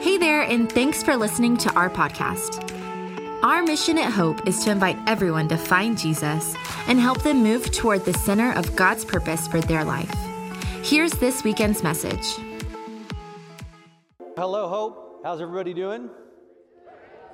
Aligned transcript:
Hey 0.00 0.16
there, 0.16 0.42
and 0.42 0.70
thanks 0.70 1.02
for 1.02 1.16
listening 1.16 1.56
to 1.56 1.74
our 1.74 1.90
podcast. 1.90 2.62
Our 3.42 3.64
mission 3.64 3.98
at 3.98 4.12
Hope 4.12 4.46
is 4.46 4.62
to 4.62 4.70
invite 4.70 4.96
everyone 5.08 5.48
to 5.48 5.56
find 5.56 5.98
Jesus 5.98 6.54
and 6.86 7.00
help 7.00 7.22
them 7.22 7.42
move 7.42 7.72
toward 7.72 8.04
the 8.04 8.14
center 8.14 8.52
of 8.52 8.76
God's 8.76 9.04
purpose 9.04 9.48
for 9.48 9.60
their 9.60 9.82
life. 9.82 10.14
Here's 10.84 11.10
this 11.10 11.42
weekend's 11.42 11.82
message. 11.82 12.36
Hello, 14.36 14.68
Hope. 14.68 15.20
How's 15.24 15.40
everybody 15.40 15.74
doing? 15.74 16.08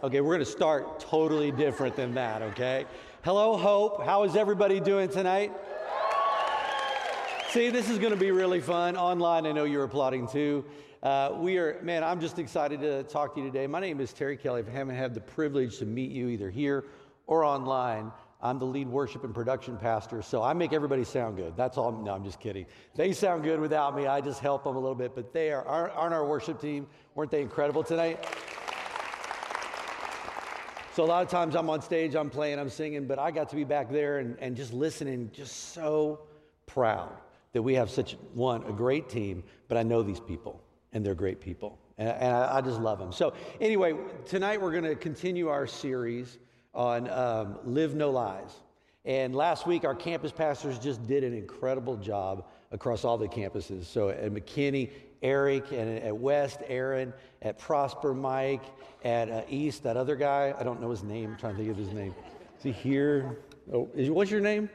Okay, 0.03 0.23
we're 0.23 0.35
going 0.35 0.39
to 0.39 0.51
start 0.51 1.01
totally 1.01 1.53
different 1.53 1.95
than 1.96 2.15
that, 2.15 2.41
okay? 2.41 2.87
Hello, 3.25 3.59
Hope. 3.59 4.03
How 4.07 4.25
is 4.25 4.37
everybody 4.37 4.81
doing 4.81 5.11
tonight? 5.11 5.53
See, 7.55 7.71
this 7.71 7.89
is 7.89 8.00
going 8.00 8.12
to 8.12 8.18
be 8.18 8.32
really 8.32 8.61
fun. 8.61 8.96
Online, 8.96 9.46
I 9.46 9.52
know 9.52 9.62
you're 9.62 9.84
applauding 9.84 10.27
too. 10.27 10.64
Uh, 11.05 11.37
we 11.37 11.57
are, 11.57 11.80
man, 11.84 12.02
I'm 12.02 12.20
just 12.20 12.41
excited 12.41 12.80
to 12.80 13.05
talk 13.05 13.32
to 13.37 13.41
you 13.41 13.46
today. 13.46 13.69
My 13.69 13.79
name 13.79 14.01
is 14.01 14.12
Terry 14.12 14.37
Kelly. 14.37 14.62
If 14.62 14.66
I 14.66 14.73
haven't 14.73 14.96
had 14.96 15.15
the 15.15 15.20
privilege 15.20 15.79
to 15.79 15.87
meet 15.87 16.10
you 16.10 16.27
either 16.30 16.51
here 16.51 16.87
or 17.29 17.45
online, 17.45 18.10
I'm 18.43 18.59
the 18.59 18.65
lead 18.65 18.88
worship 18.88 19.23
and 19.23 19.32
production 19.32 19.77
pastor, 19.77 20.20
so 20.20 20.43
I 20.43 20.52
make 20.52 20.73
everybody 20.73 21.05
sound 21.05 21.37
good. 21.37 21.56
That's 21.56 21.79
all. 21.79 21.93
No, 21.93 22.12
I'm 22.12 22.24
just 22.24 22.41
kidding. 22.41 22.66
They 22.96 23.12
sound 23.12 23.45
good 23.45 23.60
without 23.60 23.95
me. 23.95 24.09
I 24.09 24.21
just 24.21 24.41
help 24.41 24.65
them 24.65 24.74
a 24.74 24.80
little 24.80 24.96
bit, 24.96 25.15
but 25.15 25.32
they 25.32 25.52
are, 25.52 25.65
aren't, 25.65 25.95
aren't 25.95 26.12
our 26.12 26.27
worship 26.27 26.60
team. 26.60 26.88
Weren't 27.15 27.30
they 27.30 27.41
incredible 27.41 27.84
tonight? 27.84 28.18
So 30.93 31.05
a 31.05 31.07
lot 31.07 31.23
of 31.23 31.29
times 31.29 31.55
I'm 31.55 31.71
on 31.71 31.82
stage, 31.82 32.16
I'm 32.16 32.30
playing, 32.30 32.59
I'm 32.59 32.68
singing, 32.68 33.07
but 33.07 33.21
I 33.21 33.30
got 33.30 33.48
to 33.51 33.55
be 33.55 33.62
back 33.62 33.93
there 33.93 34.18
and, 34.18 34.37
and 34.41 34.57
just 34.57 34.73
listening, 34.73 35.30
just 35.32 35.73
so 35.73 36.18
proud 36.66 37.12
that 37.55 37.63
we 37.63 37.75
have 37.75 37.89
such, 37.89 38.17
one, 38.35 38.63
a 38.65 38.73
great 38.73 39.09
team, 39.09 39.43
but 39.69 39.79
I 39.79 39.83
know 39.83 40.03
these 40.03 40.21
people 40.21 40.61
and 40.93 41.07
they're 41.07 41.15
great 41.15 41.41
people. 41.41 41.79
And, 41.97 42.09
and 42.09 42.35
I, 42.35 42.57
I, 42.57 42.61
just 42.61 42.80
love 42.80 42.99
them. 42.99 43.13
So, 43.13 43.33
anyway, 43.61 43.95
tonight 44.27 44.61
we're 44.61 44.73
going 44.73 44.85
to 44.85 44.97
continue 44.97 45.49
our 45.49 45.67
series 45.67 46.38
on 46.74 47.09
um, 47.09 47.59
Live 47.65 47.95
No 47.95 48.11
Lies. 48.11 48.52
And 49.05 49.35
last 49.35 49.66
week, 49.66 49.85
our 49.85 49.95
campus 49.95 50.33
pastors 50.33 50.79
just 50.79 51.07
did 51.07 51.24
an 51.24 51.33
incredible 51.33 51.96
job 51.96 52.46
across 52.73 53.05
all 53.05 53.16
the 53.16 53.29
campuses. 53.29 53.85
So, 53.85 54.09
at 54.09 54.33
McKinney, 54.33 54.91
Eric, 55.23 55.71
and 55.71 55.99
at 56.01 56.16
West, 56.16 56.61
Aaron, 56.66 57.13
at 57.43 57.59
Prosper, 57.59 58.15
Mike, 58.15 58.65
at 59.05 59.30
uh, 59.30 59.43
East, 59.49 59.85
that 59.85 59.96
other 59.96 60.16
guy, 60.16 60.55
I 60.59 60.65
don't 60.65 60.80
know 60.80 60.91
his 60.91 61.05
name, 61.05 61.30
I'm 61.33 61.37
trying 61.37 61.55
to 61.55 61.59
think 61.59 61.71
of 61.71 61.77
his 61.77 61.93
name. 61.93 62.15
Is 62.59 62.65
he 62.65 62.73
here? 62.73 63.39
Oh, 63.73 63.89
is, 63.95 64.11
what's 64.11 64.31
your 64.31 64.41
name? 64.41 64.69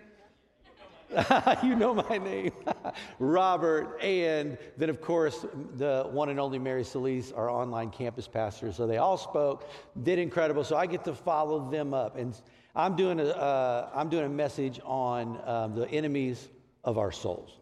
you 1.64 1.76
know 1.76 1.94
my 1.94 2.18
name, 2.18 2.52
Robert, 3.20 4.00
and 4.02 4.58
then 4.78 4.90
of 4.90 5.02
course 5.02 5.46
the 5.78 6.08
one 6.12 6.30
and 6.30 6.40
only 6.40 6.60
Mary 6.60 6.84
Celise, 6.84 7.36
our 7.36 7.50
online 7.50 7.90
campus 7.90 8.28
pastor. 8.28 8.72
So 8.72 8.86
they 8.86 8.98
all 8.98 9.18
spoke, 9.18 9.70
did 10.04 10.20
incredible. 10.20 10.64
So 10.64 10.76
I 10.76 10.86
get 10.86 11.04
to 11.06 11.16
follow 11.16 11.70
them 11.70 11.94
up, 11.94 12.16
and 12.16 12.40
I'm 12.76 12.96
doing 12.96 13.20
a 13.20 13.30
uh, 13.30 13.90
I'm 13.94 14.10
doing 14.10 14.26
a 14.26 14.30
message 14.30 14.80
on 14.86 15.40
um, 15.46 15.76
the 15.76 15.90
enemies 15.90 16.48
of 16.84 17.00
our 17.00 17.12
souls, 17.12 17.58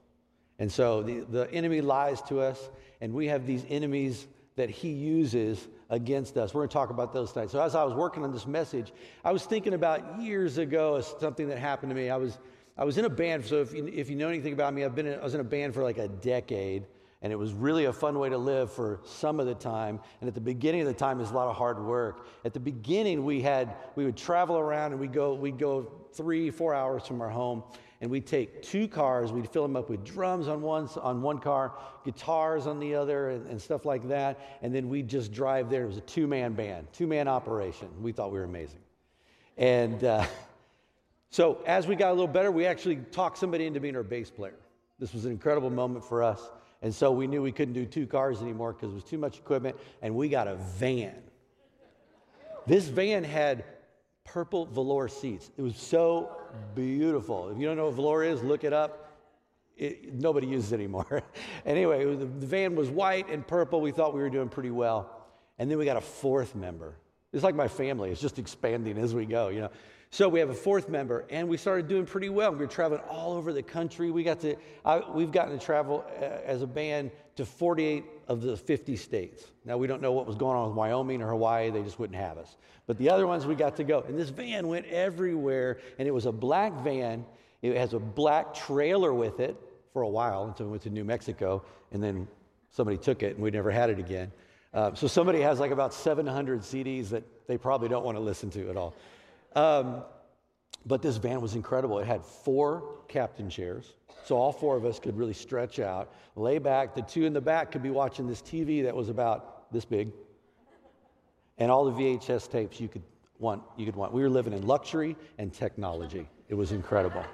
and 0.59 0.70
so 0.70 1.02
the 1.02 1.22
the 1.30 1.52
enemy 1.53 1.80
lies 1.80 2.22
to 2.23 2.42
us, 2.42 2.70
and 3.00 3.14
we 3.14 3.28
have 3.28 3.48
these 3.48 3.64
enemies 3.70 4.28
that 4.58 4.70
he 4.70 4.90
uses 4.90 5.68
against 5.90 6.36
us. 6.36 6.53
We're 6.53 6.62
going 6.62 6.70
to 6.70 6.73
talk 6.73 6.90
about 6.90 7.14
those 7.14 7.31
tonight. 7.31 7.52
So 7.52 7.62
as 7.62 7.75
I 7.75 7.84
was 7.84 7.94
working 7.94 8.23
on 8.23 8.34
this 8.34 8.48
message, 8.48 8.92
I 9.23 9.31
was 9.31 9.45
thinking 9.45 9.73
about 9.73 10.20
years 10.20 10.58
ago 10.58 11.00
something 11.00 11.48
that 11.48 11.59
happened 11.59 11.92
to 11.92 11.95
me. 11.95 12.09
I 12.09 12.18
was 12.18 12.40
I 12.80 12.86
was 12.86 12.97
in 13.00 13.06
a 13.06 13.09
band, 13.09 13.44
so 13.44 13.56
if 13.56 13.73
you, 13.73 13.88
if 13.88 14.08
you 14.09 14.16
know 14.16 14.30
anything 14.30 14.53
about 14.53 14.73
me, 14.73 14.86
I've 14.86 14.94
been 14.94 15.08
in, 15.08 15.20
I 15.20 15.23
was 15.23 15.33
in 15.33 15.39
a 15.39 15.44
band 15.44 15.73
for 15.73 15.81
like 15.81 15.97
a 15.97 16.08
decade, 16.08 16.86
and 17.23 17.34
it 17.34 17.36
was 17.36 17.52
really 17.52 17.86
a 17.86 17.94
fun 17.94 18.19
way 18.19 18.30
to 18.30 18.38
live 18.38 18.72
for 18.72 19.00
some 19.03 19.39
of 19.39 19.47
the 19.47 19.56
time. 19.56 20.00
And 20.22 20.28
at 20.28 20.36
the 20.36 20.42
beginning 20.42 20.81
of 20.81 20.88
the 20.88 20.94
time, 20.94 21.17
it 21.17 21.22
was 21.22 21.31
a 21.31 21.34
lot 21.34 21.47
of 21.47 21.56
hard 21.56 21.84
work. 21.84 22.28
At 22.45 22.53
the 22.53 22.59
beginning, 22.59 23.25
we 23.25 23.42
had 23.42 23.73
we 23.95 24.06
would 24.06 24.16
travel 24.16 24.58
around, 24.58 24.92
and 24.92 25.02
we 25.02 25.08
go 25.08 25.34
we'd 25.34 25.58
go 25.58 25.92
three 26.14 26.52
four 26.52 26.75
hours 26.75 27.08
from 27.08 27.19
our 27.19 27.31
home, 27.31 27.63
and 28.00 28.12
we'd 28.12 28.28
take 28.28 28.62
two 28.62 28.88
cars, 28.88 29.31
we'd 29.31 29.50
fill 29.50 29.63
them 29.63 29.75
up 29.75 29.90
with 29.90 30.06
drums 30.06 30.47
on 30.47 30.62
one 30.62 30.88
on 31.02 31.23
one 31.23 31.40
car, 31.40 31.73
guitars 32.06 32.68
on 32.68 32.79
the 32.79 32.94
other, 32.94 33.31
and, 33.31 33.47
and 33.47 33.59
stuff 33.59 33.85
like 33.85 34.07
that, 34.09 34.59
and 34.62 34.75
then 34.75 34.88
we'd 34.88 35.07
just 35.07 35.34
drive 35.34 35.72
there. 35.72 35.85
It 35.85 35.88
was 35.88 35.97
a 35.97 36.02
two 36.02 36.28
man 36.28 36.53
band, 36.53 36.94
two 36.94 37.07
man 37.07 37.28
operation. 37.28 37.90
We 38.03 38.12
thought 38.12 38.31
we 38.31 38.38
were 38.38 38.46
amazing, 38.46 38.81
and. 39.57 40.03
Uh, 40.03 40.28
So, 41.30 41.62
as 41.66 41.88
we 41.88 41.96
got 41.96 42.10
a 42.10 42.14
little 42.14 42.28
better, 42.28 42.52
we 42.52 42.66
actually 42.66 42.98
talked 43.12 43.38
somebody 43.38 43.66
into 43.66 43.80
being 43.80 43.96
our 43.96 44.04
bass 44.04 44.32
player. 44.32 44.56
This 45.00 45.14
was 45.14 45.26
an 45.26 45.32
incredible 45.32 45.70
moment 45.70 46.04
for 46.06 46.24
us. 46.24 46.42
And 46.82 46.94
so 46.94 47.12
we 47.12 47.28
knew 47.28 47.42
we 47.42 47.52
couldn't 47.52 47.74
do 47.74 47.86
two 47.86 48.06
cars 48.06 48.42
anymore 48.42 48.74
because 48.74 48.92
it 48.92 48.96
was 48.96 49.04
too 49.04 49.18
much 49.18 49.38
equipment, 49.38 49.76
and 50.02 50.16
we 50.16 50.30
got 50.30 50.48
a 50.48 50.56
van. 50.56 51.16
This 52.68 52.88
van 52.88 53.24
had 53.24 53.64
purple 54.24 54.66
velour 54.66 55.08
seats. 55.08 55.50
It 55.58 55.62
was 55.62 55.78
so 55.78 56.38
beautiful. 56.76 57.50
If 57.50 57.58
you 57.58 57.66
don't 57.66 57.78
know 57.78 57.86
what 57.86 57.96
velour 57.96 58.24
is, 58.24 58.44
look 58.44 58.64
it 58.64 58.74
up. 58.74 59.06
It, 59.78 60.14
nobody 60.14 60.48
uses 60.48 60.72
it 60.72 60.76
anymore. 60.76 61.24
anyway, 61.66 62.06
was, 62.06 62.20
the 62.20 62.26
van 62.26 62.76
was 62.76 62.90
white 62.90 63.30
and 63.30 63.46
purple. 63.46 63.80
We 63.80 63.92
thought 63.92 64.14
we 64.14 64.22
were 64.22 64.30
doing 64.30 64.50
pretty 64.50 64.72
well. 64.72 65.26
And 65.59 65.72
then 65.72 65.78
we 65.78 65.86
got 65.86 65.98
a 65.98 66.02
fourth 66.02 66.56
member. 66.56 66.96
It's 67.32 67.44
like 67.44 67.56
my 67.56 67.68
family, 67.68 68.12
it's 68.12 68.22
just 68.22 68.40
expanding 68.40 68.98
as 68.98 69.14
we 69.14 69.26
go, 69.26 69.50
you 69.50 69.62
know. 69.62 69.70
So 70.09 70.29
we 70.29 70.40
have 70.40 70.50
a 70.50 70.56
fourth 70.56 70.88
member, 70.88 71.25
and 71.29 71.50
we 71.50 71.57
started 71.57 71.88
doing 71.88 72.06
pretty 72.06 72.29
well. 72.29 72.51
We 72.51 72.59
were 72.59 72.68
traveling 72.68 73.01
all 73.09 73.34
over 73.34 73.51
the 73.51 73.62
country. 73.62 74.09
We 74.09 74.23
got 74.23 74.40
to, 74.41 74.56
I, 74.85 75.01
we've 75.09 75.31
gotten 75.31 75.57
to 75.57 75.63
travel 75.63 76.06
uh, 76.19 76.23
as 76.45 76.62
a 76.62 76.68
band 76.68 77.12
to 77.35 77.45
48 77.45 78.06
of 78.28 78.41
the 78.41 78.56
50 78.56 78.96
states. 78.96 79.46
Now 79.66 79.78
we 79.78 79.85
don't 79.85 80.01
know 80.01 80.13
what 80.13 80.25
was 80.25 80.38
going 80.38 80.56
on 80.56 80.69
with 80.69 80.78
Wyoming 80.78 81.22
or 81.22 81.29
Hawaii; 81.29 81.69
they 81.72 81.84
just 81.84 82.00
wouldn't 82.00 82.17
have 82.17 82.38
us. 82.38 82.56
But 82.88 82.97
the 82.97 83.09
other 83.09 83.28
ones 83.28 83.46
we 83.46 83.53
got 83.56 83.75
to 83.78 83.84
go, 83.84 84.01
and 84.07 84.17
this 84.17 84.29
van 84.29 84.67
went 84.69 84.85
everywhere. 84.85 85.79
And 86.00 86.07
it 86.07 86.12
was 86.12 86.25
a 86.25 86.31
black 86.31 86.73
van. 86.81 87.25
It 87.62 87.75
has 87.75 87.94
a 87.94 88.00
black 88.00 88.53
trailer 88.53 89.13
with 89.13 89.41
it 89.41 89.57
for 89.91 90.03
a 90.03 90.09
while 90.09 90.46
until 90.46 90.67
we 90.67 90.72
went 90.72 90.84
to 90.84 90.90
New 90.90 91.03
Mexico, 91.03 91.63
and 91.91 92.01
then 92.01 92.28
somebody 92.72 92.97
took 92.97 93.23
it, 93.23 93.35
and 93.35 93.44
we 93.44 93.51
never 93.51 93.72
had 93.72 93.90
it 93.90 94.00
again. 94.00 94.31
Uh, 94.73 94.94
so 94.94 95.07
somebody 95.07 95.41
has 95.41 95.59
like 95.59 95.72
about 95.72 95.94
700 95.94 96.62
CDs 96.62 97.09
that 97.09 97.23
they 97.47 97.57
probably 97.57 97.90
don't 97.90 98.06
want 98.06 98.16
to 98.16 98.22
listen 98.22 98.50
to 98.51 98.69
at 98.69 98.78
all. 98.78 98.94
Um, 99.57 100.03
but 100.85 101.01
this 101.01 101.18
van 101.18 101.41
was 101.41 101.56
incredible. 101.56 101.97
It 101.97 102.06
had 102.06 102.23
four 102.23 103.00
captain 103.07 103.50
chairs, 103.50 103.94
so 104.23 104.38
all 104.38 104.51
four 104.51 104.78
of 104.78 104.85
us 104.85 105.00
could 105.00 105.18
really 105.18 105.34
stretch 105.34 105.79
out, 105.79 106.13
lay 106.35 106.59
back. 106.59 106.94
The 106.94 107.01
two 107.01 107.25
in 107.25 107.34
the 107.34 107.41
back 107.41 107.72
could 107.72 107.81
be 107.81 107.90
watching 107.90 108.28
this 108.28 108.40
TV 108.40 108.84
that 108.84 108.96
was 108.96 109.09
about 109.09 109.73
this 109.73 109.84
big, 109.84 110.12
and 111.57 111.72
all 111.72 111.85
the 111.85 111.91
VHS 111.91 112.51
tapes 112.51 112.79
you 112.79 112.88
could 112.88 113.01
want. 113.40 113.63
You 113.78 113.85
could 113.88 113.96
want. 113.96 114.13
We 114.13 114.22
were 114.22 114.29
living 114.29 114.53
in 114.53 114.67
luxury 114.67 115.16
and 115.40 115.51
technology. 115.51 116.29
It 116.50 116.53
was 116.53 116.72
incredible. 116.72 117.25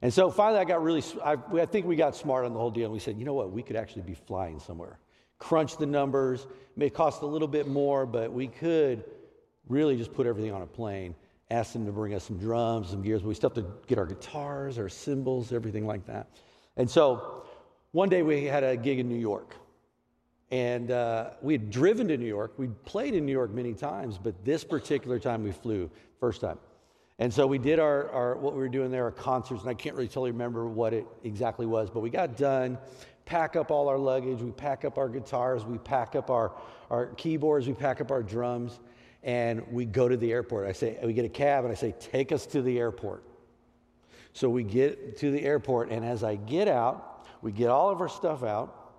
And 0.00 0.12
so 0.12 0.30
finally, 0.30 0.60
I 0.60 0.64
got 0.64 0.82
really. 0.82 1.04
I, 1.22 1.36
I 1.52 1.66
think 1.66 1.84
we 1.84 1.96
got 1.96 2.16
smart 2.16 2.46
on 2.46 2.54
the 2.54 2.58
whole 2.58 2.70
deal, 2.70 2.86
and 2.86 2.94
we 2.94 2.98
said, 2.98 3.18
you 3.18 3.26
know 3.26 3.34
what? 3.34 3.52
We 3.52 3.62
could 3.62 3.76
actually 3.76 4.02
be 4.02 4.14
flying 4.14 4.58
somewhere. 4.58 4.98
Crunch 5.38 5.76
the 5.76 5.86
numbers. 5.86 6.44
It 6.44 6.78
may 6.78 6.88
cost 6.88 7.20
a 7.20 7.26
little 7.26 7.48
bit 7.48 7.68
more, 7.68 8.06
but 8.06 8.32
we 8.32 8.46
could 8.46 9.04
really 9.68 9.96
just 9.96 10.14
put 10.14 10.26
everything 10.26 10.52
on 10.52 10.62
a 10.62 10.66
plane, 10.66 11.14
asked 11.50 11.72
them 11.72 11.86
to 11.86 11.92
bring 11.92 12.14
us 12.14 12.24
some 12.24 12.38
drums, 12.38 12.90
some 12.90 13.02
gears. 13.02 13.22
We 13.22 13.34
still 13.34 13.50
have 13.50 13.64
to 13.64 13.70
get 13.86 13.98
our 13.98 14.06
guitars, 14.06 14.78
our 14.78 14.88
cymbals, 14.88 15.52
everything 15.52 15.86
like 15.86 16.06
that. 16.06 16.28
And 16.76 16.90
so 16.90 17.44
one 17.92 18.08
day 18.08 18.22
we 18.22 18.44
had 18.44 18.64
a 18.64 18.76
gig 18.76 18.98
in 18.98 19.08
New 19.08 19.18
York. 19.18 19.54
And 20.50 20.90
uh, 20.90 21.30
we 21.42 21.54
had 21.54 21.70
driven 21.70 22.06
to 22.08 22.16
New 22.16 22.26
York. 22.26 22.52
We'd 22.56 22.84
played 22.84 23.14
in 23.14 23.26
New 23.26 23.32
York 23.32 23.52
many 23.52 23.74
times, 23.74 24.18
but 24.18 24.44
this 24.44 24.62
particular 24.62 25.18
time 25.18 25.42
we 25.42 25.50
flew, 25.50 25.90
first 26.20 26.40
time. 26.40 26.58
And 27.18 27.32
so 27.32 27.46
we 27.46 27.58
did 27.58 27.78
our, 27.78 28.10
our 28.10 28.36
what 28.36 28.52
we 28.52 28.60
were 28.60 28.68
doing 28.68 28.90
there, 28.90 29.04
our 29.04 29.10
concerts, 29.10 29.62
and 29.62 29.70
I 29.70 29.74
can't 29.74 29.96
really 29.96 30.06
totally 30.08 30.30
remember 30.30 30.66
what 30.66 30.92
it 30.92 31.06
exactly 31.24 31.66
was, 31.66 31.88
but 31.90 32.00
we 32.00 32.10
got 32.10 32.36
done, 32.36 32.78
pack 33.24 33.56
up 33.56 33.70
all 33.70 33.88
our 33.88 33.98
luggage, 33.98 34.40
we 34.40 34.52
pack 34.52 34.84
up 34.84 34.98
our 34.98 35.08
guitars, 35.08 35.64
we 35.64 35.78
pack 35.78 36.14
up 36.14 36.30
our, 36.30 36.52
our 36.90 37.06
keyboards, 37.14 37.66
we 37.66 37.72
pack 37.72 38.00
up 38.00 38.10
our 38.10 38.22
drums, 38.22 38.80
and 39.26 39.66
we 39.72 39.84
go 39.84 40.08
to 40.08 40.16
the 40.16 40.32
airport. 40.32 40.68
I 40.68 40.72
say, 40.72 40.96
we 41.02 41.12
get 41.12 41.24
a 41.24 41.28
cab 41.28 41.64
and 41.64 41.72
I 41.72 41.74
say, 41.74 41.92
take 41.98 42.30
us 42.30 42.46
to 42.46 42.62
the 42.62 42.78
airport. 42.78 43.24
So 44.32 44.48
we 44.48 44.62
get 44.62 45.16
to 45.18 45.30
the 45.30 45.42
airport, 45.42 45.90
and 45.90 46.04
as 46.04 46.22
I 46.22 46.36
get 46.36 46.68
out, 46.68 47.26
we 47.42 47.52
get 47.52 47.68
all 47.68 47.90
of 47.90 48.00
our 48.00 48.08
stuff 48.08 48.44
out. 48.44 48.92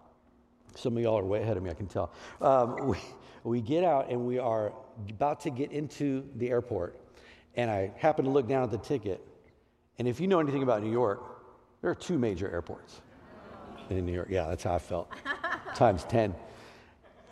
Some 0.75 0.97
of 0.97 1.03
y'all 1.03 1.17
are 1.17 1.23
way 1.23 1.41
ahead 1.41 1.57
of 1.57 1.63
me, 1.63 1.69
I 1.69 1.75
can 1.75 1.87
tell. 1.87 2.11
Um, 2.41 2.87
we, 2.89 2.97
we 3.43 3.61
get 3.61 3.83
out 3.83 4.09
and 4.09 4.25
we 4.25 4.37
are 4.37 4.73
about 5.09 5.39
to 5.41 5.49
get 5.49 5.71
into 5.71 6.27
the 6.35 6.49
airport, 6.49 6.99
and 7.55 7.71
I 7.71 7.93
happen 7.97 8.25
to 8.25 8.31
look 8.31 8.47
down 8.47 8.63
at 8.63 8.71
the 8.71 8.77
ticket. 8.77 9.25
And 9.97 10.07
if 10.07 10.19
you 10.19 10.27
know 10.27 10.39
anything 10.39 10.63
about 10.63 10.83
New 10.83 10.91
York, 10.91 11.21
there 11.81 11.89
are 11.89 11.95
two 11.95 12.19
major 12.19 12.51
airports 12.51 12.99
in 13.89 14.05
New 14.05 14.13
York. 14.13 14.27
Yeah, 14.29 14.47
that's 14.47 14.63
how 14.63 14.73
I 14.73 14.79
felt, 14.79 15.09
times 15.75 16.03
10. 16.09 16.35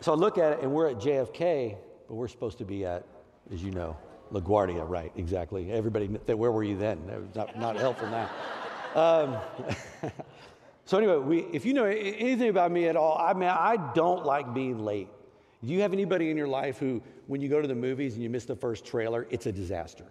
So 0.00 0.12
I 0.12 0.14
look 0.14 0.38
at 0.38 0.52
it, 0.52 0.60
and 0.62 0.72
we're 0.72 0.88
at 0.88 0.96
JFK, 0.96 1.76
but 2.08 2.14
we're 2.14 2.28
supposed 2.28 2.58
to 2.58 2.64
be 2.64 2.84
at, 2.84 3.04
as 3.52 3.62
you 3.62 3.70
know, 3.70 3.96
LaGuardia, 4.32 4.88
right? 4.88 5.12
Exactly. 5.16 5.70
Everybody, 5.70 6.06
where 6.06 6.50
were 6.50 6.64
you 6.64 6.76
then? 6.76 7.00
Not, 7.34 7.58
not 7.58 7.76
helpful 7.76 8.08
now. 8.08 8.30
Um, 8.94 9.36
so 10.84 10.98
anyway, 10.98 11.16
we, 11.16 11.38
if 11.52 11.64
you 11.64 11.74
know 11.74 11.84
anything 11.84 12.48
about 12.48 12.72
me 12.72 12.88
at 12.88 12.96
all, 12.96 13.18
I 13.18 13.32
mean, 13.34 13.48
I 13.48 13.92
don't 13.94 14.24
like 14.24 14.52
being 14.54 14.78
late. 14.78 15.08
Do 15.64 15.72
you 15.72 15.80
have 15.82 15.92
anybody 15.92 16.30
in 16.30 16.36
your 16.36 16.48
life 16.48 16.78
who, 16.78 17.02
when 17.26 17.40
you 17.40 17.48
go 17.48 17.60
to 17.60 17.68
the 17.68 17.74
movies 17.74 18.14
and 18.14 18.22
you 18.22 18.30
miss 18.30 18.44
the 18.44 18.56
first 18.56 18.84
trailer, 18.84 19.26
it's 19.30 19.46
a 19.46 19.52
disaster? 19.52 20.04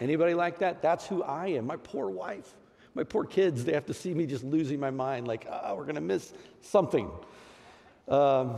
Anybody 0.00 0.34
like 0.34 0.58
that? 0.58 0.82
That's 0.82 1.06
who 1.06 1.22
I 1.22 1.48
am. 1.48 1.66
My 1.66 1.76
poor 1.76 2.08
wife, 2.08 2.54
my 2.94 3.04
poor 3.04 3.24
kids, 3.24 3.64
they 3.64 3.72
have 3.72 3.86
to 3.86 3.94
see 3.94 4.14
me 4.14 4.26
just 4.26 4.44
losing 4.44 4.80
my 4.80 4.90
mind, 4.90 5.28
like, 5.28 5.46
oh, 5.50 5.74
we're 5.74 5.84
going 5.84 5.94
to 5.94 6.00
miss 6.00 6.32
something. 6.60 7.10
Um, 8.08 8.56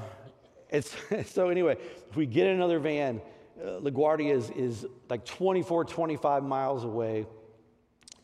it's, 0.75 0.97
so, 1.33 1.49
anyway, 1.49 1.77
if 2.11 2.17
we 2.17 2.27
get 2.27 2.49
another 2.49 2.79
van, 2.79 3.21
uh, 3.61 3.81
LaGuardia 3.81 4.35
is, 4.35 4.51
is 4.51 4.87
like 5.09 5.25
24, 5.25 5.85
25 5.85 6.43
miles 6.43 6.85
away. 6.85 7.27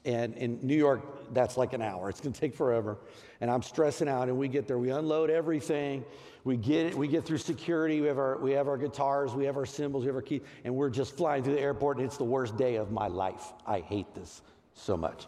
And 0.04 0.34
in 0.34 0.58
New 0.62 0.76
York, 0.76 1.32
that's 1.34 1.56
like 1.56 1.72
an 1.72 1.82
hour. 1.82 2.08
It's 2.08 2.20
going 2.20 2.32
to 2.32 2.40
take 2.40 2.54
forever. 2.54 2.98
And 3.40 3.50
I'm 3.50 3.62
stressing 3.62 4.08
out. 4.08 4.28
And 4.28 4.38
we 4.38 4.48
get 4.48 4.66
there, 4.66 4.78
we 4.78 4.90
unload 4.90 5.30
everything. 5.30 6.04
We 6.42 6.56
get 6.56 6.86
it. 6.86 6.94
We 6.94 7.06
get 7.06 7.26
through 7.26 7.38
security. 7.38 8.00
We 8.00 8.06
have 8.06 8.18
our 8.18 8.38
we 8.38 8.52
have 8.52 8.66
our 8.66 8.78
guitars. 8.78 9.34
We 9.34 9.44
have 9.44 9.58
our 9.58 9.66
cymbals. 9.66 10.04
We 10.04 10.06
have 10.06 10.16
our 10.16 10.22
keys, 10.22 10.40
and 10.64 10.74
we're 10.74 10.88
just 10.88 11.14
flying 11.14 11.42
through 11.42 11.56
the 11.56 11.60
airport. 11.60 11.98
And 11.98 12.06
it's 12.06 12.16
the 12.16 12.24
worst 12.24 12.56
day 12.56 12.76
of 12.76 12.90
my 12.90 13.08
life. 13.08 13.52
I 13.66 13.80
hate 13.80 14.14
this 14.14 14.40
so 14.72 14.96
much. 14.96 15.26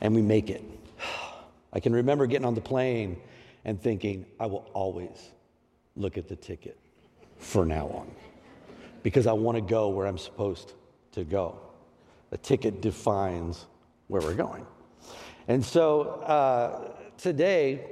And 0.00 0.14
we 0.14 0.22
make 0.22 0.50
it. 0.50 0.62
I 1.72 1.80
can 1.80 1.92
remember 1.92 2.26
getting 2.26 2.46
on 2.46 2.54
the 2.54 2.60
plane 2.60 3.16
and 3.64 3.82
thinking, 3.82 4.24
I 4.38 4.46
will 4.46 4.70
always 4.72 5.32
look 5.96 6.18
at 6.18 6.28
the 6.28 6.36
ticket 6.36 6.78
for 7.38 7.64
now 7.64 7.88
on 7.88 8.10
because 9.02 9.26
I 9.26 9.32
want 9.32 9.56
to 9.56 9.62
go 9.62 9.90
where 9.90 10.06
I'm 10.06 10.18
supposed 10.18 10.72
to 11.12 11.24
go. 11.24 11.58
The 12.30 12.38
ticket 12.38 12.80
defines 12.80 13.66
where 14.08 14.22
we're 14.22 14.34
going. 14.34 14.66
And 15.46 15.64
so 15.64 16.02
uh, 16.22 16.92
today, 17.18 17.86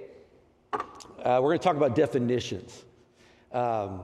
uh, 0.72 1.38
we're 1.42 1.50
going 1.50 1.58
to 1.58 1.64
talk 1.64 1.76
about 1.76 1.94
definitions. 1.94 2.84
Um, 3.52 4.00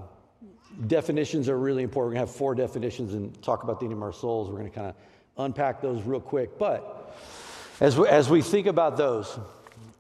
definitions 0.87 1.49
are 1.49 1.59
really 1.59 1.83
important. 1.83 2.11
We're 2.11 2.19
going 2.19 2.27
to 2.27 2.31
have 2.31 2.39
four 2.39 2.55
definitions 2.55 3.15
and 3.15 3.43
talk 3.43 3.65
about 3.65 3.81
the 3.81 3.87
name 3.87 3.97
of 3.97 4.03
our 4.03 4.12
souls. 4.12 4.49
We're 4.49 4.59
going 4.59 4.71
to 4.71 4.75
kind 4.75 4.89
of 4.89 4.94
unpack 5.39 5.81
those 5.81 6.03
real 6.03 6.21
quick. 6.21 6.59
But 6.59 7.17
as 7.81 7.97
we, 7.97 8.06
as 8.09 8.29
we 8.29 8.43
think 8.43 8.67
about 8.67 8.97
those, 8.97 9.39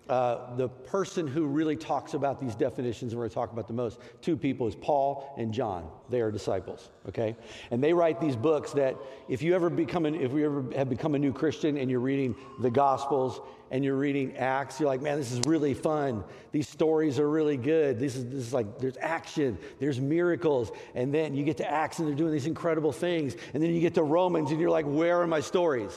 uh, 0.08 0.56
the 0.56 0.68
person 0.68 1.26
who 1.26 1.46
really 1.46 1.76
talks 1.76 2.14
about 2.14 2.40
these 2.40 2.54
definitions 2.54 3.12
and 3.12 3.18
we're 3.18 3.24
going 3.24 3.30
to 3.30 3.34
talk 3.34 3.52
about 3.52 3.66
the 3.66 3.74
most 3.74 4.00
two 4.22 4.36
people 4.36 4.66
is 4.66 4.74
paul 4.74 5.34
and 5.36 5.52
john. 5.52 5.86
They 6.08 6.22
are 6.22 6.30
disciples 6.30 6.88
okay? 7.06 7.36
And 7.70 7.82
they 7.82 7.92
write 7.92 8.20
these 8.20 8.36
books 8.36 8.72
that 8.72 8.96
if 9.28 9.42
you 9.42 9.54
ever 9.54 9.68
become 9.68 10.06
an, 10.06 10.14
if 10.14 10.32
you 10.32 10.46
ever 10.46 10.64
have 10.76 10.88
become 10.88 11.14
a 11.14 11.18
new 11.18 11.32
christian 11.32 11.76
and 11.76 11.90
you're 11.90 12.00
reading 12.00 12.34
the 12.60 12.70
gospels 12.70 13.40
and 13.70 13.84
you're 13.84 13.96
reading 13.96 14.34
acts 14.38 14.80
you're 14.80 14.88
like 14.88 15.02
man 15.02 15.18
this 15.18 15.30
is 15.30 15.40
really 15.46 15.74
fun. 15.74 16.24
These 16.52 16.68
stories 16.68 17.18
are 17.18 17.28
really 17.28 17.58
good. 17.58 17.98
This 17.98 18.16
is, 18.16 18.24
this 18.24 18.46
is 18.46 18.54
like 18.54 18.78
there's 18.78 18.96
action 18.98 19.58
there's 19.78 20.00
miracles. 20.00 20.72
And 20.94 21.12
then 21.12 21.34
you 21.34 21.44
get 21.44 21.58
to 21.58 21.70
acts 21.70 21.98
and 21.98 22.08
they're 22.08 22.14
doing 22.14 22.32
these 22.32 22.46
incredible 22.46 22.92
things. 22.92 23.36
And 23.52 23.62
then 23.62 23.74
you 23.74 23.80
get 23.82 23.94
to 23.94 24.02
romans 24.02 24.52
and 24.52 24.58
you're 24.58 24.70
like 24.70 24.86
where 24.86 25.20
are 25.20 25.26
my 25.26 25.40
stories? 25.40 25.92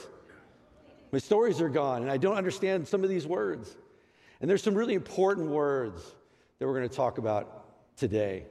My 1.13 1.19
stories 1.19 1.61
are 1.61 1.69
gone 1.69 2.01
and 2.01 2.11
i 2.11 2.17
don't 2.17 2.37
understand 2.37 2.87
some 2.87 3.03
of 3.03 3.09
these 3.09 3.25
words 3.25 3.77
and 4.41 4.49
there's 4.49 4.63
some 4.63 4.75
really 4.75 4.95
important 4.95 5.47
words 5.47 6.03
that 6.59 6.67
we're 6.67 6.75
going 6.75 6.89
to 6.89 6.95
talk 6.95 7.17
about 7.19 7.95
today 7.95 8.45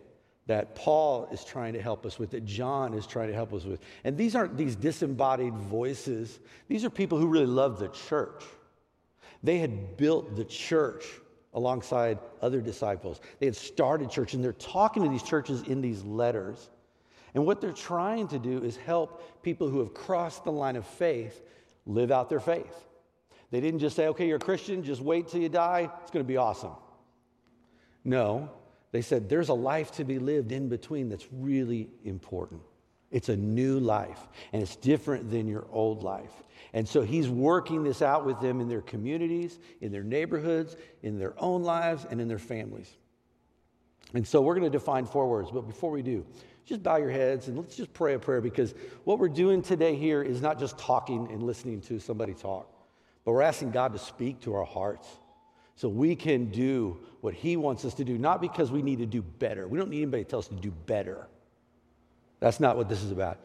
that 0.47 0.75
Paul 0.75 1.29
is 1.31 1.45
trying 1.45 1.75
to 1.75 1.83
help 1.83 2.07
us 2.07 2.19
with, 2.19 2.31
that 2.31 2.45
John 2.45 2.95
is 2.95 3.07
trying 3.07 3.29
to 3.29 3.35
help 3.35 3.53
us 3.53 3.65
with. 3.65 3.81
And 4.03 4.17
these 4.17 4.35
aren't 4.35 4.57
these 4.57 4.75
disembodied 4.75 5.55
voices, 5.55 6.41
these 6.69 6.85
are 6.85 6.91
people 6.91 7.19
who 7.19 7.27
really 7.27 7.47
love 7.47 7.79
the 7.79 7.89
church. 7.89 8.43
They 9.43 9.59
had 9.59 9.97
built 9.97 10.37
the 10.37 10.45
church 10.45 11.05
alongside 11.55 12.19
other 12.43 12.61
disciples. 12.61 13.21
They 13.39 13.47
had 13.47 13.57
started 13.57 14.11
church, 14.11 14.35
and 14.35 14.43
they're 14.43 14.53
talking 14.53 15.03
to 15.03 15.09
these 15.09 15.23
churches 15.23 15.63
in 15.63 15.81
these 15.81 16.03
letters. 16.05 16.71
And 17.35 17.47
what 17.47 17.61
they're 17.61 17.73
trying 17.73 18.29
to 18.29 18.39
do 18.39 18.63
is 18.63 18.77
help 18.77 19.43
people 19.43 19.69
who 19.69 19.79
have 19.79 19.95
crossed 19.95 20.45
the 20.45 20.53
line 20.53 20.77
of 20.77 20.87
faith 20.87 21.43
live 21.87 22.11
out 22.11 22.29
their 22.29 22.41
faith. 22.41 22.89
They 23.51 23.61
didn't 23.61 23.81
just 23.81 23.97
say, 23.97 24.09
okay, 24.09 24.27
you're 24.27 24.37
a 24.37 24.41
Christian, 24.41 24.83
just 24.83 25.01
wait 25.01 25.29
till 25.29 25.41
you 25.41 25.49
die, 25.49 25.91
it's 26.03 26.11
going 26.11 26.25
to 26.25 26.29
be 26.29 26.37
awesome. 26.37 26.73
No, 28.05 28.51
they 28.93 29.03
said 29.03 29.29
there's 29.29 29.49
a 29.49 29.55
life 29.55 29.93
to 29.93 30.05
be 30.05 30.19
lived 30.19 30.53
in 30.53 30.69
between 30.69 31.09
that's 31.09 31.27
really 31.33 31.89
important. 32.05 32.63
It's 33.11 33.29
a 33.29 33.37
new 33.37 33.81
life, 33.81 34.29
and 34.53 34.63
it's 34.63 34.77
different 34.77 35.31
than 35.31 35.49
your 35.49 35.67
old 35.71 36.05
life. 36.05 36.33
And 36.73 36.89
so 36.89 37.03
he's 37.03 37.29
working 37.29 37.83
this 37.83 38.03
out 38.03 38.25
with 38.25 38.41
them 38.41 38.61
in 38.61 38.69
their 38.69 38.83
communities, 38.83 39.59
in 39.81 39.91
their 39.91 40.05
neighborhoods, 40.05 40.77
in 41.03 41.19
their 41.19 41.35
own 41.39 41.65
lives, 41.65 42.07
and 42.09 42.21
in 42.21 42.29
their 42.29 42.39
families. 42.39 42.97
And 44.15 44.27
so 44.27 44.41
we're 44.41 44.55
going 44.55 44.71
to 44.71 44.79
define 44.79 45.07
four 45.07 45.29
words, 45.29 45.51
but 45.51 45.63
before 45.63 45.91
we 45.91 46.03
do, 46.03 46.25
just 46.65 46.83
bow 46.85 46.97
your 46.97 47.11
heads 47.11 47.49
and 47.49 47.57
let's 47.57 47.77
just 47.77 47.93
pray 47.93 48.15
a 48.15 48.19
prayer 48.19 48.41
because 48.41 48.75
what 49.05 49.19
we're 49.19 49.29
doing 49.29 49.61
today 49.61 49.97
here 49.97 50.23
is 50.23 50.41
not 50.41 50.59
just 50.59 50.79
talking 50.79 51.29
and 51.33 51.43
listening 51.43 51.81
to 51.83 51.99
somebody 51.99 52.35
talk. 52.35 52.80
But 53.25 53.33
we're 53.33 53.43
asking 53.43 53.71
God 53.71 53.93
to 53.93 53.99
speak 53.99 54.41
to 54.43 54.55
our 54.55 54.65
hearts 54.65 55.07
so 55.77 55.89
we 55.89 56.17
can 56.17 56.51
do 56.51 56.99
what 57.21 57.35
He 57.35 57.57
wants 57.57 57.85
us 57.85 57.95
to 57.95 58.05
do, 58.05 58.19
not 58.19 58.41
because 58.41 58.71
we 58.71 58.83
need 58.83 58.99
to 58.99 59.07
do 59.07 59.23
better. 59.23 59.67
We 59.67 59.79
don't 59.79 59.91
need 59.91 60.03
anybody 60.03 60.25
to 60.25 60.31
tell 60.31 60.39
us 60.39 60.49
to 60.49 60.55
do 60.55 60.71
better. 60.71 61.27
That's 62.41 62.61
not 62.61 62.77
what 62.77 62.89
this 62.89 63.03
is 63.03 63.11
about. 63.11 63.39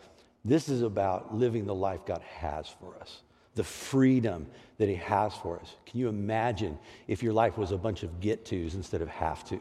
This 0.43 0.69
is 0.69 0.81
about 0.81 1.35
living 1.35 1.65
the 1.65 1.75
life 1.75 2.05
God 2.05 2.21
has 2.21 2.67
for 2.67 2.95
us, 3.01 3.21
the 3.55 3.63
freedom 3.63 4.47
that 4.77 4.87
He 4.89 4.95
has 4.95 5.33
for 5.33 5.59
us. 5.59 5.75
Can 5.85 5.99
you 5.99 6.07
imagine 6.07 6.77
if 7.07 7.23
your 7.23 7.33
life 7.33 7.57
was 7.57 7.71
a 7.71 7.77
bunch 7.77 8.03
of 8.03 8.19
get 8.19 8.45
tos 8.45 8.75
instead 8.75 9.01
of 9.01 9.07
have 9.09 9.43
tos 9.47 9.59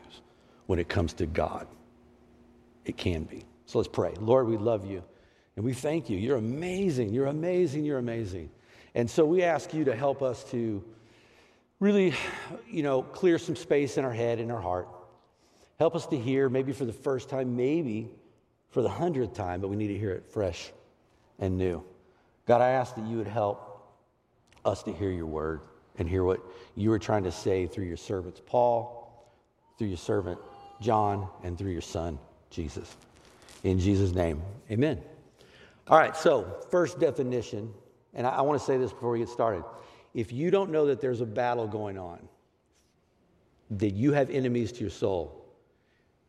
when 0.66 0.78
it 0.78 0.88
comes 0.88 1.12
to 1.14 1.26
God? 1.26 1.66
It 2.84 2.96
can 2.96 3.24
be. 3.24 3.44
So 3.66 3.78
let's 3.78 3.88
pray. 3.88 4.14
Lord, 4.20 4.46
we 4.46 4.56
love 4.56 4.84
you 4.84 5.02
and 5.56 5.64
we 5.64 5.72
thank 5.72 6.10
you. 6.10 6.18
You're 6.18 6.36
amazing. 6.36 7.14
You're 7.14 7.26
amazing. 7.26 7.84
You're 7.84 7.98
amazing. 7.98 8.50
And 8.94 9.10
so 9.10 9.24
we 9.24 9.42
ask 9.42 9.74
you 9.74 9.84
to 9.84 9.96
help 9.96 10.22
us 10.22 10.44
to 10.50 10.84
really, 11.80 12.14
you 12.70 12.82
know, 12.82 13.02
clear 13.02 13.38
some 13.38 13.56
space 13.56 13.98
in 13.98 14.04
our 14.04 14.12
head 14.12 14.38
and 14.38 14.52
our 14.52 14.60
heart. 14.60 14.88
Help 15.78 15.96
us 15.96 16.06
to 16.06 16.18
hear, 16.18 16.48
maybe 16.48 16.72
for 16.72 16.84
the 16.84 16.92
first 16.92 17.28
time, 17.28 17.56
maybe 17.56 18.08
for 18.70 18.82
the 18.82 18.88
hundredth 18.88 19.34
time, 19.34 19.60
but 19.60 19.68
we 19.68 19.76
need 19.76 19.88
to 19.88 19.98
hear 19.98 20.12
it 20.12 20.24
fresh 20.24 20.72
and 21.38 21.58
new. 21.58 21.82
God, 22.46 22.60
I 22.60 22.70
ask 22.70 22.94
that 22.94 23.06
you 23.06 23.16
would 23.16 23.26
help 23.26 23.70
us 24.64 24.82
to 24.84 24.92
hear 24.92 25.10
your 25.10 25.26
word 25.26 25.60
and 25.98 26.08
hear 26.08 26.24
what 26.24 26.40
you 26.76 26.90
were 26.90 26.98
trying 26.98 27.24
to 27.24 27.32
say 27.32 27.66
through 27.66 27.84
your 27.84 27.96
servants, 27.96 28.40
Paul, 28.44 29.28
through 29.78 29.88
your 29.88 29.96
servant, 29.96 30.38
John, 30.80 31.28
and 31.42 31.58
through 31.58 31.72
your 31.72 31.80
son, 31.80 32.18
Jesus. 32.50 32.96
In 33.64 33.78
Jesus' 33.78 34.12
name, 34.12 34.42
amen. 34.70 35.00
All 35.88 35.98
right, 35.98 36.16
so 36.16 36.64
first 36.70 36.98
definition 36.98 37.72
and 38.14 38.26
I, 38.26 38.30
I 38.30 38.40
want 38.42 38.58
to 38.60 38.64
say 38.64 38.76
this 38.76 38.92
before 38.92 39.10
we 39.10 39.18
get 39.18 39.28
started. 39.28 39.64
If 40.14 40.32
you 40.32 40.50
don't 40.50 40.70
know 40.70 40.86
that 40.86 41.00
there's 41.00 41.20
a 41.20 41.26
battle 41.26 41.66
going 41.66 41.98
on, 41.98 42.28
that 43.70 43.94
you 43.94 44.12
have 44.12 44.30
enemies 44.30 44.72
to 44.72 44.80
your 44.80 44.90
soul, 44.90 45.44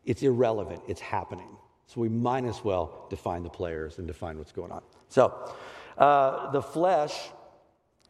it's 0.06 0.24
irrelevant. 0.24 0.82
It's 0.88 1.02
happening. 1.02 1.50
So 1.88 2.02
we 2.02 2.10
might 2.10 2.46
as 2.46 2.64
well 2.64 3.06
define 3.10 3.44
the 3.44 3.50
players 3.50 4.00
and 4.00 4.08
define 4.08 4.38
what's 4.38 4.52
going 4.52 4.72
on. 4.72 4.82
So 5.10 5.54
uh, 5.98 6.52
the 6.52 6.62
flesh 6.62 7.30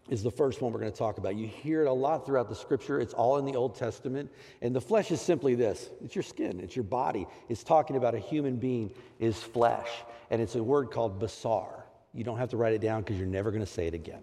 is 0.09 0.21
the 0.21 0.31
first 0.31 0.61
one 0.61 0.71
we're 0.71 0.79
going 0.79 0.91
to 0.91 0.97
talk 0.97 1.17
about. 1.17 1.35
You 1.35 1.47
hear 1.47 1.81
it 1.81 1.87
a 1.87 1.93
lot 1.93 2.25
throughout 2.25 2.47
the 2.47 2.55
scripture. 2.55 2.99
It's 2.99 3.13
all 3.13 3.37
in 3.37 3.45
the 3.45 3.55
Old 3.55 3.75
Testament. 3.75 4.31
And 4.61 4.75
the 4.75 4.81
flesh 4.81 5.11
is 5.11 5.19
simply 5.19 5.55
this 5.55 5.89
it's 6.03 6.15
your 6.15 6.23
skin, 6.23 6.59
it's 6.59 6.75
your 6.75 6.83
body. 6.83 7.25
It's 7.49 7.63
talking 7.63 7.95
about 7.95 8.13
a 8.13 8.19
human 8.19 8.57
being 8.57 8.91
is 9.19 9.41
flesh. 9.41 9.89
And 10.29 10.41
it's 10.41 10.55
a 10.55 10.63
word 10.63 10.91
called 10.91 11.19
basar. 11.19 11.84
You 12.15 12.23
don't 12.23 12.37
have 12.37 12.49
to 12.49 12.57
write 12.57 12.73
it 12.73 12.81
down 12.81 13.01
because 13.01 13.17
you're 13.17 13.27
never 13.27 13.51
going 13.51 13.63
to 13.63 13.71
say 13.71 13.87
it 13.87 13.93
again. 13.93 14.21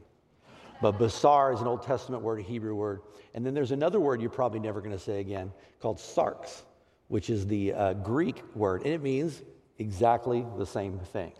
But 0.81 0.99
basar 0.99 1.55
is 1.55 1.61
an 1.61 1.67
Old 1.67 1.83
Testament 1.83 2.23
word, 2.23 2.41
a 2.41 2.43
Hebrew 2.43 2.75
word. 2.75 3.03
And 3.35 3.47
then 3.47 3.55
there's 3.55 3.71
another 3.71 4.01
word 4.01 4.21
you're 4.21 4.31
probably 4.31 4.59
never 4.59 4.81
going 4.81 4.97
to 4.97 4.99
say 4.99 5.21
again 5.21 5.53
called 5.81 5.99
sarx, 5.99 6.63
which 7.09 7.31
is 7.31 7.47
the 7.47 7.73
uh, 7.73 7.93
Greek 7.95 8.43
word. 8.55 8.83
And 8.85 8.93
it 8.93 9.03
means 9.03 9.43
exactly 9.79 10.45
the 10.57 10.67
same 10.67 10.99
thing 10.99 11.33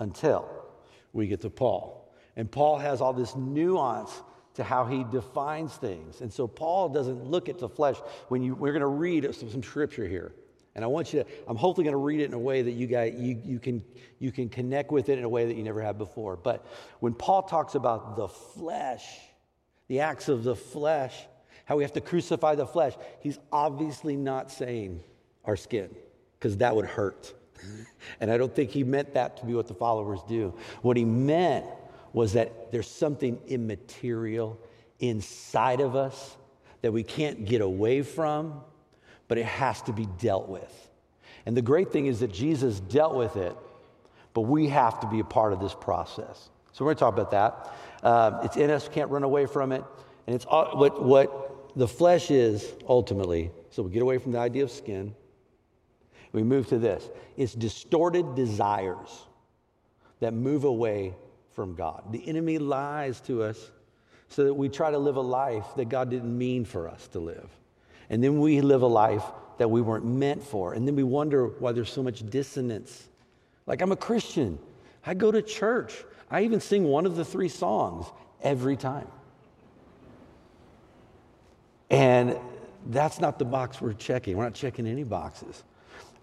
until 0.00 0.48
we 1.12 1.28
get 1.28 1.40
to 1.42 1.50
Paul. 1.50 2.12
And 2.36 2.50
Paul 2.50 2.78
has 2.78 3.00
all 3.00 3.12
this 3.12 3.36
nuance 3.36 4.22
to 4.54 4.64
how 4.64 4.84
he 4.84 5.04
defines 5.04 5.74
things. 5.74 6.20
And 6.20 6.32
so 6.32 6.46
Paul 6.46 6.88
doesn't 6.88 7.24
look 7.24 7.48
at 7.48 7.58
the 7.58 7.68
flesh. 7.68 7.96
When 8.28 8.42
you, 8.42 8.54
we're 8.54 8.72
going 8.72 8.80
to 8.80 8.86
read 8.86 9.24
some, 9.34 9.50
some 9.50 9.62
scripture 9.62 10.06
here. 10.06 10.32
And 10.74 10.84
I 10.84 10.88
want 10.88 11.12
you 11.12 11.22
to, 11.22 11.28
I'm 11.48 11.56
hopefully 11.56 11.84
going 11.84 11.92
to 11.92 11.98
read 11.98 12.20
it 12.20 12.26
in 12.26 12.34
a 12.34 12.38
way 12.38 12.62
that 12.62 12.72
you, 12.72 12.86
guys, 12.86 13.14
you, 13.18 13.40
you, 13.44 13.58
can, 13.58 13.82
you 14.18 14.30
can 14.30 14.48
connect 14.48 14.92
with 14.92 15.08
it 15.08 15.18
in 15.18 15.24
a 15.24 15.28
way 15.28 15.46
that 15.46 15.56
you 15.56 15.64
never 15.64 15.82
have 15.82 15.98
before. 15.98 16.36
But 16.36 16.64
when 17.00 17.12
Paul 17.12 17.42
talks 17.42 17.74
about 17.74 18.16
the 18.16 18.28
flesh, 18.28 19.04
the 19.88 20.00
acts 20.00 20.28
of 20.28 20.44
the 20.44 20.54
flesh, 20.54 21.26
how 21.64 21.76
we 21.76 21.82
have 21.82 21.92
to 21.94 22.00
crucify 22.00 22.54
the 22.54 22.66
flesh, 22.66 22.94
he's 23.20 23.38
obviously 23.50 24.16
not 24.16 24.50
saying 24.50 25.02
our 25.44 25.56
skin, 25.56 25.90
because 26.38 26.58
that 26.58 26.74
would 26.76 26.86
hurt. 26.86 27.34
and 28.20 28.30
I 28.30 28.36
don't 28.36 28.54
think 28.54 28.70
he 28.70 28.84
meant 28.84 29.14
that 29.14 29.38
to 29.38 29.46
be 29.46 29.54
what 29.54 29.66
the 29.66 29.74
followers 29.74 30.20
do. 30.28 30.54
What 30.82 30.96
he 30.96 31.04
meant 31.04 31.66
was 32.12 32.32
that 32.34 32.70
there's 32.70 32.90
something 32.90 33.40
immaterial 33.46 34.58
inside 35.00 35.80
of 35.80 35.96
us 35.96 36.36
that 36.82 36.92
we 36.92 37.02
can't 37.02 37.44
get 37.44 37.60
away 37.60 38.02
from 38.02 38.62
but 39.30 39.38
it 39.38 39.46
has 39.46 39.80
to 39.82 39.92
be 39.92 40.06
dealt 40.18 40.48
with. 40.48 40.90
And 41.46 41.56
the 41.56 41.62
great 41.62 41.92
thing 41.92 42.06
is 42.06 42.18
that 42.18 42.32
Jesus 42.32 42.80
dealt 42.80 43.14
with 43.14 43.36
it, 43.36 43.56
but 44.34 44.40
we 44.40 44.66
have 44.66 44.98
to 44.98 45.06
be 45.06 45.20
a 45.20 45.24
part 45.24 45.52
of 45.52 45.60
this 45.60 45.72
process. 45.72 46.50
So 46.72 46.84
we're 46.84 46.88
going 46.88 46.96
to 46.96 47.00
talk 47.00 47.14
about 47.14 47.30
that. 47.30 48.04
Uh, 48.04 48.40
it's 48.42 48.56
in 48.56 48.70
us, 48.70 48.88
can't 48.88 49.08
run 49.08 49.22
away 49.22 49.46
from 49.46 49.70
it. 49.70 49.84
And 50.26 50.34
it's 50.34 50.44
what, 50.46 51.04
what 51.04 51.76
the 51.76 51.86
flesh 51.86 52.32
is 52.32 52.72
ultimately. 52.88 53.52
So 53.70 53.84
we 53.84 53.92
get 53.92 54.02
away 54.02 54.18
from 54.18 54.32
the 54.32 54.40
idea 54.40 54.64
of 54.64 54.72
skin. 54.72 55.14
We 56.32 56.42
move 56.42 56.66
to 56.70 56.78
this 56.78 57.08
it's 57.36 57.54
distorted 57.54 58.34
desires 58.34 59.26
that 60.18 60.34
move 60.34 60.64
away 60.64 61.14
from 61.52 61.76
God. 61.76 62.10
The 62.10 62.28
enemy 62.28 62.58
lies 62.58 63.20
to 63.22 63.44
us 63.44 63.70
so 64.26 64.42
that 64.42 64.54
we 64.54 64.68
try 64.68 64.90
to 64.90 64.98
live 64.98 65.14
a 65.14 65.20
life 65.20 65.66
that 65.76 65.88
God 65.88 66.10
didn't 66.10 66.36
mean 66.36 66.64
for 66.64 66.88
us 66.88 67.06
to 67.08 67.20
live. 67.20 67.48
And 68.10 68.22
then 68.22 68.40
we 68.40 68.60
live 68.60 68.82
a 68.82 68.86
life 68.86 69.24
that 69.58 69.70
we 69.70 69.80
weren't 69.80 70.04
meant 70.04 70.42
for. 70.42 70.74
And 70.74 70.86
then 70.86 70.96
we 70.96 71.02
wonder 71.02 71.46
why 71.46 71.72
there's 71.72 71.92
so 71.92 72.02
much 72.02 72.28
dissonance. 72.28 73.08
Like, 73.66 73.80
I'm 73.80 73.92
a 73.92 73.96
Christian, 73.96 74.58
I 75.06 75.14
go 75.14 75.30
to 75.30 75.40
church, 75.40 76.04
I 76.30 76.42
even 76.42 76.60
sing 76.60 76.84
one 76.84 77.06
of 77.06 77.16
the 77.16 77.24
three 77.24 77.48
songs 77.48 78.06
every 78.42 78.76
time. 78.76 79.06
And 81.88 82.38
that's 82.86 83.20
not 83.20 83.38
the 83.38 83.44
box 83.44 83.80
we're 83.80 83.92
checking. 83.92 84.36
We're 84.36 84.44
not 84.44 84.54
checking 84.54 84.86
any 84.86 85.04
boxes. 85.04 85.64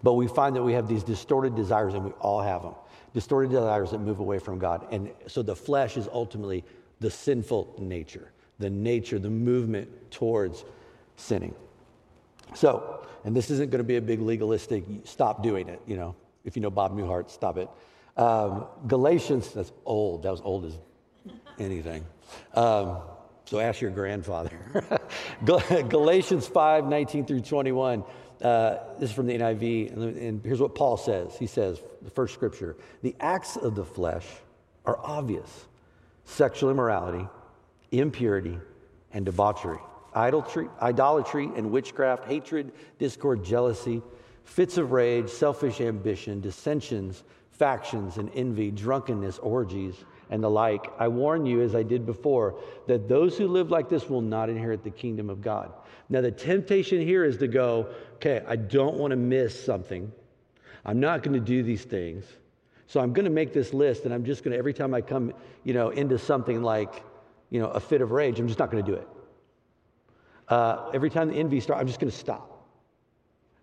But 0.04 0.14
we 0.14 0.28
find 0.28 0.56
that 0.56 0.64
we 0.64 0.74
have 0.74 0.88
these 0.88 1.04
distorted 1.04 1.56
desires, 1.56 1.94
and 1.94 2.06
we 2.06 2.12
all 2.12 2.42
have 2.42 2.62
them 2.62 2.76
distorted 3.14 3.50
desires 3.50 3.90
that 3.90 3.98
move 3.98 4.20
away 4.20 4.38
from 4.38 4.60
God. 4.60 4.86
And 4.92 5.10
so 5.26 5.42
the 5.42 5.56
flesh 5.56 5.98
is 5.98 6.08
ultimately 6.14 6.64
the 7.00 7.10
sinful 7.10 7.74
nature, 7.80 8.32
the 8.60 8.70
nature, 8.70 9.18
the 9.18 9.30
movement 9.30 9.90
towards 10.12 10.66
sinning. 11.16 11.56
So, 12.54 13.06
and 13.24 13.36
this 13.36 13.50
isn't 13.52 13.72
going 13.72 13.80
to 13.80 13.88
be 13.88 13.98
a 13.98 14.02
big 14.02 14.22
legalistic, 14.22 14.84
stop 15.04 15.44
doing 15.44 15.68
it, 15.70 15.82
you 15.86 15.96
know. 15.96 16.16
If 16.46 16.56
you 16.56 16.62
know 16.62 16.70
Bob 16.70 16.96
Newhart, 16.96 17.30
stop 17.30 17.58
it. 17.58 17.70
Um, 18.16 18.66
Galatians, 18.88 19.52
that's 19.52 19.72
old. 19.86 20.24
That 20.24 20.32
was 20.32 20.42
old 20.42 20.66
as 20.66 20.78
anything. 21.60 22.06
Um, 22.54 23.00
so 23.46 23.60
ask 23.60 23.82
your 23.82 23.92
grandfather. 23.92 24.58
Galatians 25.46 26.48
5 26.48 26.86
19 26.86 27.26
through 27.26 27.42
21. 27.42 28.04
Uh, 28.42 28.78
this 29.00 29.10
is 29.10 29.16
from 29.16 29.26
the 29.26 29.34
NIV, 29.34 29.94
and, 29.94 30.18
and 30.18 30.46
here's 30.46 30.60
what 30.60 30.76
Paul 30.76 30.96
says. 30.96 31.36
He 31.38 31.48
says, 31.48 31.82
the 32.02 32.12
first 32.12 32.34
scripture 32.34 32.76
the 33.02 33.16
acts 33.20 33.58
of 33.58 33.76
the 33.76 33.86
flesh 33.86 34.26
are 34.86 35.00
obvious 35.04 35.66
sexual 36.26 36.70
immorality, 36.70 37.28
impurity, 37.92 38.58
and 39.14 39.26
debauchery, 39.26 39.80
idolatry, 40.18 41.50
and 41.56 41.72
witchcraft, 41.72 42.26
hatred, 42.26 42.72
discord, 42.98 43.44
jealousy, 43.44 44.02
fits 44.44 44.78
of 44.78 44.92
rage, 44.92 45.30
selfish 45.30 45.82
ambition, 45.82 46.42
dissensions, 46.42 47.24
factions, 47.52 48.18
and 48.18 48.30
envy, 48.34 48.72
drunkenness, 48.72 49.40
orgies, 49.40 50.06
and 50.30 50.44
the 50.44 50.50
like. 50.50 50.92
I 51.00 51.08
warn 51.08 51.46
you, 51.46 51.62
as 51.62 51.76
I 51.76 51.84
did 51.84 52.06
before, 52.06 52.60
that 52.88 53.08
those 53.08 53.38
who 53.38 53.48
live 53.48 53.72
like 53.72 53.90
this 53.90 54.10
will 54.10 54.22
not 54.22 54.50
inherit 54.50 54.84
the 54.84 54.90
kingdom 54.90 55.30
of 55.30 55.42
God. 55.42 55.72
Now, 56.10 56.22
the 56.22 56.32
temptation 56.32 57.02
here 57.02 57.26
is 57.26 57.38
to 57.38 57.48
go, 57.48 57.88
okay, 58.16 58.44
I 58.48 58.56
don't 58.56 58.96
want 58.96 59.12
to 59.12 59.18
miss 59.18 59.62
something. 59.64 60.12
I'm 60.86 61.00
not 61.00 61.24
going 61.24 61.34
to 61.34 61.46
do 61.46 61.64
these 61.64 61.84
things. 61.84 62.26
So 62.88 63.02
I'm 63.02 63.12
going 63.12 63.26
to 63.26 63.32
make 63.32 63.52
this 63.52 63.74
list, 63.74 64.06
and 64.06 64.14
I'm 64.14 64.24
just 64.24 64.44
going 64.44 64.54
to, 64.54 64.58
every 64.58 64.74
time 64.74 64.94
I 64.94 65.02
come, 65.02 65.34
you 65.66 65.74
know, 65.74 65.90
into 65.90 66.18
something 66.18 66.64
like, 66.64 67.04
you 67.50 67.60
know, 67.60 67.68
a 67.68 67.80
fit 67.80 68.02
of 68.02 68.12
rage, 68.12 68.40
I'm 68.40 68.48
just 68.48 68.60
not 68.60 68.72
going 68.72 68.84
to 68.84 68.92
do 68.92 68.98
it. 68.98 69.08
Uh, 70.50 70.90
every 70.94 71.10
time 71.10 71.30
the 71.30 71.36
envy 71.36 71.60
starts, 71.60 71.82
I'm 71.82 71.88
just 71.88 72.00
going 72.00 72.12
to 72.12 72.18
stop. 72.18 72.66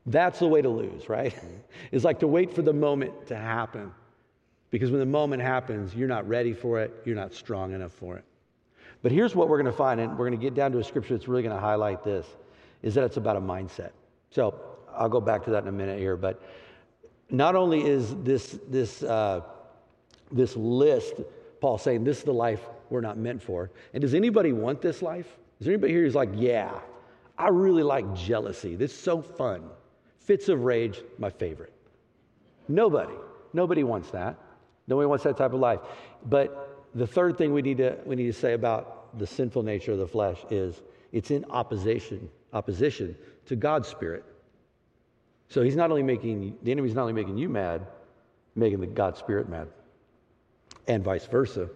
That's 0.06 0.38
the 0.38 0.48
way 0.48 0.60
to 0.60 0.68
lose, 0.68 1.08
right? 1.08 1.34
it's 1.92 2.04
like 2.04 2.20
to 2.20 2.26
wait 2.26 2.54
for 2.54 2.62
the 2.62 2.72
moment 2.72 3.26
to 3.28 3.36
happen. 3.36 3.90
Because 4.70 4.90
when 4.90 5.00
the 5.00 5.06
moment 5.06 5.40
happens, 5.40 5.94
you're 5.94 6.08
not 6.08 6.28
ready 6.28 6.52
for 6.52 6.80
it, 6.80 6.92
you're 7.04 7.16
not 7.16 7.32
strong 7.32 7.72
enough 7.72 7.92
for 7.92 8.16
it. 8.16 8.24
But 9.02 9.12
here's 9.12 9.34
what 9.34 9.48
we're 9.48 9.58
going 9.58 9.70
to 9.70 9.76
find, 9.76 10.00
and 10.00 10.12
we're 10.12 10.28
going 10.28 10.38
to 10.38 10.44
get 10.44 10.54
down 10.54 10.72
to 10.72 10.78
a 10.78 10.84
scripture 10.84 11.14
that's 11.14 11.28
really 11.28 11.42
going 11.42 11.54
to 11.54 11.60
highlight 11.60 12.02
this, 12.02 12.26
is 12.82 12.94
that 12.94 13.04
it's 13.04 13.16
about 13.16 13.36
a 13.36 13.40
mindset. 13.40 13.90
So 14.30 14.54
I'll 14.92 15.08
go 15.08 15.20
back 15.20 15.44
to 15.44 15.50
that 15.50 15.62
in 15.62 15.68
a 15.68 15.72
minute 15.72 15.98
here, 15.98 16.16
but 16.16 16.42
not 17.30 17.54
only 17.54 17.86
is 17.86 18.14
this, 18.22 18.58
this, 18.68 19.02
uh, 19.02 19.42
this 20.32 20.56
list, 20.56 21.14
Paul 21.60 21.78
saying 21.78 22.04
this 22.04 22.18
is 22.18 22.24
the 22.24 22.32
life 22.32 22.60
we're 22.90 23.00
not 23.00 23.16
meant 23.16 23.42
for, 23.42 23.70
and 23.92 24.00
does 24.00 24.14
anybody 24.14 24.52
want 24.52 24.80
this 24.82 25.02
life? 25.02 25.36
Is 25.64 25.66
there 25.66 25.72
anybody 25.72 25.94
here 25.94 26.02
who's 26.02 26.14
like, 26.14 26.28
yeah, 26.34 26.78
I 27.38 27.48
really 27.48 27.82
like 27.82 28.14
jealousy. 28.14 28.76
This 28.76 28.92
is 28.92 28.98
so 28.98 29.22
fun. 29.22 29.62
Fits 30.18 30.50
of 30.50 30.62
rage, 30.62 31.00
my 31.16 31.30
favorite. 31.30 31.72
Nobody. 32.68 33.14
Nobody 33.54 33.82
wants 33.82 34.10
that. 34.10 34.38
Nobody 34.88 35.06
wants 35.06 35.24
that 35.24 35.38
type 35.38 35.54
of 35.54 35.60
life. 35.60 35.80
But 36.26 36.86
the 36.94 37.06
third 37.06 37.38
thing 37.38 37.54
we 37.54 37.62
need 37.62 37.78
to, 37.78 37.96
we 38.04 38.14
need 38.14 38.26
to 38.26 38.34
say 38.34 38.52
about 38.52 39.18
the 39.18 39.26
sinful 39.26 39.62
nature 39.62 39.92
of 39.92 39.96
the 39.96 40.06
flesh 40.06 40.36
is 40.50 40.82
it's 41.12 41.30
in 41.30 41.46
opposition, 41.46 42.28
opposition 42.52 43.16
to 43.46 43.56
God's 43.56 43.88
spirit. 43.88 44.22
So 45.48 45.62
he's 45.62 45.76
not 45.76 45.88
only 45.88 46.02
making, 46.02 46.58
the 46.62 46.72
enemy's 46.72 46.94
not 46.94 47.00
only 47.00 47.14
making 47.14 47.38
you 47.38 47.48
mad, 47.48 47.86
making 48.54 48.80
the 48.80 48.86
God 48.86 49.16
spirit 49.16 49.48
mad, 49.48 49.68
and 50.88 51.02
vice 51.02 51.24
versa. 51.24 51.70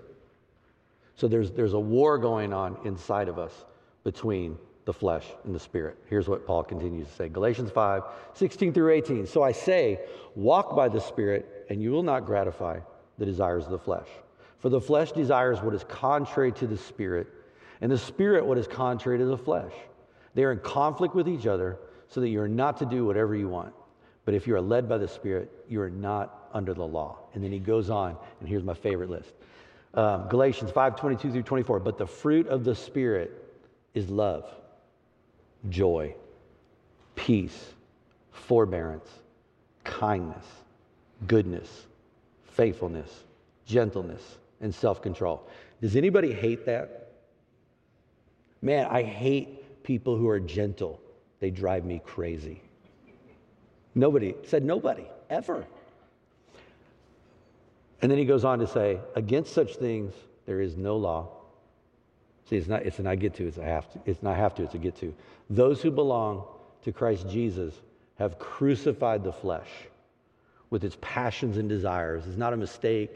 So 1.16 1.26
there's, 1.26 1.52
there's 1.52 1.72
a 1.72 1.80
war 1.80 2.18
going 2.18 2.52
on 2.52 2.76
inside 2.84 3.28
of 3.28 3.38
us 3.38 3.64
between 4.08 4.56
the 4.86 4.92
flesh 4.94 5.26
and 5.44 5.54
the 5.54 5.60
spirit. 5.60 5.98
Here's 6.06 6.28
what 6.28 6.46
Paul 6.46 6.64
continues 6.64 7.08
to 7.08 7.12
say 7.12 7.28
Galatians 7.28 7.70
5 7.70 8.02
16 8.32 8.72
through 8.72 8.94
18. 8.94 9.26
So 9.26 9.42
I 9.42 9.52
say, 9.52 10.00
walk 10.34 10.74
by 10.74 10.88
the 10.88 10.98
spirit, 10.98 11.66
and 11.68 11.82
you 11.82 11.90
will 11.90 12.02
not 12.02 12.24
gratify 12.24 12.80
the 13.18 13.26
desires 13.26 13.66
of 13.66 13.70
the 13.70 13.78
flesh. 13.78 14.08
For 14.60 14.70
the 14.70 14.80
flesh 14.80 15.12
desires 15.12 15.60
what 15.60 15.74
is 15.74 15.84
contrary 15.84 16.52
to 16.52 16.66
the 16.66 16.78
spirit, 16.78 17.26
and 17.82 17.92
the 17.92 17.98
spirit 17.98 18.46
what 18.46 18.56
is 18.56 18.66
contrary 18.66 19.18
to 19.18 19.26
the 19.26 19.36
flesh. 19.36 19.74
They 20.32 20.44
are 20.44 20.52
in 20.52 20.60
conflict 20.60 21.14
with 21.14 21.28
each 21.28 21.46
other, 21.46 21.76
so 22.08 22.22
that 22.22 22.30
you 22.30 22.40
are 22.40 22.48
not 22.48 22.78
to 22.78 22.86
do 22.86 23.04
whatever 23.04 23.36
you 23.36 23.50
want. 23.50 23.74
But 24.24 24.32
if 24.32 24.46
you 24.46 24.56
are 24.56 24.60
led 24.62 24.88
by 24.88 24.96
the 24.96 25.08
spirit, 25.08 25.52
you 25.68 25.82
are 25.82 25.90
not 25.90 26.48
under 26.54 26.72
the 26.72 26.86
law. 26.86 27.18
And 27.34 27.44
then 27.44 27.52
he 27.52 27.58
goes 27.58 27.90
on, 27.90 28.16
and 28.40 28.48
here's 28.48 28.64
my 28.64 28.72
favorite 28.72 29.10
list 29.10 29.34
um, 29.92 30.28
Galatians 30.30 30.70
5 30.70 30.96
22 30.96 31.30
through 31.30 31.42
24. 31.42 31.80
But 31.80 31.98
the 31.98 32.06
fruit 32.06 32.46
of 32.46 32.64
the 32.64 32.74
spirit 32.74 33.44
is 33.98 34.08
love, 34.08 34.44
joy, 35.68 36.14
peace, 37.16 37.74
forbearance, 38.30 39.10
kindness, 39.82 40.46
goodness, 41.26 41.86
faithfulness, 42.44 43.24
gentleness, 43.66 44.38
and 44.60 44.72
self 44.74 45.02
control. 45.02 45.46
Does 45.80 45.96
anybody 45.96 46.32
hate 46.32 46.64
that? 46.66 47.12
Man, 48.62 48.86
I 48.86 49.02
hate 49.02 49.82
people 49.82 50.16
who 50.16 50.28
are 50.28 50.40
gentle. 50.40 51.00
They 51.40 51.50
drive 51.50 51.84
me 51.84 52.00
crazy. 52.04 52.62
Nobody 53.94 54.34
said 54.44 54.64
nobody, 54.64 55.06
ever. 55.28 55.66
And 58.00 58.10
then 58.10 58.18
he 58.18 58.24
goes 58.24 58.44
on 58.44 58.60
to 58.60 58.66
say, 58.66 59.00
against 59.16 59.52
such 59.52 59.74
things 59.76 60.14
there 60.46 60.60
is 60.60 60.76
no 60.76 60.96
law. 60.96 61.37
See, 62.48 62.56
it's 62.56 62.68
not 62.68 62.82
it's 62.82 62.98
I 63.00 63.14
get 63.14 63.34
to, 63.34 63.46
it's 63.46 63.58
a 63.58 63.64
have 63.64 63.92
to, 63.92 64.00
it's 64.06 64.22
not 64.22 64.36
have 64.36 64.54
to, 64.54 64.62
it's 64.62 64.74
a 64.74 64.78
get 64.78 64.96
to. 64.96 65.14
Those 65.50 65.82
who 65.82 65.90
belong 65.90 66.44
to 66.84 66.92
Christ 66.92 67.28
Jesus 67.28 67.74
have 68.18 68.38
crucified 68.38 69.22
the 69.22 69.32
flesh 69.32 69.68
with 70.70 70.84
its 70.84 70.96
passions 71.00 71.56
and 71.58 71.68
desires. 71.68 72.24
It's 72.26 72.38
not 72.38 72.52
a 72.52 72.56
mistake 72.56 73.10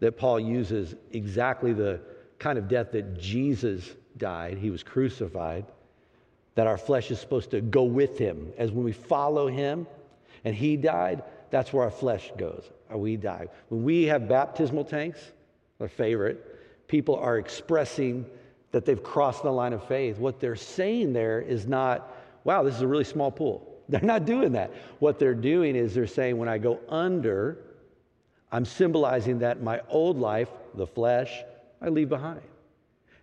that 0.00 0.18
Paul 0.18 0.38
uses 0.38 0.94
exactly 1.12 1.72
the 1.72 2.00
kind 2.38 2.58
of 2.58 2.68
death 2.68 2.92
that 2.92 3.18
Jesus 3.18 3.90
died. 4.18 4.58
He 4.58 4.70
was 4.70 4.82
crucified, 4.82 5.64
that 6.54 6.66
our 6.66 6.78
flesh 6.78 7.10
is 7.10 7.18
supposed 7.18 7.50
to 7.52 7.60
go 7.60 7.84
with 7.84 8.18
him. 8.18 8.52
As 8.58 8.70
when 8.70 8.84
we 8.84 8.92
follow 8.92 9.48
him 9.48 9.86
and 10.44 10.54
he 10.54 10.76
died, 10.76 11.22
that's 11.50 11.72
where 11.72 11.84
our 11.84 11.90
flesh 11.90 12.30
goes, 12.36 12.64
we 12.90 13.16
die. 13.16 13.48
When 13.70 13.82
we 13.82 14.04
have 14.04 14.28
baptismal 14.28 14.84
tanks, 14.84 15.20
our 15.80 15.88
favorite, 15.88 16.86
people 16.86 17.16
are 17.16 17.38
expressing 17.38 18.26
that 18.74 18.84
they've 18.84 19.04
crossed 19.04 19.44
the 19.44 19.52
line 19.52 19.72
of 19.72 19.86
faith. 19.86 20.18
What 20.18 20.40
they're 20.40 20.56
saying 20.56 21.12
there 21.12 21.40
is 21.40 21.64
not, 21.64 22.12
wow, 22.42 22.64
this 22.64 22.74
is 22.74 22.80
a 22.80 22.88
really 22.88 23.04
small 23.04 23.30
pool. 23.30 23.80
They're 23.88 24.00
not 24.00 24.24
doing 24.24 24.50
that. 24.52 24.72
What 24.98 25.20
they're 25.20 25.32
doing 25.32 25.76
is 25.76 25.94
they're 25.94 26.08
saying, 26.08 26.38
when 26.38 26.48
I 26.48 26.58
go 26.58 26.80
under, 26.88 27.58
I'm 28.50 28.64
symbolizing 28.64 29.38
that 29.40 29.62
my 29.62 29.80
old 29.90 30.18
life, 30.18 30.48
the 30.74 30.88
flesh, 30.88 31.44
I 31.80 31.90
leave 31.90 32.08
behind. 32.08 32.40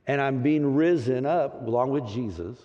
And 0.08 0.22
I'm 0.22 0.42
being 0.42 0.74
risen 0.74 1.26
up 1.26 1.68
along 1.68 1.90
with 1.90 2.08
Jesus. 2.08 2.58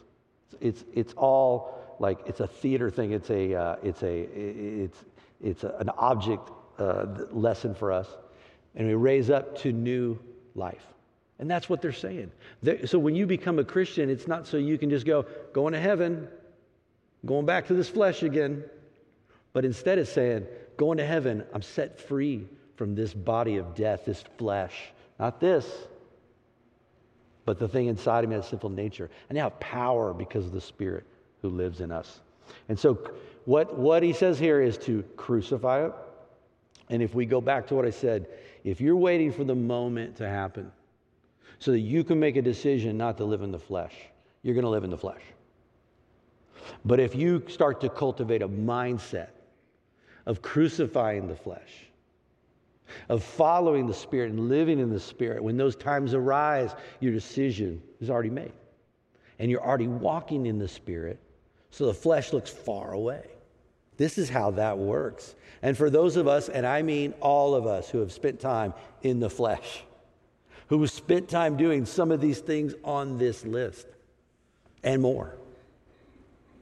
It's, 0.61 0.85
it's 0.95 1.15
all 1.15 1.97
like 1.99 2.19
it's 2.27 2.41
a 2.41 2.47
theater 2.47 2.89
thing. 2.89 3.13
It's 3.13 3.31
a, 3.31 3.55
uh, 3.55 3.77
it's 3.83 4.03
a, 4.05 4.29
it's, 4.33 5.05
it's 5.43 5.65
a, 5.65 5.75
an 5.81 5.89
object 5.97 6.51
uh, 6.79 7.07
lesson 7.33 7.75
for 7.75 7.91
us. 7.91 8.07
And 8.77 8.87
we 8.87 8.95
raise 8.95 9.29
up 9.29 9.59
to 9.63 9.73
new 9.73 10.19
life. 10.55 10.87
And 11.39 11.51
that's 11.51 11.69
what 11.69 11.83
they're 11.83 11.93
saying. 11.93 12.33
So 12.87 12.99
when 12.99 13.15
you 13.15 13.27
become 13.27 13.59
a 13.59 13.65
Christian, 13.65 14.09
it's 14.09 14.27
not 14.27 14.47
so 14.47 14.57
you 14.57 14.79
can 14.79 14.89
just 14.89 15.05
go, 15.05 15.27
going 15.53 15.75
to 15.75 15.81
heaven, 15.81 16.29
going 17.27 17.45
back 17.45 17.67
to 17.67 17.75
this 17.75 17.89
flesh 17.89 18.23
again. 18.23 18.65
But 19.53 19.65
instead, 19.65 19.99
it's 19.99 20.13
saying, 20.13 20.47
going 20.77 20.99
to 20.99 21.07
heaven, 21.07 21.45
I'm 21.53 21.63
set 21.63 22.01
free 22.01 22.47
from 22.77 22.95
this 22.95 23.13
body 23.13 23.57
of 23.57 23.75
death, 23.75 24.05
this 24.07 24.25
flesh. 24.39 24.75
Not 25.19 25.41
this, 25.41 25.67
but 27.45 27.59
the 27.59 27.69
thing 27.69 27.87
inside 27.87 28.25
of 28.25 28.31
me, 28.31 28.37
that 28.37 28.45
sinful 28.45 28.71
nature. 28.71 29.11
I 29.31 29.35
now 29.35 29.45
have 29.45 29.61
power 29.61 30.13
because 30.13 30.47
of 30.47 30.53
the 30.53 30.61
Spirit 30.61 31.05
who 31.43 31.49
lives 31.51 31.81
in 31.81 31.91
us. 31.91 32.21
And 32.69 32.79
so, 32.79 33.11
what, 33.45 33.79
what 33.79 34.03
he 34.03 34.13
says 34.13 34.39
here 34.39 34.61
is 34.61 34.77
to 34.79 35.05
crucify 35.17 35.87
it. 35.87 35.93
And 36.89 37.03
if 37.03 37.15
we 37.15 37.27
go 37.27 37.41
back 37.41 37.67
to 37.69 37.75
what 37.75 37.85
I 37.85 37.91
said, 37.91 38.27
if 38.65 38.81
you're 38.81 38.97
waiting 38.97 39.33
for 39.33 39.45
the 39.45 39.55
moment 39.55 40.17
to 40.17 40.29
happen 40.29 40.73
so 41.59 41.73
that 41.73 41.81
you 41.81 42.05
can 42.05 42.21
make 42.21 42.37
a 42.37 42.43
decision 42.43 42.97
not 42.97 43.17
to 43.19 43.25
live 43.25 43.43
in 43.43 43.51
the 43.51 43.59
flesh, 43.59 43.95
you're 44.43 44.55
going 44.55 44.65
to 44.65 44.71
live 44.71 44.85
in 44.85 44.91
the 44.91 44.99
flesh. 44.99 45.23
But 46.85 47.01
if 47.01 47.15
you 47.15 47.43
start 47.49 47.81
to 47.83 47.89
cultivate 47.89 48.43
a 48.43 48.49
mindset 48.49 49.29
of 50.27 50.43
crucifying 50.43 51.29
the 51.29 51.37
flesh, 51.37 51.87
of 53.09 53.23
following 53.23 53.87
the 53.87 53.95
Spirit 53.95 54.31
and 54.31 54.49
living 54.49 54.79
in 54.79 54.91
the 54.91 55.01
Spirit, 55.01 55.43
when 55.43 55.57
those 55.57 55.77
times 55.77 56.15
arise, 56.15 56.75
your 57.01 57.13
decision 57.13 57.83
is 58.01 58.11
already 58.11 58.31
made. 58.31 58.53
And 59.39 59.51
you're 59.51 59.65
already 59.65 59.89
walking 59.89 60.47
in 60.47 60.59
the 60.59 60.69
Spirit, 60.69 61.19
so 61.71 61.87
the 61.87 61.95
flesh 61.95 62.33
looks 62.33 62.51
far 62.51 62.93
away. 62.93 63.27
This 63.97 64.19
is 64.19 64.29
how 64.29 64.51
that 64.53 64.79
works. 64.79 65.35
And 65.63 65.77
for 65.77 65.91
those 65.91 66.17
of 66.17 66.27
us, 66.29 66.49
and 66.49 66.67
I 66.67 66.83
mean 66.83 67.15
all 67.21 67.55
of 67.55 67.67
us 67.67 67.89
who 67.89 67.99
have 67.99 68.13
spent 68.13 68.41
time 68.41 68.75
in 69.03 69.21
the 69.21 69.31
flesh, 69.31 69.85
who 70.69 70.87
spent 70.87 71.29
time 71.29 71.57
doing 71.57 71.87
some 71.87 72.11
of 72.11 72.21
these 72.21 72.41
things 72.41 72.75
on 72.85 73.19
this 73.19 73.45
list 73.45 73.87
and 74.83 75.01
more. 75.01 75.37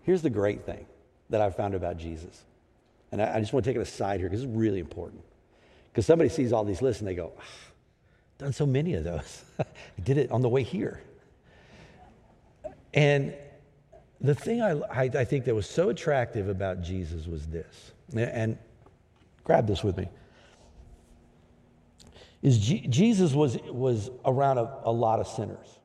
Here's 0.03 0.23
the 0.23 0.31
great 0.31 0.65
thing 0.67 0.87
that 1.31 1.41
I've 1.41 1.57
found 1.57 1.75
about 1.75 1.97
Jesus. 1.97 2.43
And 3.13 3.23
I, 3.23 3.37
I 3.37 3.41
just 3.41 3.53
want 3.53 3.65
to 3.65 3.71
take 3.71 3.77
it 3.77 3.83
aside 3.83 4.21
here 4.21 4.29
because 4.29 4.45
it's 4.45 4.53
really 4.53 4.81
important. 4.81 5.23
Because 5.91 6.07
somebody 6.07 6.29
sees 6.29 6.53
all 6.53 6.65
these 6.65 6.83
lists 6.83 7.01
and 7.01 7.09
they 7.09 7.15
go, 7.15 7.33
oh, 7.39 7.43
done 8.39 8.53
so 8.53 8.67
many 8.67 8.95
of 8.95 9.05
those. 9.05 9.45
I 9.59 9.65
did 10.03 10.19
it 10.19 10.31
on 10.31 10.43
the 10.43 10.49
way 10.49 10.63
here. 10.63 11.01
And 12.93 13.35
the 14.21 14.35
thing 14.35 14.63
I, 14.63 14.73
I, 14.91 15.03
I, 15.03 15.25
think 15.25 15.45
that 15.45 15.55
was 15.55 15.69
so 15.69 15.89
attractive 15.89 16.49
about 16.49 16.83
Jesus 16.83 17.27
was 17.27 17.47
this, 17.47 17.93
and 18.17 18.57
grab 19.43 19.67
this 19.67 19.83
with 19.83 19.97
me, 19.97 20.09
is 22.45 22.59
G- 22.59 22.87
Jesus 22.87 23.33
was, 23.33 23.59
was 23.63 24.11
around 24.25 24.59
a, 24.59 24.71
a 24.85 24.93
lot 24.93 25.19
of 25.19 25.27
sinners. 25.27 25.81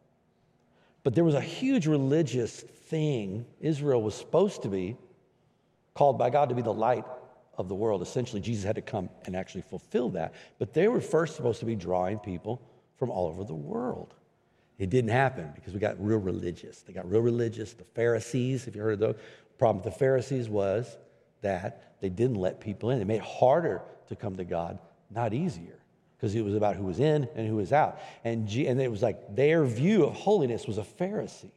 But 1.04 1.16
there 1.16 1.24
was 1.24 1.34
a 1.34 1.42
huge 1.42 1.88
religious 1.88 2.60
thing 2.60 3.46
Israel 3.62 4.04
was 4.04 4.13
supposed 4.13 4.62
to 4.63 4.68
be 4.68 4.98
called 5.94 6.18
by 6.18 6.30
God 6.30 6.50
to 6.50 6.56
be 6.56 6.62
the 6.62 6.74
light 6.74 7.06
of 7.58 7.70
the 7.70 7.75
world. 7.75 8.01
Essentially, 8.01 8.42
Jesus 8.42 8.66
had 8.66 8.75
to 8.75 8.82
come 8.82 9.10
and 9.25 9.36
actually 9.36 9.62
fulfill 9.62 10.10
that. 10.10 10.34
But 10.60 10.74
they 10.74 10.89
were 10.89 11.00
first 11.00 11.38
supposed 11.38 11.62
to 11.62 11.66
be 11.66 11.75
drawing 11.75 12.20
people 12.20 12.62
from 12.98 13.10
all 13.10 13.28
over 13.28 13.46
the 13.46 13.56
world. 13.56 14.13
It 14.78 14.89
didn't 14.89 15.12
happen 15.12 15.51
because 15.56 15.74
we 15.74 15.80
got 15.80 15.96
real 16.04 16.20
religious. 16.20 16.82
They 16.82 16.92
got 16.92 17.10
real 17.10 17.22
religious. 17.22 17.72
The 17.72 17.86
Pharisees, 17.86 18.68
if 18.68 18.75
you 18.75 18.82
heard 18.82 18.94
of 18.94 19.00
those, 19.00 19.16
the 19.16 19.58
problem 19.58 19.84
with 19.84 19.94
the 19.94 19.98
Pharisees 19.98 20.50
was 20.50 20.98
that 21.42 21.96
they 22.01 22.10
didn't 22.10 22.38
let 22.38 22.60
people 22.60 22.89
in. 22.89 23.00
They 23.00 23.06
made 23.06 23.18
it 23.18 23.22
harder 23.22 23.82
to 24.08 24.16
come 24.16 24.36
to 24.36 24.46
God, 24.46 24.78
not 25.10 25.34
easier, 25.34 25.80
because 26.20 26.36
it 26.36 26.44
was 26.44 26.54
about 26.54 26.76
who 26.76 26.84
was 26.84 27.00
in 27.00 27.30
and 27.36 27.48
who 27.48 27.56
was 27.56 27.72
out. 27.72 28.00
And, 28.26 28.46
G- 28.46 28.68
and 28.68 28.82
it 28.82 28.92
was 28.92 29.02
like 29.02 29.36
their 29.36 29.64
view 29.64 30.04
of 30.04 30.14
holiness 30.14 30.68
was 30.68 30.78
a 30.78 30.84
Pharisee. 30.84 31.52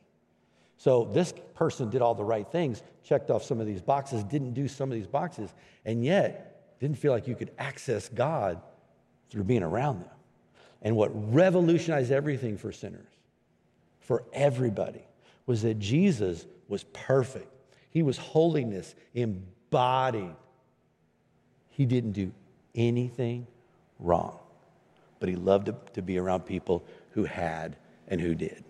So 0.77 1.05
this 1.13 1.35
person 1.55 1.91
did 1.91 2.01
all 2.01 2.15
the 2.15 2.25
right 2.25 2.47
things, 2.47 2.83
checked 3.05 3.31
off 3.31 3.43
some 3.43 3.61
of 3.61 3.67
these 3.67 3.83
boxes, 3.83 4.23
didn't 4.25 4.53
do 4.53 4.69
some 4.69 4.91
of 4.91 4.97
these 4.97 5.07
boxes, 5.07 5.53
and 5.85 6.05
yet 6.05 6.79
didn't 6.81 6.99
feel 6.99 7.13
like 7.13 7.27
you 7.27 7.35
could 7.35 7.51
access 7.59 8.09
God 8.09 8.61
through 9.31 9.45
being 9.45 9.63
around 9.63 10.01
them. 10.01 10.11
And 10.83 10.97
what 10.97 11.11
revolutionized 11.33 12.11
everything 12.11 12.57
for 12.57 12.73
sinners, 12.73 13.13
for 14.01 14.25
everybody, 14.33 15.07
was 15.47 15.63
that 15.63 15.79
Jesus 15.79 16.47
was 16.69 16.85
perfect. 16.93 17.49
He 17.91 18.03
was 18.03 18.19
holiness 18.19 18.95
embodied. 19.15 20.35
He 21.71 21.87
didn't 21.87 22.13
do 22.13 22.33
anything 22.75 23.47
wrong, 23.99 24.39
but 25.23 25.29
he 25.29 25.37
loved 25.37 25.67
to, 25.67 25.77
to 25.93 26.03
be 26.03 26.19
around 26.19 26.41
people 26.41 26.85
who 27.11 27.23
had 27.23 27.77
and 28.09 28.21
who 28.21 28.35
did. 28.35 28.65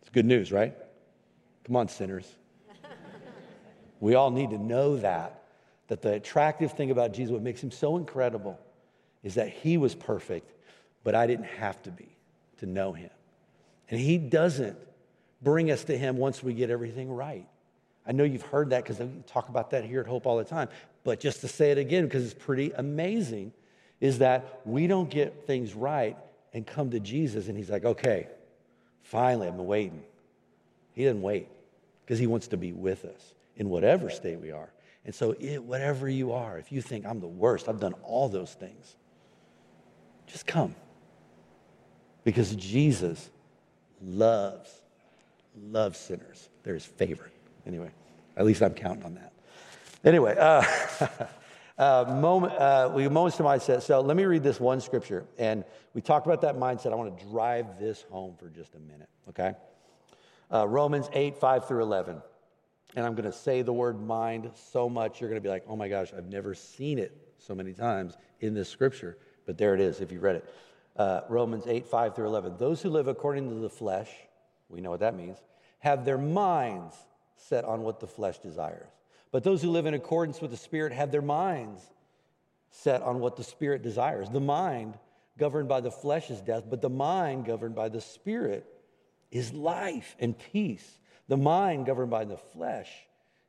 It's 0.00 0.08
good 0.10 0.24
news, 0.24 0.50
right? 0.50 0.74
Come 1.66 1.76
on, 1.76 1.88
sinners. 1.88 2.26
we 4.00 4.14
all 4.14 4.30
need 4.30 4.48
to 4.48 4.58
know 4.58 4.96
that. 4.96 5.42
That 5.88 6.00
the 6.00 6.14
attractive 6.14 6.72
thing 6.72 6.90
about 6.90 7.12
Jesus, 7.12 7.30
what 7.30 7.42
makes 7.42 7.62
him 7.62 7.70
so 7.70 7.98
incredible, 7.98 8.58
is 9.22 9.34
that 9.34 9.50
he 9.50 9.76
was 9.76 9.94
perfect, 9.94 10.54
but 11.04 11.14
I 11.14 11.26
didn't 11.26 11.44
have 11.58 11.82
to 11.82 11.90
be 11.90 12.16
to 12.60 12.66
know 12.66 12.94
him. 12.94 13.10
And 13.90 14.00
he 14.00 14.16
doesn't 14.16 14.78
bring 15.42 15.70
us 15.70 15.84
to 15.84 15.98
him 15.98 16.16
once 16.16 16.42
we 16.42 16.54
get 16.54 16.70
everything 16.70 17.12
right. 17.12 17.46
I 18.06 18.12
know 18.12 18.24
you've 18.24 18.40
heard 18.40 18.70
that 18.70 18.84
because 18.84 19.00
we 19.00 19.22
talk 19.26 19.50
about 19.50 19.72
that 19.72 19.84
here 19.84 20.00
at 20.00 20.06
Hope 20.06 20.24
all 20.24 20.38
the 20.38 20.44
time. 20.44 20.70
But 21.04 21.20
just 21.20 21.42
to 21.42 21.48
say 21.48 21.72
it 21.72 21.76
again, 21.76 22.04
because 22.04 22.24
it's 22.24 22.32
pretty 22.32 22.72
amazing, 22.72 23.52
is 24.00 24.18
that 24.18 24.60
we 24.64 24.86
don't 24.86 25.10
get 25.10 25.46
things 25.46 25.74
right 25.74 26.16
and 26.52 26.66
come 26.66 26.90
to 26.90 27.00
Jesus, 27.00 27.48
and 27.48 27.56
he's 27.56 27.70
like, 27.70 27.84
okay, 27.84 28.26
Finally, 29.10 29.48
I've 29.48 29.56
been 29.56 29.66
waiting. 29.66 30.02
He 30.92 31.02
didn't 31.02 31.22
wait 31.22 31.48
because 32.04 32.20
he 32.20 32.28
wants 32.28 32.46
to 32.46 32.56
be 32.56 32.72
with 32.72 33.04
us 33.04 33.34
in 33.56 33.68
whatever 33.68 34.08
state 34.08 34.40
we 34.40 34.52
are. 34.52 34.70
And 35.04 35.12
so, 35.12 35.34
it, 35.40 35.64
whatever 35.64 36.08
you 36.08 36.30
are, 36.30 36.58
if 36.58 36.70
you 36.70 36.80
think 36.80 37.04
I'm 37.04 37.18
the 37.18 37.26
worst, 37.26 37.68
I've 37.68 37.80
done 37.80 37.94
all 38.04 38.28
those 38.28 38.54
things, 38.54 38.94
just 40.28 40.46
come. 40.46 40.76
Because 42.22 42.54
Jesus 42.54 43.30
loves, 44.00 44.70
loves 45.60 45.98
sinners. 45.98 46.48
They're 46.62 46.74
his 46.74 46.86
favorite. 46.86 47.32
Anyway, 47.66 47.90
at 48.36 48.46
least 48.46 48.62
I'm 48.62 48.74
counting 48.74 49.04
on 49.04 49.14
that. 49.14 49.32
Anyway, 50.04 50.36
uh, 50.38 50.62
Moment, 51.80 52.52
uh, 52.52 52.90
we 52.92 53.08
moments 53.08 53.38
to 53.38 53.42
mindset. 53.42 53.80
So 53.82 54.00
let 54.02 54.14
me 54.14 54.24
read 54.24 54.42
this 54.42 54.60
one 54.60 54.82
scripture. 54.82 55.24
And 55.38 55.64
we 55.94 56.02
talked 56.02 56.26
about 56.26 56.42
that 56.42 56.56
mindset. 56.56 56.92
I 56.92 56.94
want 56.94 57.18
to 57.18 57.24
drive 57.26 57.78
this 57.78 58.04
home 58.10 58.34
for 58.38 58.50
just 58.50 58.74
a 58.74 58.78
minute, 58.78 59.08
okay? 59.30 59.54
Uh, 60.52 60.68
Romans 60.68 61.08
8, 61.14 61.38
5 61.38 61.66
through 61.66 61.82
11. 61.82 62.20
And 62.96 63.06
I'm 63.06 63.14
going 63.14 63.30
to 63.30 63.32
say 63.32 63.62
the 63.62 63.72
word 63.72 63.98
mind 63.98 64.50
so 64.54 64.90
much, 64.90 65.20
you're 65.20 65.30
going 65.30 65.40
to 65.40 65.46
be 65.46 65.48
like, 65.48 65.64
oh 65.68 65.76
my 65.76 65.88
gosh, 65.88 66.12
I've 66.14 66.28
never 66.28 66.54
seen 66.54 66.98
it 66.98 67.16
so 67.38 67.54
many 67.54 67.72
times 67.72 68.18
in 68.40 68.52
this 68.52 68.68
scripture. 68.68 69.16
But 69.46 69.56
there 69.56 69.74
it 69.74 69.80
is 69.80 70.02
if 70.02 70.12
you 70.12 70.20
read 70.20 70.36
it. 70.36 70.54
Uh, 70.96 71.22
Romans 71.30 71.64
8, 71.66 71.86
5 71.86 72.14
through 72.14 72.26
11. 72.26 72.56
Those 72.58 72.82
who 72.82 72.90
live 72.90 73.08
according 73.08 73.48
to 73.48 73.54
the 73.54 73.70
flesh, 73.70 74.10
we 74.68 74.82
know 74.82 74.90
what 74.90 75.00
that 75.00 75.14
means, 75.14 75.38
have 75.78 76.04
their 76.04 76.18
minds 76.18 76.94
set 77.36 77.64
on 77.64 77.82
what 77.82 78.00
the 78.00 78.06
flesh 78.06 78.38
desires. 78.38 78.90
But 79.32 79.44
those 79.44 79.62
who 79.62 79.70
live 79.70 79.86
in 79.86 79.94
accordance 79.94 80.40
with 80.40 80.50
the 80.50 80.56
Spirit 80.56 80.92
have 80.92 81.12
their 81.12 81.22
minds 81.22 81.82
set 82.70 83.02
on 83.02 83.20
what 83.20 83.36
the 83.36 83.44
Spirit 83.44 83.82
desires. 83.82 84.28
The 84.28 84.40
mind 84.40 84.98
governed 85.38 85.68
by 85.68 85.80
the 85.80 85.90
flesh 85.90 86.30
is 86.30 86.40
death, 86.40 86.64
but 86.68 86.80
the 86.80 86.90
mind 86.90 87.44
governed 87.44 87.74
by 87.74 87.88
the 87.88 88.00
Spirit 88.00 88.66
is 89.30 89.52
life 89.52 90.16
and 90.18 90.36
peace. 90.52 90.98
The 91.28 91.36
mind 91.36 91.86
governed 91.86 92.10
by 92.10 92.24
the 92.24 92.36
flesh 92.36 92.90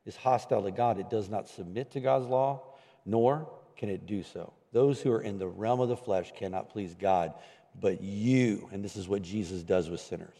is 0.06 0.16
hostile 0.16 0.62
to 0.62 0.70
God. 0.70 0.98
It 0.98 1.10
does 1.10 1.28
not 1.28 1.48
submit 1.48 1.90
to 1.92 2.00
God's 2.00 2.26
law, 2.26 2.62
nor 3.04 3.48
can 3.76 3.88
it 3.88 4.06
do 4.06 4.22
so. 4.22 4.52
Those 4.72 5.00
who 5.00 5.12
are 5.12 5.20
in 5.20 5.38
the 5.38 5.48
realm 5.48 5.80
of 5.80 5.88
the 5.88 5.96
flesh 5.96 6.32
cannot 6.36 6.70
please 6.70 6.94
God, 6.94 7.34
but 7.80 8.00
you, 8.00 8.68
and 8.72 8.84
this 8.84 8.96
is 8.96 9.08
what 9.08 9.22
Jesus 9.22 9.62
does 9.62 9.90
with 9.90 10.00
sinners, 10.00 10.38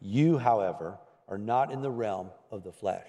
you, 0.00 0.38
however, 0.38 0.98
are 1.28 1.38
not 1.38 1.72
in 1.72 1.82
the 1.82 1.90
realm 1.90 2.30
of 2.50 2.62
the 2.62 2.72
flesh 2.72 3.08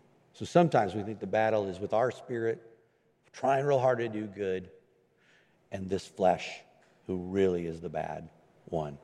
So 0.33 0.45
sometimes 0.45 0.95
we 0.95 1.03
think 1.03 1.19
the 1.19 1.27
battle 1.27 1.67
is 1.67 1.79
with 1.79 1.93
our 1.93 2.11
spirit, 2.11 2.61
trying 3.33 3.65
real 3.65 3.79
hard 3.79 3.99
to 3.99 4.09
do 4.09 4.25
good, 4.25 4.69
and 5.71 5.89
this 5.89 6.05
flesh, 6.05 6.61
who 7.07 7.17
really 7.17 7.65
is 7.65 7.81
the 7.81 7.89
bad 7.89 8.29
one. 8.65 8.97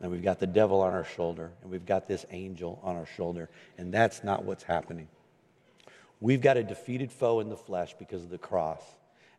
And 0.00 0.10
we've 0.10 0.22
got 0.22 0.38
the 0.38 0.46
devil 0.46 0.82
on 0.82 0.92
our 0.92 1.04
shoulder, 1.04 1.52
and 1.62 1.70
we've 1.70 1.86
got 1.86 2.06
this 2.06 2.26
angel 2.30 2.80
on 2.82 2.96
our 2.96 3.06
shoulder, 3.06 3.48
and 3.78 3.92
that's 3.92 4.22
not 4.22 4.44
what's 4.44 4.62
happening. 4.62 5.08
We've 6.20 6.40
got 6.40 6.56
a 6.56 6.62
defeated 6.62 7.12
foe 7.12 7.40
in 7.40 7.48
the 7.48 7.56
flesh 7.56 7.94
because 7.98 8.22
of 8.22 8.30
the 8.30 8.38
cross, 8.38 8.82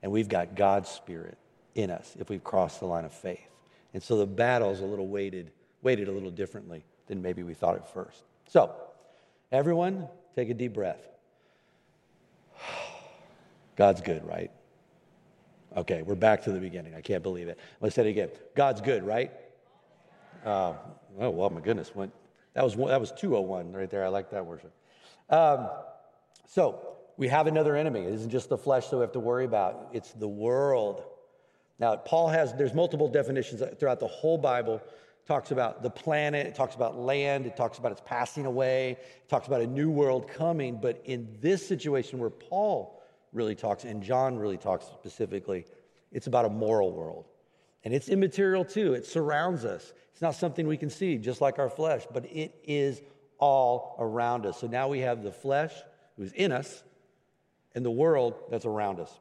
and 0.01 0.11
we've 0.11 0.29
got 0.29 0.55
God's 0.55 0.89
Spirit 0.89 1.37
in 1.75 1.91
us 1.91 2.15
if 2.19 2.29
we've 2.29 2.43
crossed 2.43 2.79
the 2.79 2.85
line 2.87 3.05
of 3.05 3.13
faith. 3.13 3.49
And 3.93 4.01
so 4.01 4.17
the 4.17 4.25
battle 4.25 4.71
is 4.71 4.79
a 4.79 4.85
little 4.85 5.07
weighted, 5.07 5.51
weighted 5.81 6.07
a 6.07 6.11
little 6.11 6.31
differently 6.31 6.83
than 7.07 7.21
maybe 7.21 7.43
we 7.43 7.53
thought 7.53 7.75
at 7.75 7.91
first. 7.93 8.23
So, 8.47 8.75
everyone, 9.51 10.07
take 10.35 10.49
a 10.49 10.53
deep 10.53 10.73
breath. 10.73 11.07
God's 13.77 14.01
good, 14.01 14.25
right? 14.27 14.51
Okay, 15.77 16.01
we're 16.01 16.15
back 16.15 16.43
to 16.43 16.51
the 16.51 16.59
beginning. 16.59 16.95
I 16.95 17.01
can't 17.01 17.21
believe 17.21 17.47
it. 17.47 17.59
Let's 17.79 17.95
say 17.95 18.07
it 18.07 18.09
again. 18.09 18.29
God's 18.55 18.81
good, 18.81 19.03
right? 19.03 19.31
Uh, 20.43 20.73
oh, 21.19 21.29
well, 21.29 21.49
my 21.51 21.61
goodness. 21.61 21.91
That, 22.55 22.63
was, 22.63 22.75
that 22.75 22.99
was 22.99 23.11
201 23.11 23.71
right 23.71 23.89
there. 23.89 24.03
I 24.03 24.07
like 24.07 24.31
that 24.31 24.45
worship. 24.45 24.73
Um, 25.29 25.69
so, 26.47 26.95
we 27.17 27.27
have 27.27 27.45
another 27.45 27.75
enemy. 27.75 28.01
It 28.01 28.13
isn't 28.13 28.31
just 28.31 28.49
the 28.49 28.57
flesh 28.57 28.87
that 28.87 28.97
we 28.97 29.01
have 29.01 29.11
to 29.11 29.19
worry 29.19 29.45
about, 29.45 29.89
it's 29.93 30.11
the 30.13 30.27
world. 30.27 31.03
Now, 31.79 31.95
Paul 31.95 32.29
has, 32.29 32.53
there's 32.53 32.73
multiple 32.73 33.07
definitions 33.07 33.61
throughout 33.79 33.99
the 33.99 34.07
whole 34.07 34.39
Bible. 34.39 34.75
It 34.75 35.27
talks 35.27 35.51
about 35.51 35.83
the 35.83 35.91
planet, 35.91 36.47
it 36.47 36.55
talks 36.55 36.73
about 36.73 36.97
land, 36.97 37.45
it 37.45 37.55
talks 37.55 37.77
about 37.77 37.91
its 37.91 38.01
passing 38.03 38.47
away, 38.47 38.91
it 38.91 39.29
talks 39.29 39.45
about 39.45 39.61
a 39.61 39.67
new 39.67 39.91
world 39.91 40.27
coming. 40.27 40.79
But 40.81 41.03
in 41.05 41.27
this 41.41 41.67
situation 41.67 42.17
where 42.17 42.31
Paul 42.31 42.96
really 43.37 43.55
talks, 43.55 43.85
and 43.85 44.03
John 44.03 44.37
really 44.37 44.57
talks 44.57 44.85
specifically, 44.85 45.65
it's 46.11 46.27
about 46.27 46.45
a 46.45 46.49
moral 46.49 46.91
world. 46.91 47.25
And 47.85 47.93
it's 47.93 48.09
immaterial 48.09 48.65
too, 48.65 48.93
it 48.93 49.05
surrounds 49.05 49.63
us. 49.63 49.93
It's 50.11 50.21
not 50.21 50.35
something 50.35 50.67
we 50.67 50.77
can 50.77 50.89
see, 50.89 51.17
just 51.17 51.39
like 51.39 51.59
our 51.59 51.69
flesh, 51.69 52.05
but 52.11 52.25
it 52.25 52.53
is 52.65 53.01
all 53.37 53.95
around 53.99 54.45
us. 54.45 54.59
So 54.59 54.67
now 54.67 54.89
we 54.89 54.99
have 54.99 55.23
the 55.23 55.31
flesh 55.31 55.71
who's 56.17 56.33
in 56.33 56.51
us 56.51 56.83
and 57.75 57.85
the 57.85 57.91
world 57.91 58.33
that's 58.49 58.65
around 58.65 58.99
us. 58.99 59.11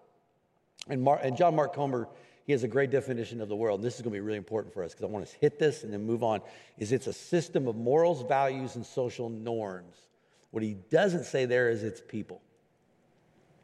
And, 0.88 1.06
and 1.06 1.36
John 1.36 1.54
Mark 1.54 1.74
Comer 1.74 2.08
he 2.46 2.52
has 2.52 2.62
a 2.62 2.68
great 2.68 2.90
definition 2.90 3.40
of 3.40 3.48
the 3.48 3.56
world. 3.56 3.80
And 3.80 3.84
this 3.84 3.96
is 3.96 4.02
going 4.02 4.12
to 4.12 4.16
be 4.16 4.20
really 4.20 4.38
important 4.38 4.72
for 4.72 4.84
us 4.84 4.92
because 4.92 5.04
I 5.04 5.08
want 5.08 5.26
to 5.26 5.36
hit 5.40 5.58
this 5.58 5.82
and 5.82 5.92
then 5.92 6.06
move 6.06 6.22
on. 6.22 6.40
Is 6.78 6.92
it's 6.92 7.08
a 7.08 7.12
system 7.12 7.66
of 7.66 7.74
morals, 7.74 8.22
values, 8.22 8.76
and 8.76 8.86
social 8.86 9.28
norms. 9.28 9.96
What 10.52 10.62
he 10.62 10.74
doesn't 10.74 11.24
say 11.24 11.44
there 11.44 11.68
is 11.68 11.82
it's 11.82 12.00
people. 12.00 12.40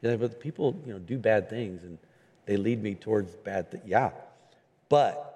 Yeah, 0.03 0.17
but 0.17 0.41
people, 0.41 0.79
you 0.85 0.93
know, 0.93 0.99
do 0.99 1.17
bad 1.17 1.49
things 1.49 1.85
and 1.85 1.97
they 2.45 2.57
lead 2.57 2.83
me 2.83 2.95
towards 2.95 3.35
bad 3.37 3.71
things. 3.71 3.85
Yeah. 3.87 4.11
But 4.89 5.29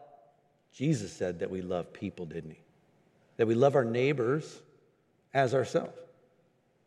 Jesus 0.75 1.13
said 1.13 1.39
that 1.39 1.51
we 1.51 1.63
love 1.63 1.93
people, 1.93 2.27
didn't 2.27 2.51
he? 2.51 2.61
That 3.39 3.47
we 3.47 3.55
love 3.55 3.75
our 3.75 3.85
neighbors 3.85 4.61
as 5.33 5.55
ourselves. 5.55 5.99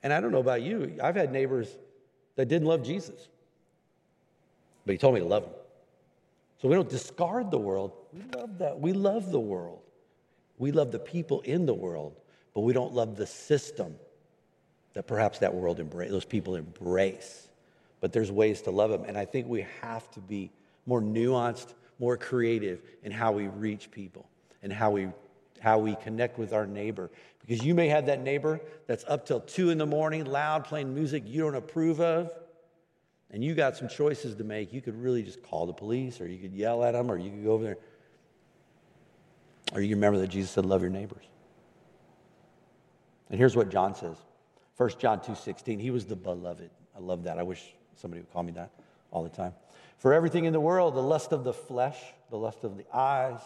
And 0.04 0.13
I 0.13 0.22
don't 0.22 0.32
know 0.32 0.39
about 0.39 0.62
you, 0.62 0.98
I've 1.02 1.15
had 1.15 1.32
neighbors 1.32 1.70
that 2.36 2.48
didn't 2.48 2.68
love 2.68 2.84
Jesus, 2.84 3.28
but 4.86 4.94
he 4.94 4.98
told 4.98 5.13
me 5.13 5.20
to 5.20 5.26
love 5.26 5.44
them. 5.44 5.54
So 6.62 6.68
we 6.68 6.76
don't 6.76 6.89
discard 6.89 7.52
the 7.52 7.58
world. 7.58 7.92
We 8.13 8.22
love 8.38 8.58
that. 8.60 8.80
We 8.80 8.94
love 8.94 9.32
the 9.32 9.39
world. 9.39 9.82
We 10.58 10.72
love 10.72 10.92
the 10.92 11.00
people 11.00 11.42
in 11.42 11.65
the 11.65 11.74
world, 11.74 12.15
but 12.54 12.62
we 12.62 12.74
don't 12.74 12.94
love 12.94 13.15
the 13.15 13.28
system 13.28 13.96
that 14.94 15.08
perhaps 15.08 15.39
that 15.39 15.54
world 15.54 15.80
embrace, 15.80 16.12
those 16.12 16.26
people 16.26 16.56
embrace. 16.56 17.48
But 18.01 18.13
there's 18.13 18.31
ways 18.31 18.62
to 18.63 18.71
love 18.71 18.89
them. 18.91 19.03
And 19.05 19.17
I 19.17 19.25
think 19.25 19.47
we 19.47 19.65
have 19.81 20.09
to 20.12 20.19
be 20.19 20.51
more 20.85 21.01
nuanced, 21.01 21.73
more 21.99 22.17
creative 22.17 22.81
in 23.03 23.12
how 23.12 23.31
we 23.31 23.47
reach 23.47 23.91
people 23.91 24.29
and 24.63 24.71
how 24.71 24.91
we 24.91 25.09
how 25.59 25.77
we 25.77 25.95
connect 25.95 26.38
with 26.38 26.53
our 26.53 26.65
neighbor. 26.65 27.12
Because 27.45 27.65
you 27.65 27.75
may 27.75 27.89
have 27.89 28.05
that 28.05 28.21
neighbor 28.21 28.62
that's 28.88 29.03
up 29.07 29.25
till 29.25 29.41
two 29.41 29.71
in 29.71 29.77
the 29.77 29.85
morning, 29.85 30.23
loud, 30.25 30.63
playing 30.63 30.93
music 30.93 31.23
you 31.25 31.41
don't 31.41 31.55
approve 31.55 31.99
of 31.99 32.31
and 33.31 33.43
you 33.43 33.53
got 33.53 33.77
some 33.77 33.88
choices 33.88 34.35
to 34.35 34.43
make, 34.43 34.73
you 34.73 34.81
could 34.81 34.99
really 34.99 35.21
just 35.21 35.43
call 35.43 35.65
the 35.65 35.73
police 35.73 36.19
or 36.19 36.27
you 36.27 36.38
could 36.38 36.53
yell 36.53 36.83
at 36.83 36.93
them 36.93 37.12
or 37.12 37.17
you 37.17 37.29
could 37.29 37.43
go 37.43 37.51
over 37.51 37.63
there. 37.63 37.77
Or 39.73 39.81
you 39.81 39.95
remember 39.95 40.19
that 40.19 40.27
Jesus 40.27 40.49
said, 40.49 40.65
Love 40.65 40.81
your 40.81 40.89
neighbors. 40.89 41.25
And 43.29 43.38
here's 43.38 43.55
what 43.55 43.69
John 43.69 43.93
says 43.93 44.17
1 44.77 44.91
John 44.97 45.19
2:16, 45.19 45.79
He 45.79 45.91
was 45.91 46.05
the 46.05 46.15
beloved. 46.15 46.71
I 46.95 46.99
love 46.99 47.23
that. 47.23 47.38
I 47.38 47.43
wish 47.43 47.75
somebody 47.99 48.21
would 48.21 48.31
call 48.31 48.43
me 48.43 48.51
that 48.53 48.71
all 49.12 49.23
the 49.23 49.29
time. 49.29 49.53
For 49.97 50.13
everything 50.13 50.45
in 50.45 50.53
the 50.53 50.59
world, 50.59 50.95
the 50.95 51.01
lust 51.01 51.31
of 51.31 51.43
the 51.43 51.53
flesh, 51.53 51.97
the 52.29 52.38
lust 52.38 52.63
of 52.63 52.77
the 52.77 52.85
eyes, 52.95 53.39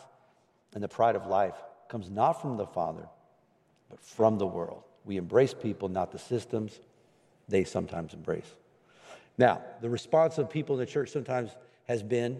and 0.73 0.83
the 0.83 0.87
pride 0.87 1.15
of 1.15 1.25
life 1.25 1.55
comes 1.87 2.09
not 2.09 2.41
from 2.41 2.57
the 2.57 2.65
Father, 2.65 3.07
but 3.89 3.99
from 3.99 4.37
the 4.37 4.47
world. 4.47 4.83
We 5.05 5.17
embrace 5.17 5.53
people, 5.53 5.89
not 5.89 6.11
the 6.11 6.19
systems 6.19 6.79
they 7.47 7.63
sometimes 7.63 8.13
embrace. 8.13 8.49
Now, 9.37 9.61
the 9.81 9.89
response 9.89 10.37
of 10.37 10.49
people 10.49 10.75
in 10.75 10.79
the 10.79 10.85
church 10.85 11.09
sometimes 11.09 11.51
has 11.87 12.03
been, 12.03 12.39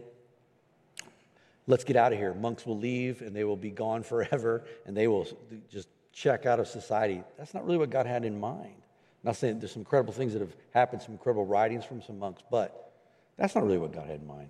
let's 1.67 1.83
get 1.83 1.95
out 1.95 2.13
of 2.13 2.19
here. 2.19 2.33
Monks 2.33 2.65
will 2.65 2.77
leave 2.77 3.21
and 3.21 3.35
they 3.35 3.43
will 3.43 3.57
be 3.57 3.71
gone 3.71 4.03
forever 4.03 4.63
and 4.85 4.95
they 4.95 5.07
will 5.07 5.27
just 5.69 5.89
check 6.13 6.45
out 6.45 6.59
of 6.59 6.67
society. 6.67 7.23
That's 7.37 7.53
not 7.53 7.65
really 7.65 7.77
what 7.77 7.89
God 7.89 8.05
had 8.05 8.25
in 8.25 8.39
mind. 8.39 8.82
Not 9.23 9.37
saying 9.37 9.59
there's 9.59 9.71
some 9.71 9.81
incredible 9.81 10.13
things 10.13 10.33
that 10.33 10.39
have 10.39 10.55
happened, 10.73 11.01
some 11.01 11.13
incredible 11.13 11.45
writings 11.45 11.85
from 11.85 12.01
some 12.01 12.19
monks, 12.19 12.41
but 12.51 12.91
that's 13.37 13.55
not 13.55 13.63
really 13.63 13.77
what 13.77 13.93
God 13.93 14.07
had 14.07 14.19
in 14.19 14.27
mind. 14.27 14.49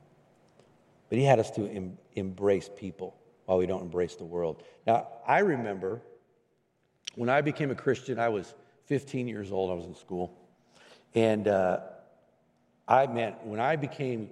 But 1.10 1.20
He 1.20 1.24
had 1.24 1.40
us 1.40 1.52
to 1.52 1.68
em- 1.68 1.98
embrace 2.16 2.70
people 2.76 3.16
while 3.46 3.58
we 3.58 3.66
don't 3.66 3.82
embrace 3.82 4.16
the 4.16 4.26
world. 4.26 4.64
Now, 4.88 5.08
I 5.28 5.40
remember 5.40 6.02
when 7.16 7.30
I 7.30 7.42
became 7.42 7.72
a 7.72 7.76
Christian, 7.76 8.20
I 8.20 8.30
was 8.30 8.54
15 8.86 9.28
years 9.28 9.52
old, 9.52 9.72
I 9.72 9.76
was 9.76 9.86
in 9.86 9.96
school. 9.96 10.36
And 11.14 11.48
uh, 11.48 11.82
I 12.88 13.08
meant 13.08 13.44
when 13.44 13.60
I 13.60 13.76
became, 13.76 14.30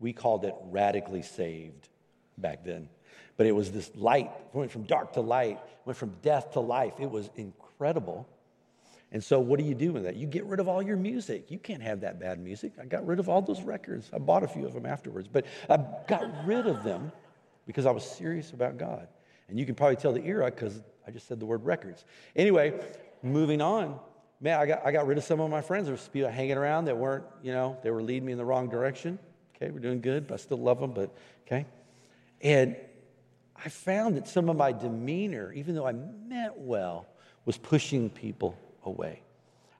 we 0.00 0.12
called 0.12 0.44
it 0.44 0.54
radically 0.70 1.22
saved 1.22 1.88
back 2.38 2.64
then. 2.64 2.88
But 3.36 3.46
it 3.46 3.52
was 3.52 3.72
this 3.72 3.90
light, 3.94 4.30
went 4.52 4.70
from 4.70 4.84
dark 4.84 5.12
to 5.14 5.20
light, 5.20 5.60
went 5.84 5.96
from 5.96 6.12
death 6.22 6.52
to 6.52 6.60
life. 6.60 6.94
It 7.00 7.10
was 7.10 7.30
incredible. 7.36 8.28
And 9.14 9.24
so, 9.24 9.40
what 9.40 9.58
do 9.58 9.64
you 9.64 9.74
do 9.74 9.92
with 9.92 10.02
that? 10.02 10.16
You 10.16 10.26
get 10.26 10.44
rid 10.44 10.60
of 10.60 10.68
all 10.68 10.82
your 10.82 10.98
music. 10.98 11.50
You 11.50 11.58
can't 11.58 11.82
have 11.82 12.00
that 12.02 12.20
bad 12.20 12.38
music. 12.38 12.72
I 12.78 12.84
got 12.84 13.06
rid 13.06 13.18
of 13.18 13.30
all 13.30 13.40
those 13.40 13.62
records. 13.62 14.10
I 14.12 14.18
bought 14.18 14.42
a 14.42 14.48
few 14.48 14.66
of 14.66 14.74
them 14.74 14.84
afterwards, 14.84 15.28
but 15.32 15.46
I 15.70 15.78
got 16.06 16.44
rid 16.44 16.66
of 16.66 16.82
them 16.82 17.10
because 17.66 17.86
I 17.86 17.90
was 17.92 18.04
serious 18.04 18.50
about 18.50 18.76
God. 18.76 19.08
And 19.48 19.58
you 19.58 19.64
can 19.64 19.74
probably 19.74 19.96
tell 19.96 20.12
the 20.12 20.24
era 20.24 20.46
because 20.46 20.82
I 21.06 21.10
just 21.10 21.26
said 21.26 21.40
the 21.40 21.46
word 21.46 21.64
records. 21.64 22.04
Anyway, 22.36 22.78
moving 23.22 23.62
on 23.62 23.98
man, 24.44 24.60
I 24.60 24.66
got, 24.66 24.86
I 24.86 24.92
got 24.92 25.06
rid 25.06 25.16
of 25.16 25.24
some 25.24 25.40
of 25.40 25.50
my 25.50 25.62
friends. 25.62 25.86
There 25.86 25.94
was 25.94 26.06
people 26.06 26.30
hanging 26.30 26.58
around 26.58 26.84
that 26.84 26.96
weren't, 26.96 27.24
you 27.42 27.52
know, 27.52 27.78
they 27.82 27.90
were 27.90 28.02
leading 28.02 28.26
me 28.26 28.32
in 28.32 28.38
the 28.38 28.44
wrong 28.44 28.68
direction. 28.68 29.18
Okay, 29.56 29.70
we're 29.70 29.80
doing 29.80 30.00
good, 30.00 30.26
but 30.26 30.34
I 30.34 30.36
still 30.36 30.58
love 30.58 30.80
them, 30.80 30.92
but 30.92 31.10
okay. 31.46 31.64
And 32.42 32.76
I 33.56 33.70
found 33.70 34.16
that 34.16 34.28
some 34.28 34.50
of 34.50 34.56
my 34.56 34.72
demeanor, 34.72 35.52
even 35.52 35.74
though 35.74 35.86
I 35.86 35.92
meant 35.92 36.58
well, 36.58 37.06
was 37.46 37.56
pushing 37.56 38.10
people 38.10 38.58
away. 38.86 39.22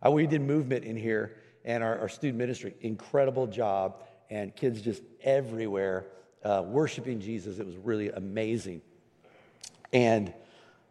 We 0.08 0.26
did 0.26 0.42
movement 0.42 0.84
in 0.84 0.96
here 0.96 1.36
and 1.64 1.82
our, 1.82 1.98
our 1.98 2.08
student 2.08 2.38
ministry, 2.38 2.74
incredible 2.80 3.46
job, 3.46 4.02
and 4.30 4.54
kids 4.54 4.82
just 4.82 5.02
everywhere 5.22 6.06
uh, 6.44 6.62
worshiping 6.64 7.20
Jesus. 7.20 7.58
It 7.58 7.66
was 7.66 7.76
really 7.76 8.10
amazing. 8.10 8.82
And 9.92 10.32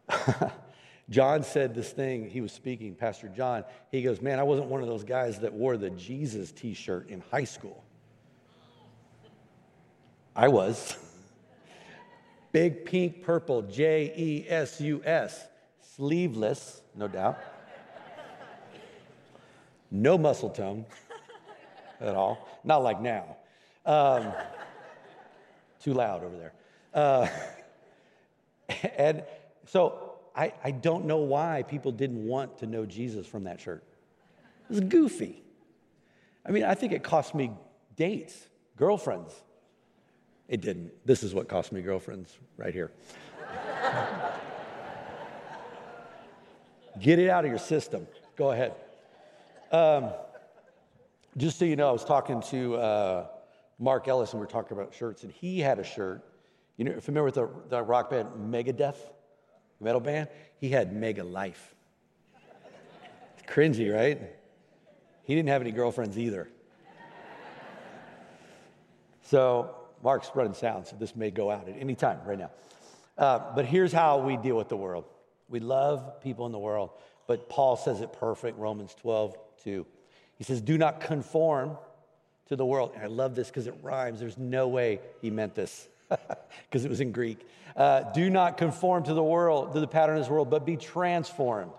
John 1.10 1.42
said 1.42 1.74
this 1.74 1.90
thing, 1.90 2.28
he 2.28 2.40
was 2.40 2.52
speaking, 2.52 2.94
Pastor 2.94 3.28
John. 3.28 3.64
He 3.92 4.02
goes, 4.02 4.20
Man, 4.20 4.38
I 4.38 4.42
wasn't 4.42 4.68
one 4.68 4.80
of 4.80 4.88
those 4.88 5.04
guys 5.04 5.40
that 5.40 5.52
wore 5.52 5.76
the 5.76 5.90
Jesus 5.90 6.50
t 6.50 6.74
shirt 6.74 7.08
in 7.08 7.22
high 7.30 7.44
school. 7.44 7.84
I 10.34 10.48
was. 10.48 10.96
Big 12.52 12.84
pink 12.84 13.22
purple, 13.22 13.62
J 13.62 14.12
E 14.16 14.46
S 14.48 14.80
U 14.80 15.02
S, 15.04 15.46
sleeveless, 15.96 16.82
no 16.94 17.08
doubt. 17.08 17.38
No 19.90 20.18
muscle 20.18 20.50
tone 20.50 20.84
at 22.00 22.14
all. 22.14 22.48
Not 22.64 22.82
like 22.82 23.00
now. 23.00 23.36
Um, 23.86 24.32
too 25.82 25.94
loud 25.94 26.24
over 26.24 26.36
there. 26.36 26.52
Uh, 26.92 27.28
and 28.96 29.22
so 29.66 30.14
I, 30.34 30.52
I 30.62 30.70
don't 30.70 31.04
know 31.04 31.18
why 31.18 31.62
people 31.62 31.92
didn't 31.92 32.26
want 32.26 32.58
to 32.58 32.66
know 32.66 32.86
Jesus 32.86 33.26
from 33.26 33.44
that 33.44 33.60
shirt. 33.60 33.84
It 34.68 34.70
was 34.70 34.80
goofy. 34.80 35.42
I 36.46 36.50
mean, 36.50 36.64
I 36.64 36.74
think 36.74 36.92
it 36.92 37.02
cost 37.02 37.34
me 37.34 37.52
dates, 37.96 38.48
girlfriends. 38.76 39.32
It 40.48 40.60
didn't. 40.60 40.92
This 41.06 41.22
is 41.22 41.34
what 41.34 41.48
cost 41.48 41.72
me 41.72 41.80
girlfriends 41.82 42.36
right 42.56 42.74
here. 42.74 42.90
Get 47.00 47.18
it 47.18 47.28
out 47.30 47.44
of 47.44 47.50
your 47.50 47.58
system. 47.58 48.06
Go 48.36 48.50
ahead. 48.50 48.74
Um, 49.74 50.10
just 51.36 51.58
so 51.58 51.64
you 51.64 51.74
know, 51.74 51.88
I 51.88 51.90
was 51.90 52.04
talking 52.04 52.40
to 52.42 52.76
uh, 52.76 53.26
Mark 53.80 54.06
Ellis 54.06 54.32
and 54.32 54.40
we 54.40 54.46
were 54.46 54.50
talking 54.52 54.78
about 54.78 54.94
shirts, 54.94 55.24
and 55.24 55.32
he 55.32 55.58
had 55.58 55.80
a 55.80 55.84
shirt. 55.84 56.22
You 56.76 56.84
know, 56.84 57.00
familiar 57.00 57.24
with 57.24 57.34
the, 57.34 57.48
the 57.70 57.82
rock 57.82 58.10
band 58.10 58.28
Megadeth? 58.38 58.98
metal 59.80 60.00
band, 60.00 60.28
he 60.60 60.68
had 60.68 60.92
mega 60.92 61.24
life. 61.24 61.74
It's 63.36 63.52
cringy, 63.52 63.92
right? 63.92 64.20
He 65.24 65.34
didn't 65.34 65.48
have 65.48 65.60
any 65.60 65.72
girlfriends 65.72 66.16
either. 66.16 66.48
so 69.22 69.74
Mark's 70.04 70.30
running 70.36 70.54
sound, 70.54 70.86
so 70.86 70.94
this 70.94 71.16
may 71.16 71.32
go 71.32 71.50
out 71.50 71.68
at 71.68 71.74
any 71.80 71.96
time 71.96 72.20
right 72.24 72.38
now. 72.38 72.50
Uh, 73.18 73.40
but 73.56 73.64
here's 73.64 73.92
how 73.92 74.18
we 74.18 74.36
deal 74.36 74.56
with 74.56 74.68
the 74.68 74.76
world. 74.76 75.04
We 75.48 75.58
love 75.58 76.20
people 76.22 76.46
in 76.46 76.52
the 76.52 76.60
world, 76.60 76.90
but 77.26 77.48
Paul 77.48 77.76
says 77.76 78.00
it 78.00 78.12
perfect, 78.12 78.56
Romans 78.56 78.94
12, 79.00 79.36
2. 79.64 79.86
He 80.36 80.44
says, 80.44 80.60
Do 80.60 80.78
not 80.78 81.00
conform 81.00 81.76
to 82.46 82.56
the 82.56 82.66
world. 82.66 82.92
And 82.94 83.02
I 83.02 83.06
love 83.06 83.34
this 83.34 83.48
because 83.48 83.66
it 83.66 83.74
rhymes. 83.82 84.20
There's 84.20 84.38
no 84.38 84.68
way 84.68 85.00
he 85.20 85.30
meant 85.30 85.54
this 85.54 85.88
because 86.08 86.84
it 86.84 86.88
was 86.88 87.00
in 87.00 87.12
Greek. 87.12 87.46
Uh, 87.76 88.02
Do 88.12 88.30
not 88.30 88.56
conform 88.56 89.04
to 89.04 89.14
the 89.14 89.22
world, 89.22 89.72
to 89.72 89.80
the 89.80 89.86
pattern 89.86 90.16
of 90.16 90.22
this 90.22 90.30
world, 90.30 90.50
but 90.50 90.64
be 90.64 90.76
transformed 90.76 91.72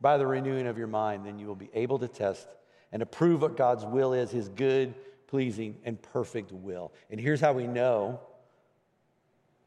by 0.00 0.18
the 0.18 0.26
renewing 0.26 0.66
of 0.66 0.78
your 0.78 0.86
mind. 0.86 1.26
Then 1.26 1.38
you 1.38 1.46
will 1.46 1.54
be 1.54 1.70
able 1.74 1.98
to 2.00 2.08
test 2.08 2.46
and 2.92 3.02
approve 3.02 3.42
what 3.42 3.56
God's 3.56 3.84
will 3.84 4.12
is, 4.12 4.30
his 4.30 4.48
good, 4.48 4.94
pleasing, 5.26 5.76
and 5.84 6.00
perfect 6.00 6.52
will. 6.52 6.92
And 7.10 7.18
here's 7.18 7.40
how 7.40 7.52
we 7.52 7.66
know 7.66 8.20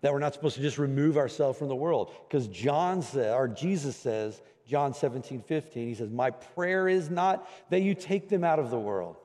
that 0.02 0.14
we're 0.14 0.20
not 0.20 0.34
supposed 0.34 0.56
to 0.56 0.62
just 0.62 0.78
remove 0.78 1.18
ourselves 1.18 1.58
from 1.58 1.68
the 1.68 1.76
world. 1.76 2.14
Because 2.28 2.48
John 2.48 3.02
says, 3.02 3.34
or 3.34 3.48
Jesus 3.48 3.96
says, 3.96 4.42
John 4.68 4.94
17, 4.94 5.42
15, 5.42 5.88
he 5.88 5.96
says, 5.96 6.10
My 6.10 6.32
prayer 6.32 6.90
is 6.90 7.10
not 7.10 7.50
that 7.70 7.82
you 7.82 7.96
take 7.96 8.28
them 8.28 8.44
out 8.44 8.60
of 8.60 8.70
the 8.70 8.78
world, 8.78 9.16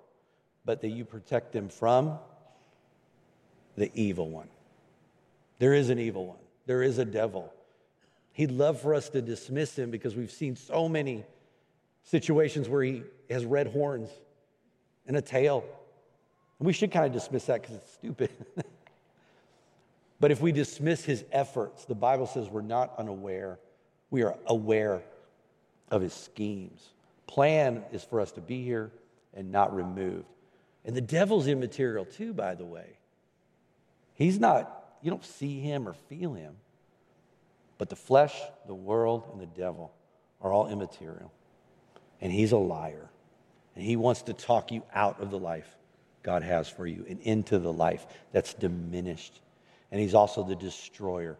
but 0.64 0.80
that 0.82 0.90
you 0.90 1.04
protect 1.04 1.52
them 1.52 1.68
from 1.68 2.18
the 3.76 3.90
evil 3.94 4.30
one. 4.30 4.48
There 5.58 5.74
is 5.74 5.90
an 5.90 5.98
evil 5.98 6.26
one, 6.26 6.38
there 6.66 6.82
is 6.82 6.98
a 6.98 7.04
devil. 7.04 7.52
He'd 8.34 8.50
love 8.50 8.80
for 8.80 8.94
us 8.94 9.10
to 9.10 9.20
dismiss 9.20 9.78
him 9.78 9.90
because 9.90 10.16
we've 10.16 10.30
seen 10.30 10.56
so 10.56 10.88
many 10.88 11.24
situations 12.04 12.68
where 12.68 12.82
he 12.82 13.02
has 13.28 13.44
red 13.44 13.66
horns 13.66 14.08
and 15.06 15.16
a 15.16 15.20
tail. 15.20 15.64
And 16.58 16.66
we 16.66 16.72
should 16.72 16.90
kind 16.90 17.04
of 17.04 17.12
dismiss 17.12 17.44
that 17.46 17.60
because 17.60 17.76
it's 17.76 17.92
stupid. 17.92 18.30
but 20.20 20.30
if 20.30 20.40
we 20.40 20.50
dismiss 20.50 21.04
his 21.04 21.24
efforts, 21.30 21.84
the 21.84 21.94
Bible 21.94 22.26
says 22.26 22.48
we're 22.48 22.62
not 22.62 22.94
unaware, 22.96 23.58
we 24.10 24.22
are 24.22 24.36
aware 24.46 25.02
of 25.92 26.02
his 26.02 26.14
schemes. 26.14 26.88
Plan 27.28 27.84
is 27.92 28.02
for 28.02 28.20
us 28.20 28.32
to 28.32 28.40
be 28.40 28.64
here 28.64 28.90
and 29.34 29.52
not 29.52 29.76
removed. 29.76 30.24
And 30.84 30.96
the 30.96 31.00
devil's 31.00 31.46
immaterial 31.46 32.06
too, 32.06 32.32
by 32.32 32.56
the 32.56 32.64
way. 32.64 32.96
He's 34.14 34.40
not, 34.40 34.96
you 35.02 35.10
don't 35.10 35.24
see 35.24 35.60
him 35.60 35.86
or 35.86 35.92
feel 36.08 36.32
him. 36.32 36.56
But 37.78 37.90
the 37.90 37.96
flesh, 37.96 38.34
the 38.66 38.74
world, 38.74 39.28
and 39.32 39.40
the 39.40 39.46
devil 39.46 39.92
are 40.40 40.52
all 40.52 40.68
immaterial. 40.68 41.30
And 42.20 42.32
he's 42.32 42.52
a 42.52 42.58
liar. 42.58 43.10
And 43.76 43.84
he 43.84 43.96
wants 43.96 44.22
to 44.22 44.32
talk 44.32 44.72
you 44.72 44.82
out 44.94 45.20
of 45.20 45.30
the 45.30 45.38
life 45.38 45.76
God 46.22 46.42
has 46.42 46.68
for 46.68 46.86
you 46.86 47.04
and 47.08 47.20
into 47.20 47.58
the 47.58 47.72
life 47.72 48.06
that's 48.32 48.54
diminished. 48.54 49.40
And 49.90 50.00
he's 50.00 50.14
also 50.14 50.42
the 50.42 50.56
destroyer 50.56 51.36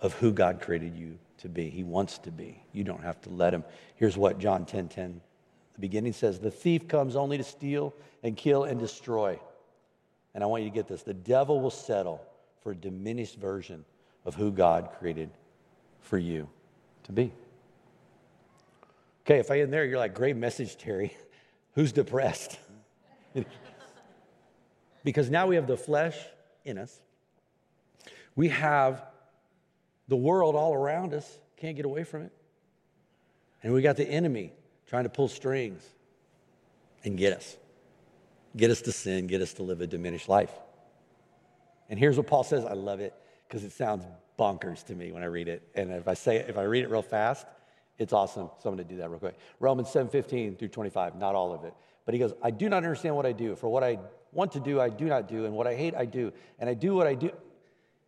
of 0.00 0.12
who 0.14 0.32
God 0.32 0.60
created 0.60 0.96
you 0.96 1.18
to 1.44 1.48
be. 1.50 1.68
He 1.68 1.84
wants 1.84 2.18
to 2.18 2.30
be. 2.30 2.62
You 2.72 2.84
don't 2.84 3.02
have 3.02 3.20
to 3.22 3.30
let 3.30 3.52
him. 3.52 3.64
Here's 3.96 4.16
what 4.16 4.38
John 4.38 4.64
10 4.64 4.88
10, 4.88 5.20
the 5.74 5.80
beginning 5.80 6.14
says 6.14 6.40
The 6.40 6.50
thief 6.50 6.88
comes 6.88 7.16
only 7.16 7.36
to 7.36 7.44
steal 7.44 7.94
and 8.22 8.34
kill 8.36 8.64
and 8.64 8.80
destroy. 8.80 9.38
And 10.34 10.42
I 10.42 10.46
want 10.46 10.62
you 10.62 10.70
to 10.70 10.74
get 10.74 10.88
this 10.88 11.02
the 11.02 11.14
devil 11.14 11.60
will 11.60 11.70
settle 11.70 12.24
for 12.62 12.72
a 12.72 12.74
diminished 12.74 13.36
version 13.36 13.84
of 14.24 14.34
who 14.34 14.50
God 14.50 14.88
created 14.98 15.30
for 16.00 16.16
you 16.16 16.48
to 17.04 17.12
be. 17.12 17.30
Okay, 19.26 19.38
if 19.38 19.50
I 19.50 19.56
in 19.56 19.70
there, 19.70 19.84
you're 19.84 19.98
like, 19.98 20.14
great 20.14 20.36
message, 20.36 20.76
Terry. 20.76 21.14
Who's 21.74 21.92
depressed? 21.92 22.58
because 25.04 25.28
now 25.28 25.46
we 25.46 25.56
have 25.56 25.66
the 25.66 25.76
flesh 25.76 26.16
in 26.64 26.78
us. 26.78 27.00
We 28.36 28.48
have 28.48 29.02
the 30.08 30.16
world 30.16 30.54
all 30.54 30.74
around 30.74 31.14
us, 31.14 31.38
can't 31.56 31.76
get 31.76 31.84
away 31.84 32.04
from 32.04 32.22
it. 32.22 32.32
And 33.62 33.72
we 33.72 33.82
got 33.82 33.96
the 33.96 34.06
enemy 34.06 34.52
trying 34.86 35.04
to 35.04 35.10
pull 35.10 35.28
strings 35.28 35.82
and 37.04 37.16
get 37.16 37.32
us. 37.32 37.56
Get 38.56 38.70
us 38.70 38.82
to 38.82 38.92
sin, 38.92 39.26
get 39.26 39.40
us 39.40 39.54
to 39.54 39.62
live 39.62 39.80
a 39.80 39.86
diminished 39.86 40.28
life. 40.28 40.52
And 41.88 41.98
here's 41.98 42.16
what 42.16 42.26
Paul 42.26 42.44
says. 42.44 42.64
I 42.64 42.74
love 42.74 43.00
it 43.00 43.14
because 43.48 43.64
it 43.64 43.72
sounds 43.72 44.04
bonkers 44.38 44.84
to 44.86 44.94
me 44.94 45.12
when 45.12 45.22
I 45.22 45.26
read 45.26 45.48
it. 45.48 45.62
And 45.74 45.90
if 45.90 46.08
I 46.08 46.14
say 46.14 46.36
it, 46.36 46.48
if 46.48 46.58
I 46.58 46.62
read 46.62 46.84
it 46.84 46.90
real 46.90 47.02
fast, 47.02 47.46
it's 47.98 48.12
awesome. 48.12 48.50
So 48.60 48.68
I'm 48.68 48.76
going 48.76 48.86
to 48.86 48.94
do 48.94 49.00
that 49.00 49.10
real 49.10 49.18
quick. 49.18 49.38
Romans 49.60 49.90
7 49.90 50.08
15 50.08 50.56
through 50.56 50.68
25, 50.68 51.16
not 51.16 51.34
all 51.34 51.52
of 51.52 51.64
it. 51.64 51.74
But 52.04 52.14
he 52.14 52.20
goes, 52.20 52.32
I 52.42 52.50
do 52.50 52.68
not 52.68 52.78
understand 52.78 53.16
what 53.16 53.26
I 53.26 53.32
do. 53.32 53.56
For 53.56 53.68
what 53.68 53.82
I 53.82 53.98
want 54.32 54.52
to 54.52 54.60
do, 54.60 54.80
I 54.80 54.88
do 54.88 55.06
not 55.06 55.28
do. 55.28 55.46
And 55.46 55.54
what 55.54 55.66
I 55.66 55.74
hate, 55.74 55.94
I 55.94 56.04
do. 56.04 56.32
And 56.58 56.68
I 56.68 56.74
do 56.74 56.94
what 56.94 57.06
I 57.06 57.14
do. 57.14 57.30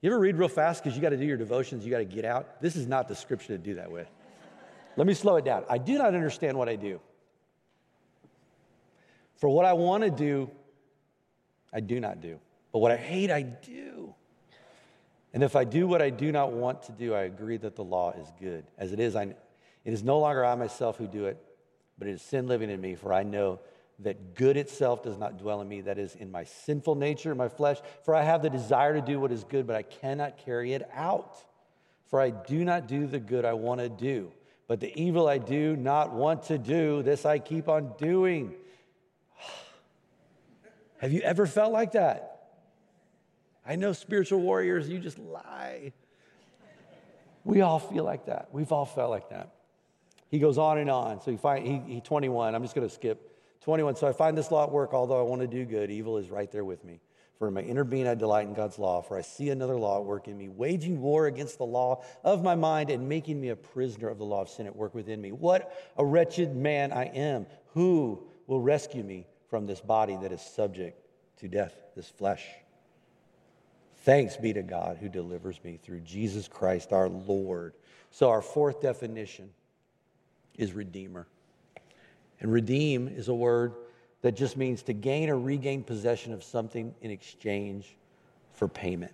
You 0.02 0.10
ever 0.10 0.18
read 0.18 0.36
real 0.36 0.48
fast 0.48 0.82
because 0.82 0.96
you 0.96 1.02
got 1.02 1.10
to 1.10 1.16
do 1.16 1.24
your 1.24 1.36
devotions, 1.36 1.84
you 1.84 1.90
got 1.90 1.98
to 1.98 2.04
get 2.04 2.24
out? 2.24 2.60
This 2.60 2.76
is 2.76 2.86
not 2.86 3.08
the 3.08 3.14
scripture 3.14 3.56
to 3.56 3.58
do 3.58 3.74
that 3.74 3.90
with. 3.90 4.08
Let 4.96 5.06
me 5.06 5.14
slow 5.14 5.36
it 5.36 5.44
down. 5.44 5.64
I 5.68 5.78
do 5.78 5.98
not 5.98 6.14
understand 6.14 6.56
what 6.56 6.68
I 6.68 6.76
do. 6.76 7.00
For 9.36 9.48
what 9.48 9.64
I 9.64 9.74
want 9.74 10.04
to 10.04 10.10
do, 10.10 10.50
I 11.72 11.80
do 11.80 12.00
not 12.00 12.20
do. 12.20 12.38
But 12.72 12.78
what 12.78 12.92
I 12.92 12.96
hate, 12.96 13.30
I 13.30 13.42
do. 13.42 14.14
And 15.34 15.42
if 15.42 15.54
I 15.54 15.64
do 15.64 15.86
what 15.86 16.00
I 16.00 16.08
do 16.08 16.32
not 16.32 16.52
want 16.52 16.84
to 16.84 16.92
do, 16.92 17.14
I 17.14 17.22
agree 17.22 17.58
that 17.58 17.76
the 17.76 17.84
law 17.84 18.12
is 18.12 18.32
good. 18.40 18.64
As 18.78 18.92
it 18.92 19.00
is, 19.00 19.14
I, 19.14 19.24
it 19.84 19.92
is 19.92 20.02
no 20.02 20.18
longer 20.18 20.44
I 20.44 20.54
myself 20.54 20.96
who 20.96 21.06
do 21.06 21.26
it, 21.26 21.36
but 21.98 22.08
it 22.08 22.12
is 22.12 22.22
sin 22.22 22.46
living 22.46 22.70
in 22.70 22.80
me, 22.80 22.94
for 22.94 23.12
I 23.12 23.22
know 23.22 23.60
that 24.00 24.34
good 24.34 24.56
itself 24.56 25.02
does 25.02 25.16
not 25.16 25.38
dwell 25.38 25.60
in 25.60 25.68
me, 25.68 25.80
that 25.82 25.98
is, 25.98 26.14
in 26.14 26.30
my 26.30 26.44
sinful 26.44 26.94
nature, 26.96 27.34
my 27.34 27.48
flesh. 27.48 27.78
For 28.04 28.14
I 28.14 28.22
have 28.22 28.42
the 28.42 28.50
desire 28.50 28.94
to 28.94 29.00
do 29.00 29.18
what 29.18 29.32
is 29.32 29.44
good, 29.44 29.66
but 29.66 29.76
I 29.76 29.82
cannot 29.82 30.38
carry 30.38 30.74
it 30.74 30.88
out. 30.92 31.36
For 32.06 32.20
I 32.20 32.30
do 32.30 32.64
not 32.64 32.86
do 32.86 33.06
the 33.06 33.18
good 33.18 33.44
I 33.44 33.54
want 33.54 33.80
to 33.80 33.88
do, 33.88 34.32
but 34.68 34.80
the 34.80 34.92
evil 35.00 35.28
I 35.28 35.38
do 35.38 35.76
not 35.76 36.12
want 36.12 36.44
to 36.44 36.58
do, 36.58 37.02
this 37.02 37.24
I 37.24 37.38
keep 37.38 37.68
on 37.68 37.94
doing. 37.98 38.54
Have 40.98 41.12
you 41.12 41.22
ever 41.22 41.46
felt 41.46 41.72
like 41.72 41.92
that? 41.92 42.32
I 43.66 43.76
know 43.76 43.92
spiritual 43.92 44.40
warriors, 44.40 44.88
you 44.88 44.98
just 44.98 45.18
lie. 45.18 45.92
We 47.44 47.62
all 47.62 47.78
feel 47.78 48.04
like 48.04 48.26
that. 48.26 48.48
We've 48.52 48.70
all 48.70 48.84
felt 48.84 49.10
like 49.10 49.30
that. 49.30 49.54
He 50.28 50.38
goes 50.38 50.58
on 50.58 50.78
and 50.78 50.90
on. 50.90 51.20
So 51.22 51.30
he 51.30 51.36
find 51.36 51.66
he, 51.66 51.94
he 51.94 52.00
21. 52.00 52.54
I'm 52.54 52.62
just 52.62 52.74
going 52.74 52.86
to 52.86 52.92
skip 52.92 53.25
21. 53.62 53.96
So 53.96 54.06
I 54.06 54.12
find 54.12 54.36
this 54.36 54.50
law 54.50 54.64
at 54.64 54.70
work, 54.70 54.94
although 54.94 55.18
I 55.18 55.22
want 55.22 55.42
to 55.42 55.46
do 55.46 55.64
good, 55.64 55.90
evil 55.90 56.18
is 56.18 56.30
right 56.30 56.50
there 56.50 56.64
with 56.64 56.84
me. 56.84 57.00
For 57.38 57.48
in 57.48 57.54
my 57.54 57.60
inner 57.60 57.84
being 57.84 58.06
I 58.06 58.14
delight 58.14 58.46
in 58.46 58.54
God's 58.54 58.78
law, 58.78 59.02
for 59.02 59.18
I 59.18 59.20
see 59.20 59.50
another 59.50 59.76
law 59.76 59.98
at 59.98 60.06
work 60.06 60.26
in 60.26 60.38
me, 60.38 60.48
waging 60.48 61.02
war 61.02 61.26
against 61.26 61.58
the 61.58 61.66
law 61.66 62.02
of 62.24 62.42
my 62.42 62.54
mind 62.54 62.88
and 62.88 63.08
making 63.08 63.40
me 63.40 63.50
a 63.50 63.56
prisoner 63.56 64.08
of 64.08 64.16
the 64.18 64.24
law 64.24 64.40
of 64.40 64.48
sin 64.48 64.66
at 64.66 64.74
work 64.74 64.94
within 64.94 65.20
me. 65.20 65.32
What 65.32 65.70
a 65.98 66.04
wretched 66.04 66.56
man 66.56 66.92
I 66.92 67.04
am. 67.04 67.46
Who 67.74 68.26
will 68.46 68.62
rescue 68.62 69.02
me 69.02 69.26
from 69.50 69.66
this 69.66 69.80
body 69.80 70.16
that 70.22 70.32
is 70.32 70.40
subject 70.40 70.98
to 71.38 71.48
death, 71.48 71.76
this 71.94 72.08
flesh? 72.08 72.42
Thanks 73.98 74.36
be 74.36 74.52
to 74.54 74.62
God 74.62 74.96
who 74.98 75.08
delivers 75.08 75.62
me 75.62 75.78
through 75.82 76.00
Jesus 76.00 76.48
Christ 76.48 76.92
our 76.92 77.08
Lord. 77.08 77.74
So, 78.10 78.30
our 78.30 78.40
fourth 78.40 78.80
definition 78.80 79.50
is 80.56 80.72
Redeemer. 80.72 81.26
And 82.40 82.52
redeem 82.52 83.08
is 83.08 83.28
a 83.28 83.34
word 83.34 83.74
that 84.22 84.32
just 84.32 84.56
means 84.56 84.82
to 84.82 84.92
gain 84.92 85.30
or 85.30 85.38
regain 85.38 85.82
possession 85.82 86.32
of 86.32 86.42
something 86.42 86.94
in 87.00 87.10
exchange 87.10 87.96
for 88.52 88.68
payment. 88.68 89.12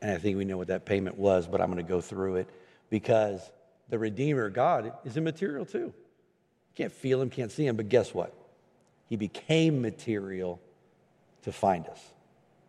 And 0.00 0.12
I 0.12 0.18
think 0.18 0.36
we 0.36 0.44
know 0.44 0.56
what 0.56 0.68
that 0.68 0.84
payment 0.84 1.18
was, 1.18 1.46
but 1.46 1.60
I'm 1.60 1.70
going 1.70 1.84
to 1.84 1.88
go 1.88 2.00
through 2.00 2.36
it 2.36 2.48
because 2.90 3.50
the 3.88 3.98
Redeemer, 3.98 4.48
God, 4.48 4.92
is 5.04 5.16
immaterial 5.16 5.64
too. 5.64 5.78
You 5.78 5.94
Can't 6.74 6.92
feel 6.92 7.20
him, 7.20 7.30
can't 7.30 7.50
see 7.50 7.66
him, 7.66 7.76
but 7.76 7.88
guess 7.88 8.14
what? 8.14 8.32
He 9.08 9.16
became 9.16 9.82
material 9.82 10.60
to 11.42 11.52
find 11.52 11.86
us. 11.88 12.00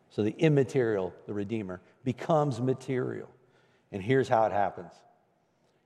So 0.10 0.24
the 0.24 0.36
immaterial, 0.38 1.14
the 1.28 1.34
Redeemer, 1.34 1.82
becomes 2.04 2.60
material. 2.60 3.30
And 3.92 4.02
here's 4.02 4.28
how 4.28 4.46
it 4.46 4.52
happens 4.52 4.92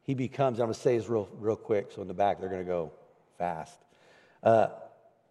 He 0.03 0.13
becomes, 0.13 0.59
I'm 0.59 0.67
going 0.67 0.73
to 0.73 0.79
say 0.79 0.97
this 0.97 1.09
real, 1.09 1.29
real 1.39 1.55
quick, 1.55 1.91
so 1.93 2.01
in 2.01 2.07
the 2.07 2.13
back 2.13 2.39
they're 2.39 2.49
going 2.49 2.63
to 2.63 2.67
go 2.67 2.91
fast. 3.37 3.79
Uh, 4.41 4.67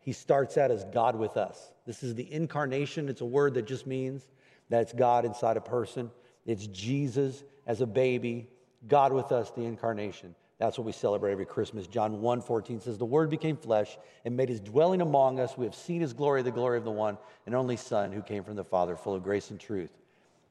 he 0.00 0.12
starts 0.12 0.58
out 0.58 0.70
as 0.70 0.84
God 0.84 1.16
with 1.16 1.36
us. 1.36 1.72
This 1.86 2.02
is 2.02 2.14
the 2.14 2.30
incarnation. 2.32 3.08
It's 3.08 3.20
a 3.20 3.26
word 3.26 3.54
that 3.54 3.66
just 3.66 3.86
means 3.86 4.26
that 4.68 4.82
it's 4.82 4.92
God 4.92 5.24
inside 5.24 5.56
a 5.56 5.60
person. 5.60 6.10
It's 6.44 6.66
Jesus 6.66 7.44
as 7.66 7.80
a 7.80 7.86
baby, 7.86 8.48
God 8.88 9.12
with 9.12 9.30
us, 9.32 9.50
the 9.50 9.62
incarnation. 9.62 10.34
That's 10.58 10.78
what 10.78 10.84
we 10.84 10.92
celebrate 10.92 11.32
every 11.32 11.46
Christmas. 11.46 11.86
John 11.86 12.20
1 12.20 12.40
14 12.40 12.80
says, 12.80 12.96
The 12.96 13.04
Word 13.04 13.30
became 13.30 13.56
flesh 13.56 13.98
and 14.24 14.36
made 14.36 14.48
his 14.48 14.60
dwelling 14.60 15.00
among 15.00 15.40
us. 15.40 15.58
We 15.58 15.66
have 15.66 15.74
seen 15.74 16.00
his 16.00 16.12
glory, 16.12 16.42
the 16.42 16.52
glory 16.52 16.78
of 16.78 16.84
the 16.84 16.90
one 16.90 17.18
and 17.46 17.54
only 17.54 17.76
Son 17.76 18.12
who 18.12 18.22
came 18.22 18.44
from 18.44 18.56
the 18.56 18.64
Father, 18.64 18.96
full 18.96 19.14
of 19.14 19.22
grace 19.22 19.50
and 19.50 19.58
truth. 19.58 19.90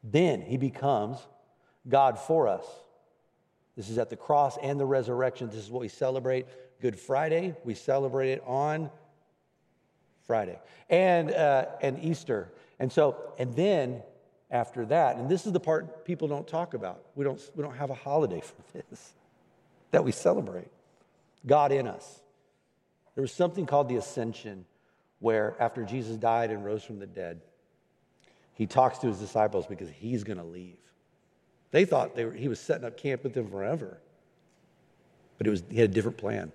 Then 0.04 0.42
he 0.42 0.58
becomes 0.58 1.18
God 1.88 2.20
for 2.20 2.48
us. 2.48 2.66
This 3.78 3.90
is 3.90 3.98
at 3.98 4.10
the 4.10 4.16
cross 4.16 4.58
and 4.62 4.80
the 4.80 4.86
resurrection. 4.86 5.48
This 5.48 5.60
is 5.60 5.72
what 5.72 5.82
we 5.82 5.88
celebrate. 5.88 6.46
Good 6.82 7.00
Friday, 7.00 7.56
we 7.64 7.76
celebrate 7.76 8.32
it 8.32 8.44
on 8.46 8.90
Friday, 10.26 10.60
and, 10.90 11.32
uh, 11.32 11.68
and 11.82 12.04
Easter. 12.04 12.52
And 12.80 12.92
so, 12.92 13.34
and 13.38 13.56
then 13.56 14.02
after 14.50 14.86
that, 14.88 15.18
and 15.18 15.30
this 15.30 15.46
is 15.46 15.54
the 15.54 15.60
part 15.60 16.06
people 16.06 16.28
don't 16.28 16.48
talk 16.48 16.74
about. 16.74 17.06
We 17.16 17.24
don't, 17.24 17.40
we 17.56 17.64
don't 17.64 17.76
have 17.76 17.92
a 17.92 17.96
holiday 17.96 18.42
for 18.72 18.84
this 18.90 19.14
that 19.92 20.04
we 20.04 20.12
celebrate. 20.12 20.70
God 21.46 21.72
in 21.72 21.88
us. 21.88 22.22
There 23.16 23.22
was 23.22 23.32
something 23.32 23.66
called 23.66 23.90
the 23.90 23.98
ascension 23.98 24.66
where 25.20 25.56
after 25.60 25.84
Jesus 25.84 26.18
died 26.18 26.50
and 26.50 26.66
rose 26.66 26.84
from 26.84 27.00
the 27.00 27.06
dead, 27.06 27.42
he 28.54 28.66
talks 28.66 28.98
to 29.00 29.08
his 29.08 29.20
disciples 29.20 29.68
because 29.68 29.90
he's 29.90 30.24
going 30.24 30.38
to 30.38 30.44
leave. 30.44 30.78
They 31.72 31.86
thought 31.86 32.16
they 32.16 32.26
were, 32.26 32.34
he 32.34 32.48
was 32.48 32.60
setting 32.60 32.86
up 32.86 32.98
camp 32.98 33.24
with 33.24 33.34
them 33.34 33.50
forever. 33.50 34.00
But 35.38 35.48
it 35.48 35.50
was, 35.50 35.64
he 35.70 35.80
had 35.80 35.90
a 35.90 35.94
different 35.94 36.18
plan, 36.18 36.52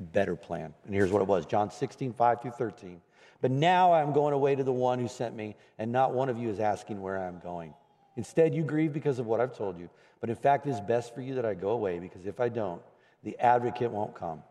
better 0.00 0.36
plan. 0.36 0.74
And 0.84 0.94
here's 0.94 1.10
what 1.10 1.22
it 1.22 1.28
was 1.28 1.46
John 1.46 1.70
16, 1.70 2.12
5 2.12 2.42
through 2.42 2.50
13. 2.52 3.00
But 3.40 3.50
now 3.50 3.92
I'm 3.92 4.12
going 4.12 4.34
away 4.34 4.54
to 4.54 4.64
the 4.64 4.72
one 4.72 4.98
who 4.98 5.08
sent 5.08 5.34
me, 5.34 5.56
and 5.78 5.90
not 5.90 6.12
one 6.12 6.28
of 6.28 6.38
you 6.38 6.50
is 6.50 6.60
asking 6.60 7.00
where 7.00 7.18
I'm 7.18 7.38
going. 7.38 7.74
Instead, 8.16 8.54
you 8.54 8.62
grieve 8.62 8.92
because 8.92 9.18
of 9.18 9.26
what 9.26 9.40
I've 9.40 9.56
told 9.56 9.78
you. 9.78 9.88
But 10.20 10.28
in 10.28 10.36
fact, 10.36 10.66
it 10.66 10.70
is 10.70 10.80
best 10.80 11.14
for 11.14 11.22
you 11.22 11.34
that 11.36 11.46
I 11.46 11.54
go 11.54 11.70
away, 11.70 11.98
because 11.98 12.26
if 12.26 12.38
I 12.38 12.50
don't, 12.50 12.82
the 13.24 13.38
advocate 13.38 13.90
won't 13.90 14.14
come. 14.14 14.42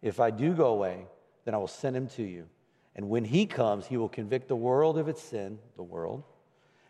If 0.00 0.20
I 0.20 0.30
do 0.30 0.54
go 0.54 0.68
away, 0.68 1.06
then 1.44 1.54
I 1.54 1.58
will 1.58 1.68
send 1.68 1.96
him 1.96 2.08
to 2.08 2.22
you. 2.22 2.46
And 2.96 3.10
when 3.10 3.24
he 3.24 3.46
comes, 3.46 3.86
he 3.86 3.96
will 3.96 4.08
convict 4.08 4.48
the 4.48 4.56
world 4.56 4.96
of 4.98 5.08
its 5.08 5.22
sin, 5.22 5.58
the 5.76 5.82
world, 5.82 6.22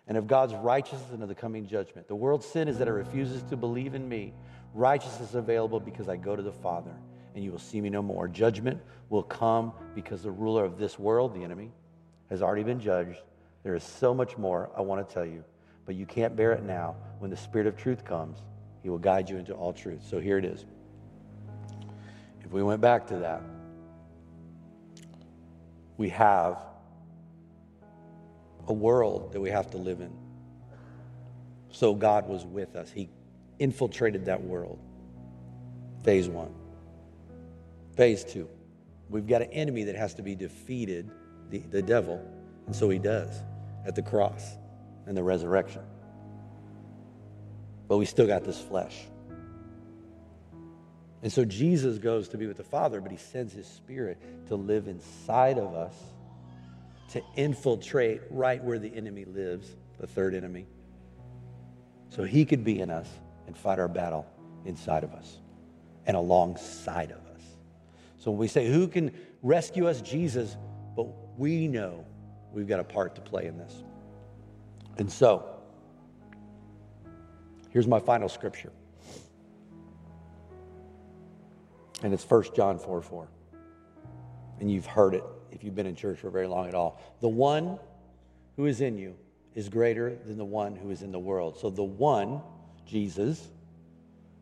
and 0.07 0.19
of 0.19 0.27
God's 0.27 0.55
righteousness 0.55 1.11
and 1.13 1.23
of 1.23 1.29
the 1.29 1.35
coming 1.35 1.67
judgment. 1.67 2.09
The 2.09 2.15
world's 2.15 2.47
sin 2.47 2.69
is 2.69 2.79
that 2.79 2.89
it 2.89 2.93
refuses 2.93 3.43
to 3.45 3.57
believe 3.57 3.95
in 3.95 4.09
me. 4.09 4.35
Righteousness 4.75 5.31
is 5.31 5.35
available 5.35 5.81
because 5.81 6.09
I 6.09 6.17
go 6.17 6.37
to 6.37 6.43
the 6.43 6.53
Father, 6.53 6.95
and 7.35 7.43
you 7.43 7.51
will 7.51 7.59
see 7.59 7.81
me 7.81 7.91
no 7.91 8.03
more. 8.03 8.29
Judgment 8.29 8.81
will 9.09 9.23
come 9.23 9.73
because 9.95 10.23
the 10.23 10.31
ruler 10.31 10.65
of 10.65 10.79
this 10.79 10.99
world, 10.99 11.35
the 11.35 11.43
enemy, 11.43 11.71
has 12.31 12.43
already 12.43 12.63
been 12.63 12.81
judged. 12.81 13.19
There 13.63 13.75
is 13.75 13.83
so 13.83 14.15
much 14.15 14.39
more 14.39 14.71
I 14.77 14.81
want 14.83 15.07
to 15.07 15.15
tell 15.15 15.27
you, 15.27 15.45
but 15.87 15.95
you 15.95 16.07
can't 16.07 16.37
bear 16.37 16.53
it 16.53 16.63
now. 16.63 16.97
When 17.19 17.31
the 17.31 17.37
Spirit 17.37 17.67
of 17.67 17.77
truth 17.77 18.05
comes, 18.05 18.39
he 18.83 18.91
will 18.91 18.99
guide 18.99 19.29
you 19.29 19.37
into 19.37 19.53
all 19.55 19.73
truth. 19.73 20.03
So 20.09 20.21
here 20.21 20.39
it 20.39 20.45
is. 20.45 20.65
If 22.45 22.53
we 22.53 22.63
went 22.63 22.81
back 22.81 23.07
to 23.09 23.17
that, 23.17 23.43
we 25.97 26.09
have 26.11 26.59
a 28.69 28.73
world 28.73 29.33
that 29.33 29.41
we 29.41 29.51
have 29.51 29.71
to 29.71 29.77
live 29.77 30.01
in. 30.01 30.13
So 31.71 31.95
God 31.95 32.29
was 32.29 32.45
with 32.45 32.77
us. 32.77 32.91
He 32.91 33.09
infiltrated 33.59 34.27
that 34.27 34.43
world. 34.43 34.79
Phase 36.05 36.29
one. 36.29 36.55
Phase 37.97 38.25
two. 38.25 38.49
We've 39.09 39.27
got 39.27 39.43
an 39.43 39.51
enemy 39.51 39.85
that 39.85 39.97
has 39.97 40.15
to 40.15 40.23
be 40.23 40.35
defeated, 40.35 41.11
the, 41.51 41.59
the 41.59 41.83
devil, 41.83 42.21
and 42.67 42.75
so 42.75 42.89
he 42.91 42.99
does 42.99 43.43
at 43.87 43.95
the 43.95 44.03
cross 44.03 44.57
and 45.07 45.17
the 45.17 45.23
resurrection. 45.23 45.83
But 47.87 47.99
we 47.99 48.07
still 48.07 48.27
got 48.27 48.45
this 48.45 48.61
flesh. 48.61 49.05
And 51.23 51.33
so 51.33 51.45
Jesus 51.45 51.99
goes 51.99 52.29
to 52.29 52.39
be 52.39 52.47
with 52.47 52.57
the 52.57 52.65
Father, 52.65 53.01
but 53.01 53.11
he 53.11 53.17
sends 53.17 53.53
his 53.53 53.67
spirit 53.67 54.19
to 54.49 54.57
live 54.57 54.89
inside 54.89 55.59
of 55.59 55.75
us, 55.75 55.95
to 57.11 57.23
infiltrate 57.37 58.23
right 58.31 58.63
where 58.63 58.79
the 58.79 58.95
enemy 58.95 59.25
lives, 59.25 59.69
the 59.99 60.07
third 60.07 60.35
enemy. 60.35 60.67
So 62.09 62.25
he 62.25 62.45
could 62.45 62.65
be 62.65 62.81
in 62.81 62.91
us 62.91 63.09
and 63.47 63.57
fight 63.57 63.79
our 63.79 63.89
battle 63.89 64.27
inside 64.65 65.05
of 65.05 65.13
us 65.13 65.39
and 66.07 66.17
alongside 66.17 67.11
of 67.11 67.19
us. 67.34 67.34
So 68.25 68.31
when 68.31 68.41
we 68.41 68.49
say, 68.49 68.67
Who 68.67 68.89
can 68.89 69.11
rescue 69.43 69.87
us? 69.87 70.01
Jesus, 70.01 70.57
but 70.97 71.07
we 71.39 71.69
know 71.69 72.07
we've 72.55 72.67
got 72.67 72.81
a 72.81 72.85
part 72.85 73.15
to 73.17 73.21
play 73.21 73.45
in 73.45 73.59
this. 73.59 73.85
And 74.97 75.13
so, 75.13 75.45
here's 77.69 77.87
my 77.87 78.01
final 78.01 78.31
scripture. 78.31 78.73
And 82.03 82.15
it's 82.15 82.25
1 82.25 82.45
John 82.57 82.79
4 82.79 83.03
4. 83.03 83.29
And 84.61 84.71
you've 84.73 84.87
heard 84.87 85.15
it 85.15 85.25
if 85.53 85.63
you've 85.63 85.75
been 85.75 85.87
in 85.87 85.95
church 85.95 86.21
for 86.21 86.31
very 86.31 86.47
long 86.47 86.67
at 86.67 86.75
all. 86.75 87.03
The 87.21 87.29
one 87.29 87.79
who 88.57 88.65
is 88.65 88.81
in 88.81 88.97
you 88.97 89.17
is 89.55 89.69
greater 89.69 90.17
than 90.25 90.39
the 90.39 90.47
one 90.47 90.77
who 90.77 90.91
is 90.91 91.03
in 91.03 91.13
the 91.13 91.19
world. 91.19 91.59
So 91.59 91.69
the 91.69 91.85
one, 91.85 92.41
Jesus, 92.87 93.51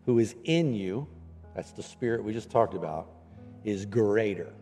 who 0.06 0.20
is 0.20 0.36
in 0.44 0.72
you, 0.72 1.08
that's 1.56 1.72
the 1.72 1.82
spirit 1.82 2.22
we 2.22 2.32
just 2.32 2.48
talked 2.48 2.74
about, 2.74 3.08
is 3.64 3.86
greater 3.86 4.52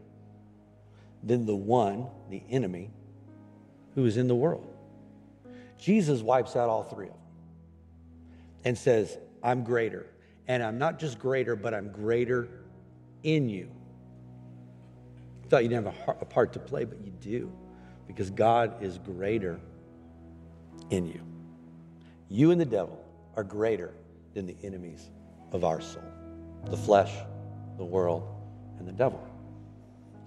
than 1.23 1.47
the 1.47 1.55
one, 1.55 2.07
the 2.31 2.43
enemy, 2.51 2.91
who 3.95 4.05
is 4.05 4.17
in 4.17 4.29
the 4.29 4.35
world. 4.35 4.67
Jesus 5.79 6.21
wipes 6.21 6.57
out 6.57 6.69
all 6.69 6.85
three 6.85 7.07
of 7.07 7.13
them 7.13 7.21
and 8.65 8.79
says, 8.79 9.19
I'm 9.43 9.65
greater. 9.65 10.07
And 10.49 10.63
I'm 10.63 10.79
not 10.79 10.99
just 10.99 11.19
greater, 11.19 11.57
but 11.57 11.75
I'm 11.75 11.91
greater 11.91 12.49
in 13.23 13.49
you. 13.49 13.71
Thought 15.49 15.63
you 15.63 15.69
didn't 15.69 15.87
have 15.87 16.17
a 16.21 16.25
part 16.25 16.53
to 16.53 16.59
play, 16.59 16.85
but 16.85 17.05
you 17.05 17.11
do 17.11 17.53
because 18.07 18.31
God 18.31 18.83
is 18.83 18.99
greater 18.99 19.61
in 20.91 21.07
you. 21.07 21.21
You 22.29 22.51
and 22.51 22.61
the 22.61 22.67
devil 22.67 23.05
are 23.37 23.45
greater 23.45 23.93
than 24.35 24.47
the 24.47 24.57
enemies 24.63 25.11
of 25.53 25.65
our 25.65 25.81
soul 25.81 26.03
the 26.69 26.77
flesh, 26.77 27.13
the 27.79 27.85
world, 27.85 28.40
and 28.81 28.89
the 28.89 28.93
devil. 28.93 29.25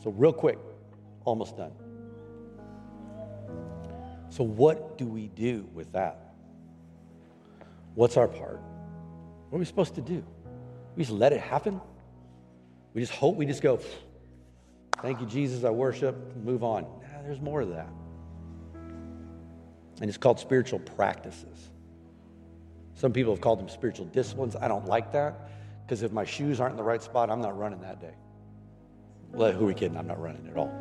So, 0.03 0.11
real 0.11 0.31
quick, 0.31 0.57
almost 1.25 1.57
done. 1.57 1.71
So, 4.29 4.43
what 4.43 4.97
do 4.97 5.05
we 5.05 5.27
do 5.27 5.67
with 5.73 5.91
that? 5.93 6.33
What's 7.95 8.17
our 8.17 8.27
part? 8.27 8.59
What 9.49 9.57
are 9.57 9.59
we 9.59 9.65
supposed 9.65 9.95
to 9.95 10.01
do? 10.01 10.23
We 10.95 11.03
just 11.03 11.15
let 11.15 11.33
it 11.33 11.41
happen? 11.41 11.81
We 12.93 13.01
just 13.01 13.13
hope 13.13 13.35
we 13.35 13.45
just 13.45 13.61
go, 13.61 13.79
thank 15.01 15.19
you, 15.19 15.27
Jesus, 15.27 15.63
I 15.63 15.69
worship, 15.69 16.35
move 16.37 16.63
on. 16.63 16.83
Nah, 16.83 17.21
there's 17.23 17.41
more 17.41 17.61
of 17.61 17.69
that. 17.69 17.89
And 20.01 20.09
it's 20.09 20.17
called 20.17 20.39
spiritual 20.39 20.79
practices. 20.79 21.71
Some 22.95 23.13
people 23.13 23.33
have 23.33 23.41
called 23.41 23.59
them 23.59 23.69
spiritual 23.69 24.05
disciplines. 24.07 24.55
I 24.55 24.67
don't 24.67 24.85
like 24.85 25.11
that 25.13 25.49
because 25.85 26.03
if 26.03 26.11
my 26.11 26.25
shoes 26.25 26.59
aren't 26.59 26.73
in 26.73 26.77
the 26.77 26.83
right 26.83 27.01
spot, 27.01 27.29
I'm 27.29 27.41
not 27.41 27.57
running 27.57 27.81
that 27.81 27.99
day. 27.99 28.13
Who 29.33 29.43
are 29.43 29.65
we 29.65 29.73
kidding? 29.73 29.97
I'm 29.97 30.07
not 30.07 30.21
running 30.21 30.47
at 30.47 30.57
all. 30.57 30.71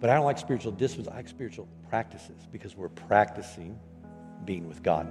But 0.00 0.10
I 0.10 0.14
don't 0.14 0.24
like 0.24 0.38
spiritual 0.38 0.72
disciplines. 0.72 1.08
I 1.08 1.16
like 1.16 1.28
spiritual 1.28 1.68
practices 1.88 2.46
because 2.52 2.76
we're 2.76 2.88
practicing 2.88 3.78
being 4.44 4.68
with 4.68 4.82
God. 4.82 5.06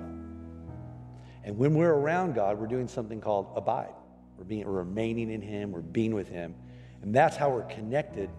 And 1.44 1.58
when 1.58 1.74
we're 1.76 1.94
around 1.94 2.36
God, 2.36 2.58
we're 2.60 2.68
doing 2.68 2.88
something 2.88 3.20
called 3.20 3.48
abide. 3.56 3.94
We're, 4.38 4.46
being, 4.46 4.66
we're 4.66 4.74
remaining 4.74 5.32
in 5.32 5.42
Him, 5.42 5.72
we're 5.72 5.82
being 5.82 6.14
with 6.14 6.30
Him. 6.30 6.56
And 7.02 7.14
that's 7.14 7.36
how 7.36 7.50
we're 7.50 7.64
connected 7.64 8.30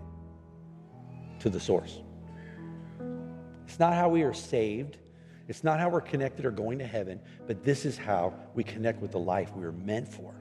to 1.40 1.50
the 1.50 1.61
source. 1.61 2.00
It's 3.66 3.78
not 3.78 3.94
how 3.94 4.09
we 4.09 4.22
are 4.22 4.35
saved, 4.35 4.96
it's 5.46 5.64
not 5.64 5.81
how 5.81 5.88
we're 5.88 6.00
connected 6.00 6.44
or 6.44 6.50
going 6.50 6.78
to 6.78 6.87
heaven, 6.87 7.20
but 7.46 7.64
this 7.64 7.85
is 7.85 7.96
how 7.96 8.35
we 8.54 8.64
connect 8.64 9.00
with 9.00 9.12
the 9.12 9.18
life 9.18 9.54
we 9.54 9.64
were 9.64 9.72
meant 9.72 10.09
for. 10.09 10.35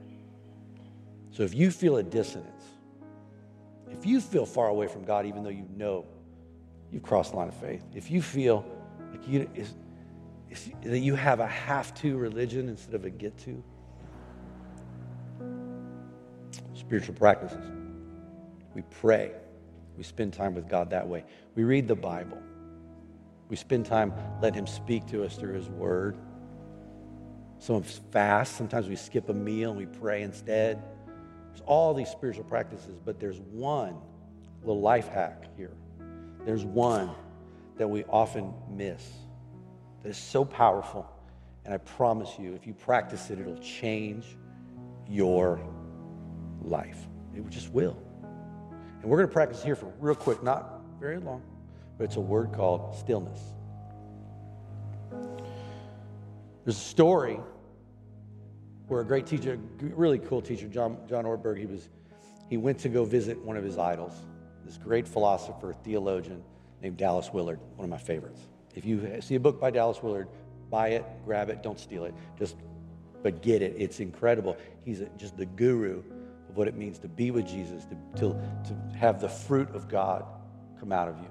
So 1.30 1.42
if 1.42 1.54
you 1.54 1.70
feel 1.70 1.98
a 1.98 2.02
dissonance, 2.02 2.64
if 3.90 4.06
you 4.06 4.20
feel 4.20 4.46
far 4.46 4.68
away 4.68 4.86
from 4.86 5.04
God, 5.04 5.26
even 5.26 5.42
though 5.42 5.50
you 5.50 5.66
know 5.76 6.06
you've 6.90 7.02
crossed 7.02 7.32
the 7.32 7.36
line 7.36 7.48
of 7.48 7.54
faith, 7.54 7.84
if 7.94 8.10
you 8.10 8.22
feel 8.22 8.64
like 9.10 9.26
you, 9.28 9.48
that 10.82 10.98
you 10.98 11.14
have 11.14 11.40
a 11.40 11.46
have 11.46 11.94
to 11.94 12.16
religion 12.16 12.68
instead 12.68 12.94
of 12.94 13.04
a 13.04 13.10
get 13.10 13.36
to, 13.38 13.62
spiritual 16.74 17.14
practices. 17.14 17.64
We 18.74 18.82
pray. 18.82 19.32
We 19.96 20.04
spend 20.04 20.32
time 20.32 20.54
with 20.54 20.68
God 20.68 20.90
that 20.90 21.06
way. 21.06 21.24
We 21.54 21.64
read 21.64 21.88
the 21.88 21.96
Bible. 21.96 22.38
We 23.48 23.56
spend 23.56 23.86
time 23.86 24.12
letting 24.40 24.60
Him 24.60 24.66
speak 24.66 25.06
to 25.08 25.24
us 25.24 25.36
through 25.36 25.54
His 25.54 25.68
Word. 25.68 26.16
Some 27.58 27.82
fast. 27.82 28.56
Sometimes 28.56 28.88
we 28.88 28.94
skip 28.94 29.28
a 29.28 29.34
meal 29.34 29.70
and 29.70 29.78
we 29.78 29.86
pray 29.86 30.22
instead. 30.22 30.82
There's 31.58 31.66
all 31.66 31.92
these 31.92 32.08
spiritual 32.08 32.44
practices, 32.44 33.00
but 33.04 33.18
there's 33.18 33.40
one 33.40 33.96
little 34.62 34.80
life 34.80 35.08
hack 35.08 35.46
here. 35.56 35.72
There's 36.44 36.64
one 36.64 37.10
that 37.78 37.88
we 37.88 38.04
often 38.04 38.54
miss 38.70 39.04
that 40.02 40.10
is 40.10 40.16
so 40.16 40.44
powerful. 40.44 41.10
And 41.64 41.74
I 41.74 41.78
promise 41.78 42.30
you, 42.38 42.54
if 42.54 42.64
you 42.64 42.74
practice 42.74 43.30
it, 43.30 43.40
it'll 43.40 43.58
change 43.58 44.36
your 45.08 45.60
life. 46.62 47.08
It 47.34 47.44
just 47.50 47.72
will. 47.72 47.96
And 49.02 49.10
we're 49.10 49.16
going 49.16 49.28
to 49.28 49.32
practice 49.32 49.60
here 49.60 49.74
for 49.74 49.92
real 49.98 50.14
quick, 50.14 50.44
not 50.44 50.80
very 51.00 51.18
long, 51.18 51.42
but 51.96 52.04
it's 52.04 52.16
a 52.16 52.20
word 52.20 52.52
called 52.52 52.94
stillness. 52.94 53.40
There's 56.64 56.76
a 56.76 56.80
story 56.80 57.40
where 58.88 59.00
a 59.00 59.04
great 59.04 59.26
teacher, 59.26 59.58
really 59.80 60.18
cool 60.18 60.42
teacher, 60.42 60.66
John, 60.66 60.98
John 61.08 61.24
Ortberg, 61.24 61.58
he 61.58 61.66
was 61.66 61.88
he 62.48 62.56
went 62.56 62.78
to 62.80 62.88
go 62.88 63.04
visit 63.04 63.38
one 63.44 63.56
of 63.56 63.64
his 63.64 63.76
idols, 63.76 64.14
this 64.64 64.78
great 64.78 65.06
philosopher, 65.06 65.74
theologian 65.84 66.42
named 66.82 66.96
Dallas 66.96 67.30
Willard, 67.32 67.60
one 67.76 67.84
of 67.84 67.90
my 67.90 67.98
favorites. 67.98 68.40
If 68.74 68.84
you 68.84 69.20
see 69.20 69.34
a 69.34 69.40
book 69.40 69.60
by 69.60 69.70
Dallas 69.70 70.02
Willard, 70.02 70.28
buy 70.70 70.88
it, 70.88 71.04
grab 71.24 71.50
it, 71.50 71.62
don't 71.62 71.78
steal 71.78 72.04
it. 72.04 72.14
Just, 72.38 72.56
but 73.22 73.42
get 73.42 73.60
it. 73.60 73.74
It's 73.76 74.00
incredible. 74.00 74.56
He's 74.84 75.02
just 75.18 75.36
the 75.36 75.46
guru 75.46 76.02
of 76.48 76.56
what 76.56 76.68
it 76.68 76.76
means 76.76 76.98
to 77.00 77.08
be 77.08 77.30
with 77.30 77.46
Jesus, 77.46 77.84
to, 77.84 77.96
to, 78.20 78.34
to 78.68 78.96
have 78.98 79.20
the 79.20 79.28
fruit 79.28 79.68
of 79.74 79.88
God 79.88 80.24
come 80.80 80.92
out 80.92 81.08
of 81.08 81.18
you. 81.18 81.28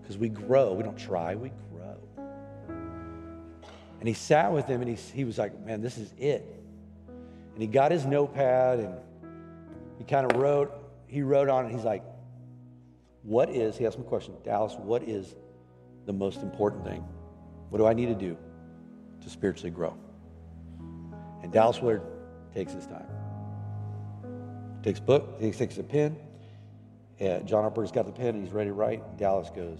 Because 0.00 0.16
we 0.16 0.28
grow. 0.28 0.72
We 0.72 0.82
don't 0.82 0.98
try, 0.98 1.34
we 1.34 1.50
grow. 1.72 1.96
And 4.04 4.08
he 4.10 4.12
sat 4.12 4.52
with 4.52 4.66
him 4.66 4.82
and 4.82 4.90
he, 4.90 4.96
he 5.14 5.24
was 5.24 5.38
like, 5.38 5.58
man, 5.64 5.80
this 5.80 5.96
is 5.96 6.12
it. 6.18 6.44
And 7.54 7.62
he 7.62 7.66
got 7.66 7.90
his 7.90 8.04
notepad 8.04 8.80
and 8.80 8.96
he 9.96 10.04
kind 10.04 10.30
of 10.30 10.38
wrote, 10.38 10.74
he 11.06 11.22
wrote 11.22 11.48
on 11.48 11.64
it. 11.64 11.72
He's 11.72 11.84
like, 11.84 12.04
what 13.22 13.48
is, 13.48 13.78
he 13.78 13.86
asked 13.86 13.98
me 13.98 14.04
a 14.04 14.06
question, 14.06 14.34
Dallas, 14.44 14.74
what 14.76 15.04
is 15.04 15.34
the 16.04 16.12
most 16.12 16.42
important 16.42 16.84
thing? 16.84 17.02
What 17.70 17.78
do 17.78 17.86
I 17.86 17.94
need 17.94 18.08
to 18.08 18.14
do 18.14 18.36
to 19.22 19.30
spiritually 19.30 19.70
grow? 19.70 19.96
And 21.42 21.50
Dallas 21.50 21.80
Willard 21.80 22.02
takes 22.52 22.74
his 22.74 22.86
time. 22.86 23.06
Takes 24.82 25.00
book, 25.00 25.36
he 25.40 25.50
takes 25.50 25.78
a 25.78 25.82
pen. 25.82 26.14
And 27.20 27.48
John 27.48 27.64
Ortberg's 27.64 27.90
got 27.90 28.04
the 28.04 28.12
pen 28.12 28.34
and 28.34 28.44
he's 28.44 28.52
ready 28.52 28.68
to 28.68 28.74
write. 28.74 29.16
Dallas 29.16 29.48
goes, 29.48 29.78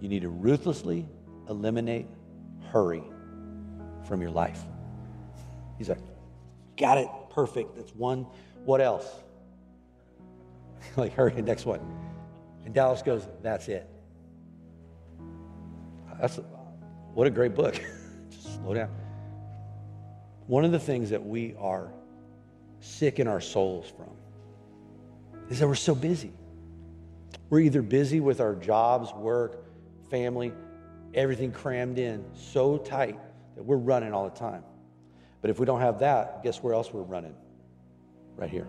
You 0.00 0.08
need 0.08 0.22
to 0.22 0.28
ruthlessly 0.28 1.06
eliminate 1.48 2.08
hurry 2.72 3.04
from 4.04 4.20
your 4.20 4.30
life. 4.30 4.60
He's 5.78 5.88
like, 5.88 5.98
Got 6.76 6.98
it, 6.98 7.08
perfect. 7.30 7.76
That's 7.76 7.94
one. 7.94 8.26
What 8.64 8.80
else? 8.80 9.06
like, 10.96 11.12
hurry, 11.14 11.40
next 11.42 11.66
one. 11.66 11.80
And 12.64 12.74
Dallas 12.74 13.02
goes, 13.02 13.26
That's 13.42 13.68
it. 13.68 13.88
That's 16.20 16.38
what 17.14 17.26
a 17.26 17.30
great 17.30 17.54
book. 17.54 17.74
Just 18.30 18.56
slow 18.56 18.74
down. 18.74 18.90
One 20.46 20.64
of 20.64 20.72
the 20.72 20.78
things 20.78 21.10
that 21.10 21.24
we 21.24 21.54
are 21.58 21.92
sick 22.80 23.18
in 23.18 23.26
our 23.26 23.40
souls 23.40 23.92
from 23.96 24.10
is 25.48 25.58
that 25.58 25.66
we're 25.66 25.74
so 25.74 25.94
busy. 25.94 26.32
We're 27.50 27.60
either 27.60 27.82
busy 27.82 28.20
with 28.20 28.40
our 28.40 28.54
jobs, 28.54 29.12
work, 29.12 29.64
family, 30.10 30.52
everything 31.14 31.52
crammed 31.52 31.98
in 31.98 32.24
so 32.34 32.78
tight 32.78 33.18
that 33.56 33.62
we're 33.62 33.76
running 33.76 34.12
all 34.12 34.24
the 34.24 34.38
time. 34.38 34.64
But 35.40 35.50
if 35.50 35.58
we 35.58 35.66
don't 35.66 35.80
have 35.80 35.98
that, 36.00 36.42
guess 36.42 36.62
where 36.62 36.74
else 36.74 36.92
we're 36.92 37.02
running? 37.02 37.34
Right 38.36 38.50
here. 38.50 38.68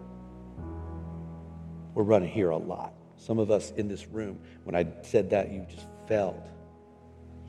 We're 1.93 2.03
running 2.03 2.29
here 2.29 2.49
a 2.49 2.57
lot. 2.57 2.93
Some 3.17 3.39
of 3.39 3.51
us 3.51 3.71
in 3.71 3.87
this 3.87 4.07
room, 4.07 4.39
when 4.63 4.75
I 4.75 4.87
said 5.03 5.29
that, 5.29 5.51
you 5.51 5.65
just 5.69 5.87
felt, 6.07 6.47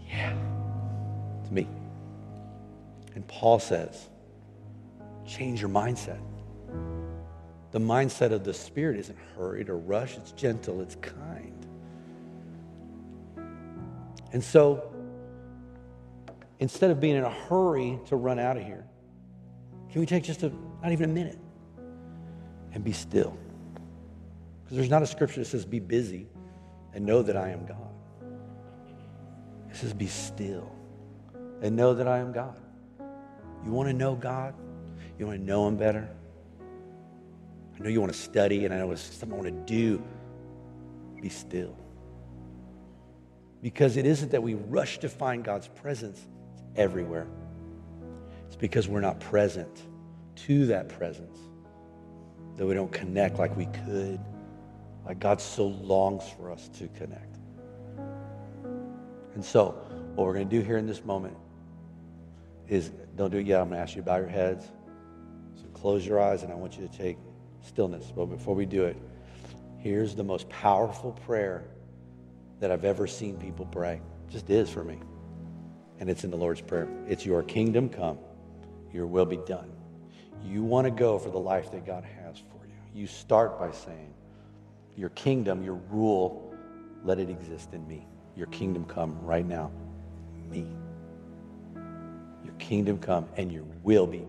yeah, 0.07 0.37
it's 1.41 1.51
me. 1.51 1.67
And 3.15 3.27
Paul 3.27 3.59
says, 3.59 4.09
change 5.27 5.61
your 5.61 5.71
mindset. 5.71 6.21
The 7.71 7.81
mindset 7.81 8.31
of 8.31 8.45
the 8.45 8.55
Spirit 8.55 8.99
isn't 9.01 9.19
hurried 9.37 9.69
or 9.69 9.79
rushed, 9.79 10.19
it's 10.19 10.33
gentle, 10.33 10.81
it's 10.81 10.97
kind. 10.97 11.67
And 14.33 14.45
so, 14.45 14.94
instead 16.65 16.91
of 16.91 16.99
being 16.99 17.15
in 17.15 17.25
a 17.25 17.31
hurry 17.31 18.01
to 18.07 18.17
run 18.17 18.39
out 18.39 18.57
of 18.57 18.65
here, 18.65 18.87
can 19.91 20.01
we 20.01 20.07
take 20.07 20.25
just 20.25 20.43
a, 20.45 20.51
not 20.83 20.93
even 20.93 21.11
a 21.11 21.13
minute 21.13 21.39
and 22.73 22.83
be 22.83 22.91
still? 22.91 23.37
Because 24.63 24.79
there's 24.79 24.89
not 24.89 25.03
a 25.03 25.07
scripture 25.07 25.41
that 25.41 25.45
says, 25.45 25.67
be 25.67 25.79
busy 25.79 26.27
and 26.95 27.05
know 27.05 27.21
that 27.21 27.37
I 27.37 27.51
am 27.51 27.67
God. 27.67 27.93
It 29.69 29.77
says, 29.77 29.93
be 29.93 30.07
still 30.07 30.75
and 31.61 31.77
know 31.77 31.93
that 31.93 32.09
I 32.09 32.17
am 32.17 32.33
God. 32.33 32.59
You 33.67 33.71
want 33.71 33.91
to 33.91 33.93
know 33.93 34.15
God? 34.15 34.55
You 35.19 35.27
want 35.27 35.39
to 35.39 35.45
know 35.45 35.69
Him 35.69 35.77
better? 35.77 36.09
I 37.79 37.83
know 37.83 37.91
you 37.91 38.01
want 38.01 38.13
to 38.15 38.19
study, 38.19 38.65
and 38.65 38.73
I 38.73 38.79
know 38.79 38.91
it's 38.93 39.03
something 39.03 39.39
I 39.39 39.43
want 39.43 39.67
to 39.67 39.75
do. 39.75 40.03
Be 41.21 41.29
still. 41.29 41.77
Because 43.61 43.99
it 43.99 44.07
isn't 44.07 44.31
that 44.31 44.43
we 44.43 44.55
rush 44.55 44.97
to 45.01 45.11
find 45.11 45.45
God's 45.45 45.69
presence, 45.69 46.27
everywhere. 46.77 47.27
It's 48.47 48.57
because 48.57 48.89
we're 48.89 49.01
not 49.01 49.21
present 49.21 49.83
to 50.47 50.67
that 50.67 50.89
presence, 50.89 51.39
that 52.57 52.67
we 52.67 52.75
don't 52.75 52.93
connect 52.93 53.39
like 53.39 53.57
we 53.57 53.67
could, 53.67 54.21
like 55.07 55.19
God 55.19 55.41
so 55.41 55.67
longs 55.67 56.25
for 56.37 56.51
us 56.51 56.69
to 56.79 56.89
connect. 56.89 57.37
And 59.35 59.45
so, 59.45 59.73
what 60.15 60.27
we're 60.27 60.35
going 60.35 60.49
to 60.49 60.61
do 60.61 60.65
here 60.65 60.77
in 60.77 60.87
this 60.87 61.05
moment 61.05 61.37
is 62.69 62.91
don't 63.17 63.31
do 63.31 63.39
it 63.39 63.47
yet. 63.47 63.61
I'm 63.61 63.69
going 63.69 63.79
to 63.79 63.83
ask 63.83 63.95
you 63.95 64.03
to 64.03 64.07
bow 64.07 64.17
your 64.17 64.29
heads. 64.29 64.65
So 65.57 65.67
close 65.75 66.07
your 66.07 66.21
eyes, 66.21 66.43
and 66.43 66.53
I 66.53 66.55
want 66.55 66.79
you 66.79 66.87
to 66.87 66.97
take 66.97 67.19
stillness. 67.61 68.13
But 68.15 68.27
before 68.27 68.55
we 68.55 68.67
do 68.67 68.85
it, 68.85 68.97
here's 69.79 70.15
the 70.15 70.25
most 70.25 70.49
powerful 70.49 71.13
prayer 71.27 71.65
that 72.61 72.71
I've 72.71 72.85
ever 72.85 73.07
seen 73.07 73.37
people 73.37 73.67
pray. 73.67 73.95
It 74.29 74.33
just 74.33 74.51
is 74.51 74.71
for 74.71 74.85
me. 74.85 74.99
And 76.01 76.11
it's 76.11 76.25
in 76.25 76.31
the 76.31 76.37
Lord's 76.37 76.61
Prayer. 76.61 76.89
It's 77.09 77.25
your 77.25 77.43
kingdom 77.43 77.89
come, 77.89 78.19
your 78.93 79.07
will 79.07 79.27
be 79.27 79.39
done. 79.39 79.71
You 80.45 80.63
want 80.63 80.87
to 80.87 80.91
go 80.91 81.19
for 81.19 81.31
the 81.31 81.39
life 81.39 81.71
that 81.73 81.87
God 81.87 82.05
has 82.05 82.39
for 82.39 82.67
you. 82.67 82.75
You 82.95 83.07
start 83.07 83.59
by 83.59 83.71
saying, 83.73 84.13
Your 84.97 85.09
kingdom, 85.11 85.63
your 85.63 85.81
rule, 85.91 86.55
let 87.05 87.19
it 87.19 87.31
exist 87.31 87.73
in 87.73 87.87
me. 87.87 88.07
Your 88.37 88.47
kingdom 88.49 88.85
come 88.85 89.19
right 89.25 89.47
now. 89.47 89.71
Me. 90.51 90.67
Your 92.45 92.55
kingdom 92.59 92.99
come 92.99 93.27
and 93.37 93.51
your 93.51 93.65
will 93.83 94.07
be 94.07 94.19
done. 94.19 94.29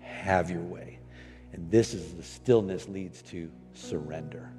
Have 0.00 0.50
your 0.50 0.62
way. 0.62 0.98
And 1.52 1.70
this 1.70 1.94
is 1.94 2.14
the 2.14 2.22
stillness 2.22 2.88
leads 2.88 3.22
to 3.22 3.50
surrender. 3.74 4.50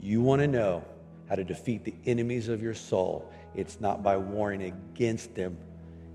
You 0.00 0.22
want 0.22 0.42
to 0.42 0.48
know 0.48 0.84
how 1.28 1.34
to 1.34 1.44
defeat 1.44 1.84
the 1.84 1.94
enemies 2.04 2.48
of 2.48 2.62
your 2.62 2.74
soul. 2.74 3.30
It's 3.54 3.80
not 3.80 4.02
by 4.02 4.16
warring 4.16 4.62
against 4.62 5.34
them, 5.34 5.56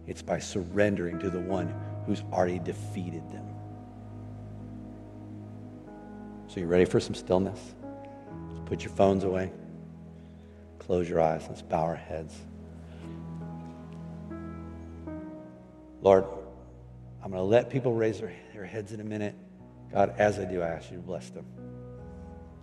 it's 0.07 0.21
by 0.21 0.39
surrendering 0.39 1.19
to 1.19 1.29
the 1.29 1.39
one 1.39 1.73
who's 2.05 2.23
already 2.31 2.59
defeated 2.59 3.23
them. 3.31 3.45
So, 6.47 6.59
you 6.59 6.67
ready 6.67 6.85
for 6.85 6.99
some 6.99 7.15
stillness? 7.15 7.73
Put 8.65 8.83
your 8.83 8.93
phones 8.93 9.23
away. 9.23 9.51
Close 10.79 11.07
your 11.07 11.21
eyes. 11.21 11.45
Let's 11.47 11.61
bow 11.61 11.83
our 11.83 11.95
heads. 11.95 12.35
Lord, 16.01 16.25
I'm 17.23 17.31
going 17.31 17.41
to 17.41 17.47
let 17.47 17.69
people 17.69 17.93
raise 17.93 18.19
their, 18.19 18.33
their 18.53 18.65
heads 18.65 18.91
in 18.91 18.99
a 18.99 19.03
minute. 19.03 19.35
God, 19.93 20.15
as 20.17 20.39
I 20.39 20.45
do, 20.45 20.61
I 20.61 20.69
ask 20.69 20.89
you 20.89 20.97
to 20.97 21.03
bless 21.03 21.29
them. 21.29 21.45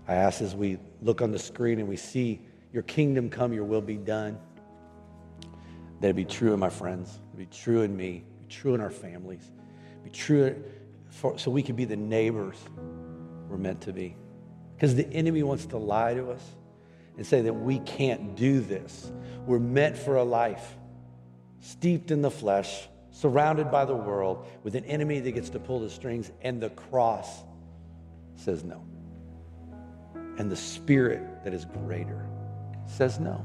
I 0.09 0.15
ask 0.15 0.41
as 0.41 0.55
we 0.55 0.79
look 1.03 1.23
on 1.23 1.31
the 1.31 1.39
screen 1.39 1.79
and 1.79 1.89
we 1.89 1.97
see 1.97 2.41
your 2.73 2.83
kingdom 2.83 3.31
come, 3.31 3.53
your 3.53 3.65
will 3.65 3.81
be 3.81 3.97
done, 3.97 4.39
that 6.01 6.09
it 6.09 6.17
be 6.17 6.25
true 6.25 6.53
in 6.53 6.61
my 6.61 6.71
friends, 6.71 7.19
be 7.37 7.47
true 7.47 7.83
in 7.83 7.97
me, 7.97 8.25
be 8.39 8.47
true 8.49 8.75
in 8.75 8.81
our 8.81 8.91
families, 8.91 9.51
be 10.05 10.11
true 10.11 10.63
for, 11.11 11.39
so 11.39 11.51
we 11.51 11.63
can 11.63 11.77
be 11.77 11.85
the 11.85 11.97
neighbors 11.97 12.57
we're 13.49 13.57
meant 13.57 13.81
to 13.83 13.93
be. 13.93 14.17
Because 14.77 14.95
the 14.95 15.09
enemy 15.13 15.43
wants 15.43 15.67
to 15.67 15.79
lie 15.79 16.15
to 16.15 16.31
us 16.31 16.43
and 17.17 17.27
say 17.27 17.43
that 17.43 17.53
we 17.53 17.81
can't 17.81 18.37
do 18.37 18.61
this. 18.61 19.11
We're 19.47 19.59
meant 19.59 19.97
for 19.97 20.17
a 20.17 20.25
life 20.25 20.77
steeped 21.61 22.11
in 22.11 22.23
the 22.23 22.31
flesh, 22.31 22.89
surrounded 23.11 23.71
by 23.71 23.85
the 23.85 23.95
world, 23.95 24.47
with 24.63 24.77
an 24.77 24.85
enemy 24.85 25.21
that 25.21 25.33
gets 25.33 25.51
to 25.51 25.59
pull 25.59 25.81
the 25.81 25.91
strings, 25.91 26.31
and 26.43 26.61
the 26.61 26.71
cross 26.71 27.43
says 28.37 28.63
no. 28.63 28.85
And 30.39 30.51
the 30.51 30.57
spirit 30.57 31.45
that 31.45 31.53
is 31.53 31.65
greater 31.65 32.29
says 32.87 33.19
no. 33.19 33.45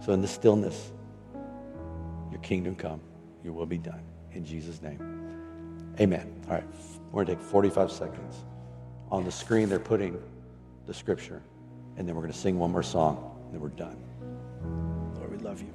So, 0.00 0.12
in 0.12 0.20
the 0.22 0.28
stillness, 0.28 0.92
your 2.30 2.40
kingdom 2.40 2.74
come, 2.74 3.00
your 3.42 3.52
will 3.52 3.66
be 3.66 3.78
done. 3.78 4.02
In 4.32 4.44
Jesus' 4.44 4.80
name. 4.82 5.00
Amen. 6.00 6.40
All 6.46 6.54
right, 6.54 6.64
we're 7.10 7.24
going 7.24 7.36
to 7.36 7.42
take 7.42 7.50
45 7.50 7.90
seconds. 7.90 8.36
On 9.10 9.24
the 9.24 9.32
screen, 9.32 9.68
they're 9.68 9.80
putting 9.80 10.22
the 10.86 10.94
scripture, 10.94 11.42
and 11.96 12.06
then 12.06 12.14
we're 12.14 12.22
going 12.22 12.32
to 12.32 12.38
sing 12.38 12.58
one 12.58 12.70
more 12.70 12.82
song, 12.82 13.38
and 13.44 13.54
then 13.54 13.60
we're 13.60 13.68
done. 13.68 13.96
Lord, 15.16 15.30
we 15.30 15.38
love 15.38 15.60
you. 15.60 15.74